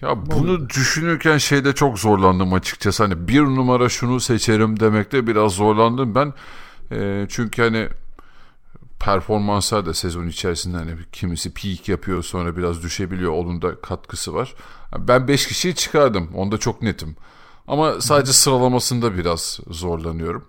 Ya 0.00 0.26
bunu 0.26 0.68
düşünürken 0.68 1.38
şeyde 1.38 1.72
çok 1.72 1.98
zorlandım 1.98 2.52
açıkçası. 2.52 3.02
Hani 3.02 3.28
bir 3.28 3.40
numara 3.40 3.88
şunu 3.88 4.20
seçerim 4.20 4.80
demekte 4.80 5.26
biraz 5.26 5.52
zorlandım 5.52 6.14
ben. 6.14 6.32
E, 6.90 7.26
çünkü 7.28 7.62
hani 7.62 7.88
performanslar 9.04 9.86
da 9.86 9.94
sezon 9.94 10.26
içerisinde 10.26 10.76
hani 10.76 10.90
kimisi 11.12 11.54
peak 11.54 11.88
yapıyor 11.88 12.22
sonra 12.22 12.56
biraz 12.56 12.82
düşebiliyor. 12.82 13.32
Onun 13.32 13.62
da 13.62 13.80
katkısı 13.80 14.34
var. 14.34 14.54
Ben 14.98 15.28
5 15.28 15.46
kişiyi 15.46 15.74
çıkardım. 15.74 16.30
Onda 16.34 16.58
çok 16.58 16.82
netim. 16.82 17.16
Ama 17.68 18.00
sadece 18.00 18.32
sıralamasında 18.32 19.16
biraz 19.18 19.60
zorlanıyorum. 19.70 20.44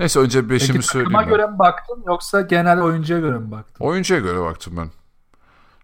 Neyse 0.00 0.20
önce 0.20 0.38
5'imi 0.38 0.48
Peki 0.48 0.66
takıma 0.66 0.82
söyleyeyim. 0.82 1.18
ben. 1.20 1.28
göre 1.28 1.46
mi 1.46 1.58
baktın 1.58 2.04
yoksa 2.06 2.40
genel 2.40 2.80
oyuncuya 2.82 3.20
göre 3.20 3.38
mi 3.38 3.50
baktın? 3.50 3.84
Oyuncuya 3.84 4.20
göre 4.20 4.40
baktım 4.40 4.74
ben. 4.76 4.90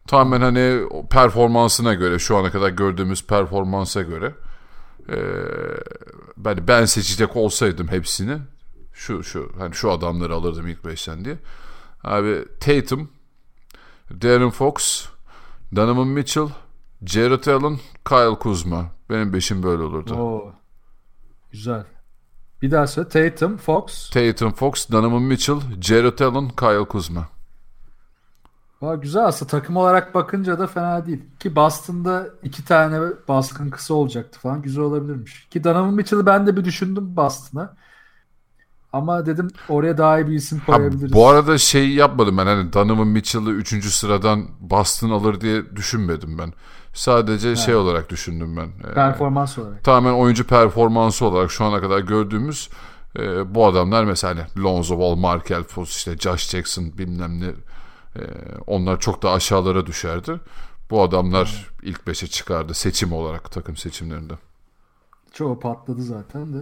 Tamamen 0.07 0.41
hani 0.41 0.81
performansına 1.11 1.95
göre 1.95 2.19
şu 2.19 2.37
ana 2.37 2.51
kadar 2.51 2.69
gördüğümüz 2.71 3.27
performansa 3.27 4.03
göre 4.03 4.35
eee, 5.09 5.17
ben 6.37 6.69
ben 6.69 6.85
seçecek 6.85 7.37
olsaydım 7.37 7.89
hepsini 7.89 8.39
şu 8.93 9.23
şu 9.25 9.53
hani 9.59 9.75
şu 9.75 9.91
adamları 9.91 10.35
alırdım 10.35 10.69
ilk 10.69 10.85
beşten 10.85 11.25
diye. 11.25 11.37
Abi 12.05 12.45
Tatum, 12.61 13.09
Darren 14.11 14.51
Fox, 14.51 15.07
Donovan 15.77 16.09
Mitchell, 16.09 16.49
Jared 17.05 17.47
Allen, 17.47 17.79
Kyle 18.09 18.39
Kuzma. 18.39 18.85
Benim 19.11 19.33
beşim 19.33 19.63
böyle 19.63 19.83
olurdu. 19.83 20.15
Oo. 20.15 20.53
Güzel. 21.53 21.85
Bir 22.63 22.71
daha 22.71 22.87
söyle. 22.87 23.09
Tatum, 23.09 23.57
Fox. 23.57 24.11
Tatum, 24.11 24.53
Fox, 24.53 24.91
Donovan 24.93 25.23
Mitchell, 25.23 25.61
Jared 25.81 26.19
Allen, 26.19 26.49
Kyle 26.49 26.85
Kuzma. 26.85 27.29
Vay 28.83 29.01
güzel 29.01 29.25
aslında 29.25 29.51
takım 29.51 29.77
olarak 29.77 30.15
bakınca 30.15 30.59
da 30.59 30.67
fena 30.67 31.07
değil. 31.07 31.23
Ki 31.41 31.57
Boston'da 31.57 32.29
iki 32.43 32.65
tane 32.65 33.01
baskın 33.29 33.71
kısa 33.71 33.95
olacaktı 33.95 34.41
falan. 34.41 34.63
Güzel 34.63 34.85
olabilirmiş. 34.85 35.49
Ki 35.49 35.65
Donovan 35.65 35.95
Mitchell'ı 35.95 36.27
ben 36.27 36.47
de 36.47 36.57
bir 36.57 36.65
düşündüm 36.65 37.17
Boston'a. 37.17 37.77
Ama 38.95 39.27
dedim 39.27 39.49
oraya 39.69 39.99
daha 39.99 40.19
iyi 40.21 40.27
bir 40.27 40.33
isim 40.33 40.59
Ha, 40.59 40.77
koyabiliriz. 40.77 41.13
bu 41.13 41.29
arada 41.29 41.59
şey 41.59 41.89
yapmadım 41.91 42.39
ben 42.39 42.47
hani 42.47 42.73
Donovan 42.73 43.07
Mitchell'ı 43.09 43.51
3. 43.51 43.85
sıradan 43.85 44.47
Boston 44.61 45.11
alır 45.11 45.41
diye 45.41 45.77
düşünmedim 45.77 46.39
ben. 46.39 46.53
Sadece 46.93 47.57
şey 47.57 47.75
olarak 47.75 48.11
düşündüm 48.11 48.57
ben. 48.57 48.91
Ee, 48.91 48.95
Performans 48.95 49.59
olarak. 49.59 49.85
tamamen 49.85 50.19
oyuncu 50.19 50.47
performansı 50.47 51.25
olarak 51.27 51.51
şu 51.51 51.65
ana 51.65 51.81
kadar 51.81 51.99
gördüğümüz 51.99 52.69
e, 53.19 53.55
bu 53.55 53.67
adamlar 53.67 54.05
mesela 54.05 54.35
hani 54.37 54.65
Lonzo 54.65 54.99
Ball, 54.99 55.15
Markel 55.15 55.63
Fultz, 55.63 55.91
işte 55.91 56.17
Josh 56.19 56.49
Jackson 56.51 56.99
bilmem 56.99 57.41
ne 57.41 57.47
e, 58.21 58.23
onlar 58.67 59.01
çok 59.01 59.23
da 59.23 59.31
aşağılara 59.33 59.87
düşerdi. 59.87 60.41
Bu 60.91 61.03
adamlar 61.03 61.71
ilk 61.83 62.01
5'e 62.01 62.27
çıkardı 62.29 62.75
seçim 62.75 63.13
olarak 63.13 63.51
takım 63.53 63.77
seçimlerinde. 63.77 64.35
Çoğu 65.33 65.61
patladı 65.61 66.03
zaten 66.03 66.55
de. 66.55 66.59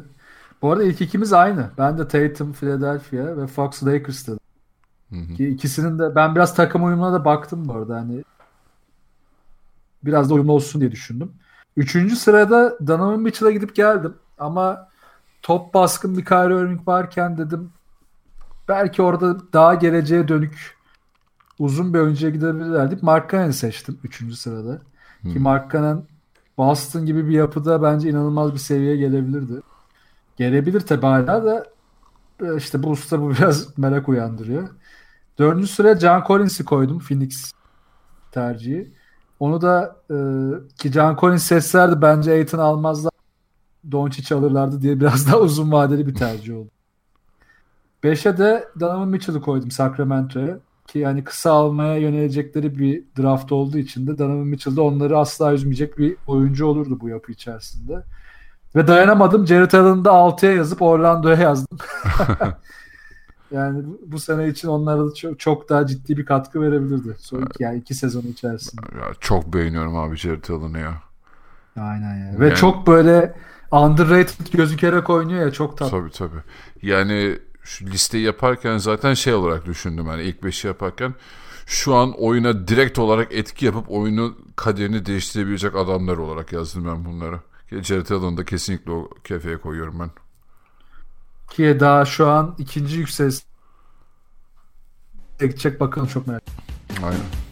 Bu 0.63 0.73
arada 0.73 0.85
ilk 0.85 1.01
ikimiz 1.01 1.33
aynı. 1.33 1.71
Ben 1.79 1.99
de 1.99 2.09
Tatum, 2.09 2.53
Philadelphia 2.53 3.37
ve 3.37 3.47
Fox 3.47 3.85
Lakers 3.87 4.29
dedim. 4.29 4.39
Ki 5.37 5.49
ikisinin 5.49 5.99
de 5.99 6.15
ben 6.15 6.35
biraz 6.35 6.55
takım 6.55 6.85
uyumuna 6.85 7.13
da 7.13 7.25
baktım 7.25 7.69
bu 7.69 7.73
arada. 7.73 7.97
Hani 7.97 8.25
biraz 10.05 10.31
da 10.31 10.35
uyumlu 10.35 10.53
olsun 10.53 10.81
diye 10.81 10.93
düşündüm. 10.93 11.33
Üçüncü 11.77 12.17
sırada 12.17 12.79
Donovan 12.87 13.21
Mitchell'a 13.21 13.51
gidip 13.51 13.75
geldim. 13.75 14.15
Ama 14.39 14.89
top 15.43 15.75
baskın 15.75 16.17
bir 16.19 16.25
Kyrie 16.25 16.61
Irving 16.61 16.89
varken 16.89 17.39
dedim 17.39 17.71
belki 18.69 19.03
orada 19.03 19.53
daha 19.53 19.75
geleceğe 19.75 20.29
dönük 20.29 20.77
uzun 21.59 21.95
bir 21.95 21.99
oyuncuya 21.99 22.33
gidebilirler 22.33 22.91
deyip 22.91 23.03
Mark 23.03 23.31
Cannon'ı 23.31 23.53
seçtim 23.53 23.99
üçüncü 24.05 24.37
sırada. 24.37 24.81
Ki 25.33 25.39
Mark 25.39 25.73
Cannon 25.73 26.05
Boston 26.59 27.07
gibi 27.07 27.29
bir 27.29 27.33
yapıda 27.33 27.83
bence 27.83 28.11
inanılmaz 28.11 28.53
bir 28.53 28.59
seviyeye 28.59 28.97
gelebilirdi. 28.97 29.63
Gelebilir 30.43 30.81
tabi 30.81 31.07
hala 31.07 31.45
da 31.45 31.67
e, 32.43 32.57
işte 32.57 32.83
Bulls'ta 32.83 33.21
bu 33.21 33.31
biraz 33.39 33.79
merak 33.79 34.09
uyandırıyor. 34.09 34.69
Dördüncü 35.39 35.67
sıraya 35.67 35.99
John 35.99 36.25
Collins'i 36.27 36.65
koydum. 36.65 36.99
Phoenix 36.99 37.53
tercihi. 38.33 38.93
Onu 39.41 39.61
da 39.61 39.97
e, 40.11 40.17
ki 40.79 40.93
John 40.93 41.17
Collins 41.17 41.43
seslerdi 41.43 42.03
bence 42.03 42.33
Aiton 42.33 42.59
almazlar. 42.59 43.13
Doncic 43.93 44.35
alırlardı 44.35 44.83
diye 44.83 45.01
biraz 45.01 45.27
daha 45.27 45.39
uzun 45.41 45.73
vadeli 45.73 46.07
bir 46.07 46.15
tercih 46.15 46.57
oldu. 46.57 46.71
Beşe 48.03 48.39
de 48.39 48.69
Donovan 48.81 49.09
Mitchell'ı 49.09 49.41
koydum 49.41 49.71
Sacramento'ya. 49.71 50.59
Ki 50.87 50.99
yani 50.99 51.25
kısa 51.25 51.53
almaya 51.53 51.97
yönelecekleri 51.97 52.79
bir 52.79 53.05
draft 53.19 53.53
olduğu 53.53 53.79
için 53.79 54.07
de 54.07 54.19
Donovan 54.19 54.47
Mitchell 54.47 54.77
de 54.77 54.81
onları 54.81 55.19
asla 55.19 55.55
üzmeyecek 55.55 55.99
bir 55.99 56.17
oyuncu 56.27 56.67
olurdu 56.67 56.99
bu 57.01 57.09
yapı 57.09 57.33
içerisinde. 57.33 58.05
Ve 58.77 58.87
dayanamadım. 58.87 59.47
Jared 59.47 59.73
Allen'ı 59.73 60.05
da 60.05 60.11
6'ya 60.11 60.53
yazıp 60.53 60.83
Orlando'ya 60.83 61.37
yazdım. 61.37 61.79
yani 63.51 63.85
bu 64.07 64.19
sene 64.19 64.49
için 64.49 64.69
onlara 64.69 65.15
çok, 65.15 65.41
çok 65.41 65.69
daha 65.69 65.87
ciddi 65.87 66.17
bir 66.17 66.27
katkı 66.27 66.63
verebilirdi. 66.63 67.17
Son 67.19 67.43
iki, 67.43 67.63
yani 67.63 67.79
iki 67.79 67.95
sezon 67.95 68.23
içerisinde. 68.23 68.83
Ya 68.97 69.07
çok 69.21 69.55
beğeniyorum 69.55 69.97
abi 69.97 70.17
Jared 70.17 70.49
Allen'ı 70.49 70.79
ya. 70.79 71.03
Aynen 71.77 72.33
ya. 72.33 72.41
Ve 72.41 72.47
yani... 72.47 72.57
çok 72.57 72.87
böyle 72.87 73.35
underrated 73.73 74.53
gözükerek 74.53 75.11
oynuyor 75.11 75.47
ya 75.47 75.53
çok 75.53 75.79
tatlı. 75.79 75.91
Tabii 75.91 76.11
tabii. 76.11 76.43
Yani 76.83 77.39
şu 77.63 77.87
listeyi 77.87 78.25
yaparken 78.25 78.79
zaten 78.79 79.15
şey 79.15 79.35
olarak 79.35 79.67
düşündüm 79.67 80.07
yani 80.07 80.23
ilk 80.23 80.45
beşi 80.45 80.67
yaparken 80.67 81.15
şu 81.67 81.95
an 81.95 82.13
oyuna 82.19 82.69
direkt 82.69 82.99
olarak 82.99 83.33
etki 83.33 83.67
yapıp 83.67 83.91
oyunu 83.91 84.35
kaderini 84.57 85.07
değiştirebilecek 85.07 85.77
adamlar 85.77 86.17
olarak 86.17 86.53
yazdım 86.53 86.85
ben 86.87 87.05
bunları. 87.05 87.41
Jared 87.83 88.11
Allen'ı 88.11 88.37
da 88.37 88.45
kesinlikle 88.45 88.93
o 88.93 89.11
kefeye 89.25 89.61
koyuyorum 89.61 90.01
ben. 90.01 90.11
Ki 91.51 91.77
daha 91.81 92.05
şu 92.05 92.29
an 92.29 92.55
ikinci 92.59 92.99
yükselişe 92.99 93.45
gidecek 95.41 95.81
bakalım 95.81 96.09
çok 96.09 96.27
merak 96.27 96.43
Aynen. 97.03 97.52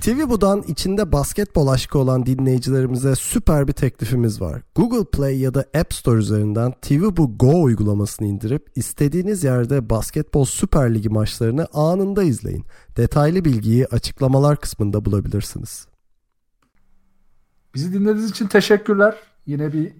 TVBU'dan 0.00 0.62
içinde 0.62 1.12
basketbol 1.12 1.66
aşkı 1.68 1.98
olan 1.98 2.26
dinleyicilerimize 2.26 3.14
süper 3.14 3.68
bir 3.68 3.72
teklifimiz 3.72 4.40
var. 4.40 4.62
Google 4.74 5.04
Play 5.04 5.38
ya 5.38 5.54
da 5.54 5.64
App 5.80 5.94
Store 5.94 6.18
üzerinden 6.18 6.74
TVBU 6.82 7.38
Go 7.38 7.62
uygulamasını 7.62 8.26
indirip 8.26 8.66
istediğiniz 8.76 9.44
yerde 9.44 9.90
basketbol 9.90 10.44
Süper 10.44 10.94
Ligi 10.94 11.08
maçlarını 11.08 11.66
anında 11.72 12.22
izleyin. 12.22 12.64
Detaylı 12.96 13.44
bilgiyi 13.44 13.86
açıklamalar 13.86 14.60
kısmında 14.60 15.04
bulabilirsiniz. 15.04 15.86
Bizi 17.74 17.92
dinlediğiniz 17.92 18.30
için 18.30 18.46
teşekkürler. 18.46 19.16
Yine 19.46 19.72
bir 19.72 19.92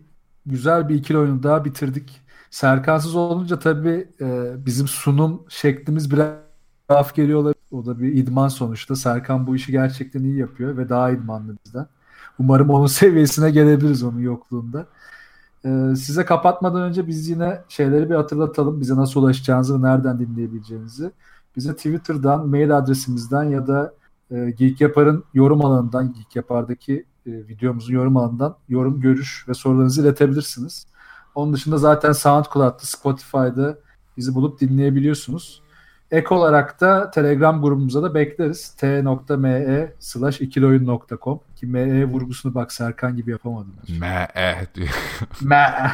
güzel 0.47 0.89
bir 0.89 0.95
ikili 0.95 1.19
oyunu 1.19 1.43
daha 1.43 1.65
bitirdik. 1.65 2.21
Serkansız 2.51 3.15
olunca 3.15 3.59
tabii 3.59 4.09
e, 4.21 4.53
bizim 4.67 4.89
sunum 4.89 5.43
şeklimiz 5.49 6.11
biraz 6.11 6.48
tuhaf 6.89 7.15
geliyor 7.15 7.39
olabilir. 7.41 7.59
O 7.73 7.87
da 7.87 8.01
bir 8.01 8.13
idman 8.13 8.49
sonuçta. 8.49 8.97
Serkan 8.97 9.47
bu 9.47 9.57
işi 9.57 9.73
gerçekten 9.73 10.25
iyi 10.25 10.37
yapıyor 10.37 10.77
ve 10.77 10.89
daha 10.89 11.11
idmanlı 11.11 11.57
bizden. 11.65 11.87
Umarım 12.39 12.71
onun 12.71 12.87
seviyesine 13.01 13.51
gelebiliriz 13.51 14.03
onun 14.03 14.21
yokluğunda. 14.21 14.87
Ee, 15.65 15.95
size 15.97 16.25
kapatmadan 16.25 16.83
önce 16.83 17.07
biz 17.07 17.29
yine 17.29 17.61
şeyleri 17.69 18.11
bir 18.11 18.15
hatırlatalım. 18.15 18.81
Bize 18.81 18.97
nasıl 18.97 19.23
ulaşacağınızı 19.23 19.83
nereden 19.83 20.19
dinleyebileceğinizi. 20.19 21.11
Bize 21.57 21.77
Twitter'dan, 21.77 22.49
mail 22.49 22.77
adresimizden 22.79 23.45
ya 23.45 23.67
da 23.67 23.95
e, 24.31 24.51
Geek 24.51 24.81
Yapar'ın 24.81 25.25
yorum 25.35 25.65
alanından, 25.65 26.13
Geek 26.13 26.37
Yapar'daki 26.37 27.05
e, 27.27 27.31
videomuzun 27.31 27.95
yorum 27.95 28.17
alanından 28.17 28.57
yorum, 28.69 29.01
görüş 29.01 29.45
ve 29.49 29.55
sorularınızı 29.55 30.03
iletebilirsiniz. 30.03 30.87
Onun 31.35 31.53
dışında 31.53 31.79
zaten 31.79 32.13
SoundCloud'da, 32.13 32.79
Spotify'da 32.79 33.79
bizi 34.17 34.35
bulup 34.35 34.61
dinleyebiliyorsunuz. 34.61 35.63
Ek 36.11 36.35
olarak 36.35 36.81
da 36.81 37.11
Telegram 37.11 37.63
grubumuza 37.63 38.03
da 38.03 38.15
bekleriz. 38.15 38.69
t.me 38.69 39.93
slash 39.99 40.41
ikiloyun.com 40.41 41.41
ki 41.57 41.67
me 41.67 42.05
vurgusunu 42.05 42.55
bak 42.55 42.73
Serkan 42.73 43.17
gibi 43.17 43.31
yapamadım. 43.31 43.73
Me 44.01 44.29
diyor. 44.75 44.89
Me. 45.41 45.93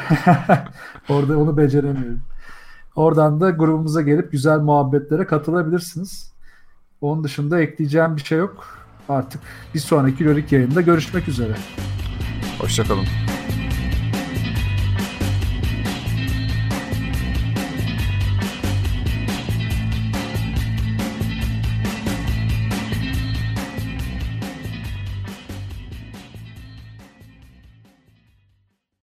Orada 1.09 1.39
onu 1.39 1.57
beceremiyorum. 1.57 2.21
Oradan 2.97 3.41
da 3.41 3.51
grubumuza 3.51 4.03
gelip 4.03 4.33
güzel 4.33 4.59
muhabbetlere 4.59 5.27
katılabilirsiniz. 5.27 6.33
Onun 7.01 7.25
dışında 7.25 7.61
ekleyeceğim 7.61 8.17
bir 8.17 8.25
şey 8.25 8.39
yok. 8.39 8.67
Artık 9.09 9.41
bir 9.75 9.81
sonraki 9.81 10.25
Lorik 10.25 10.53
yayında 10.53 10.81
görüşmek 10.81 11.29
üzere. 11.29 11.55
Hoşçakalın. 12.59 13.05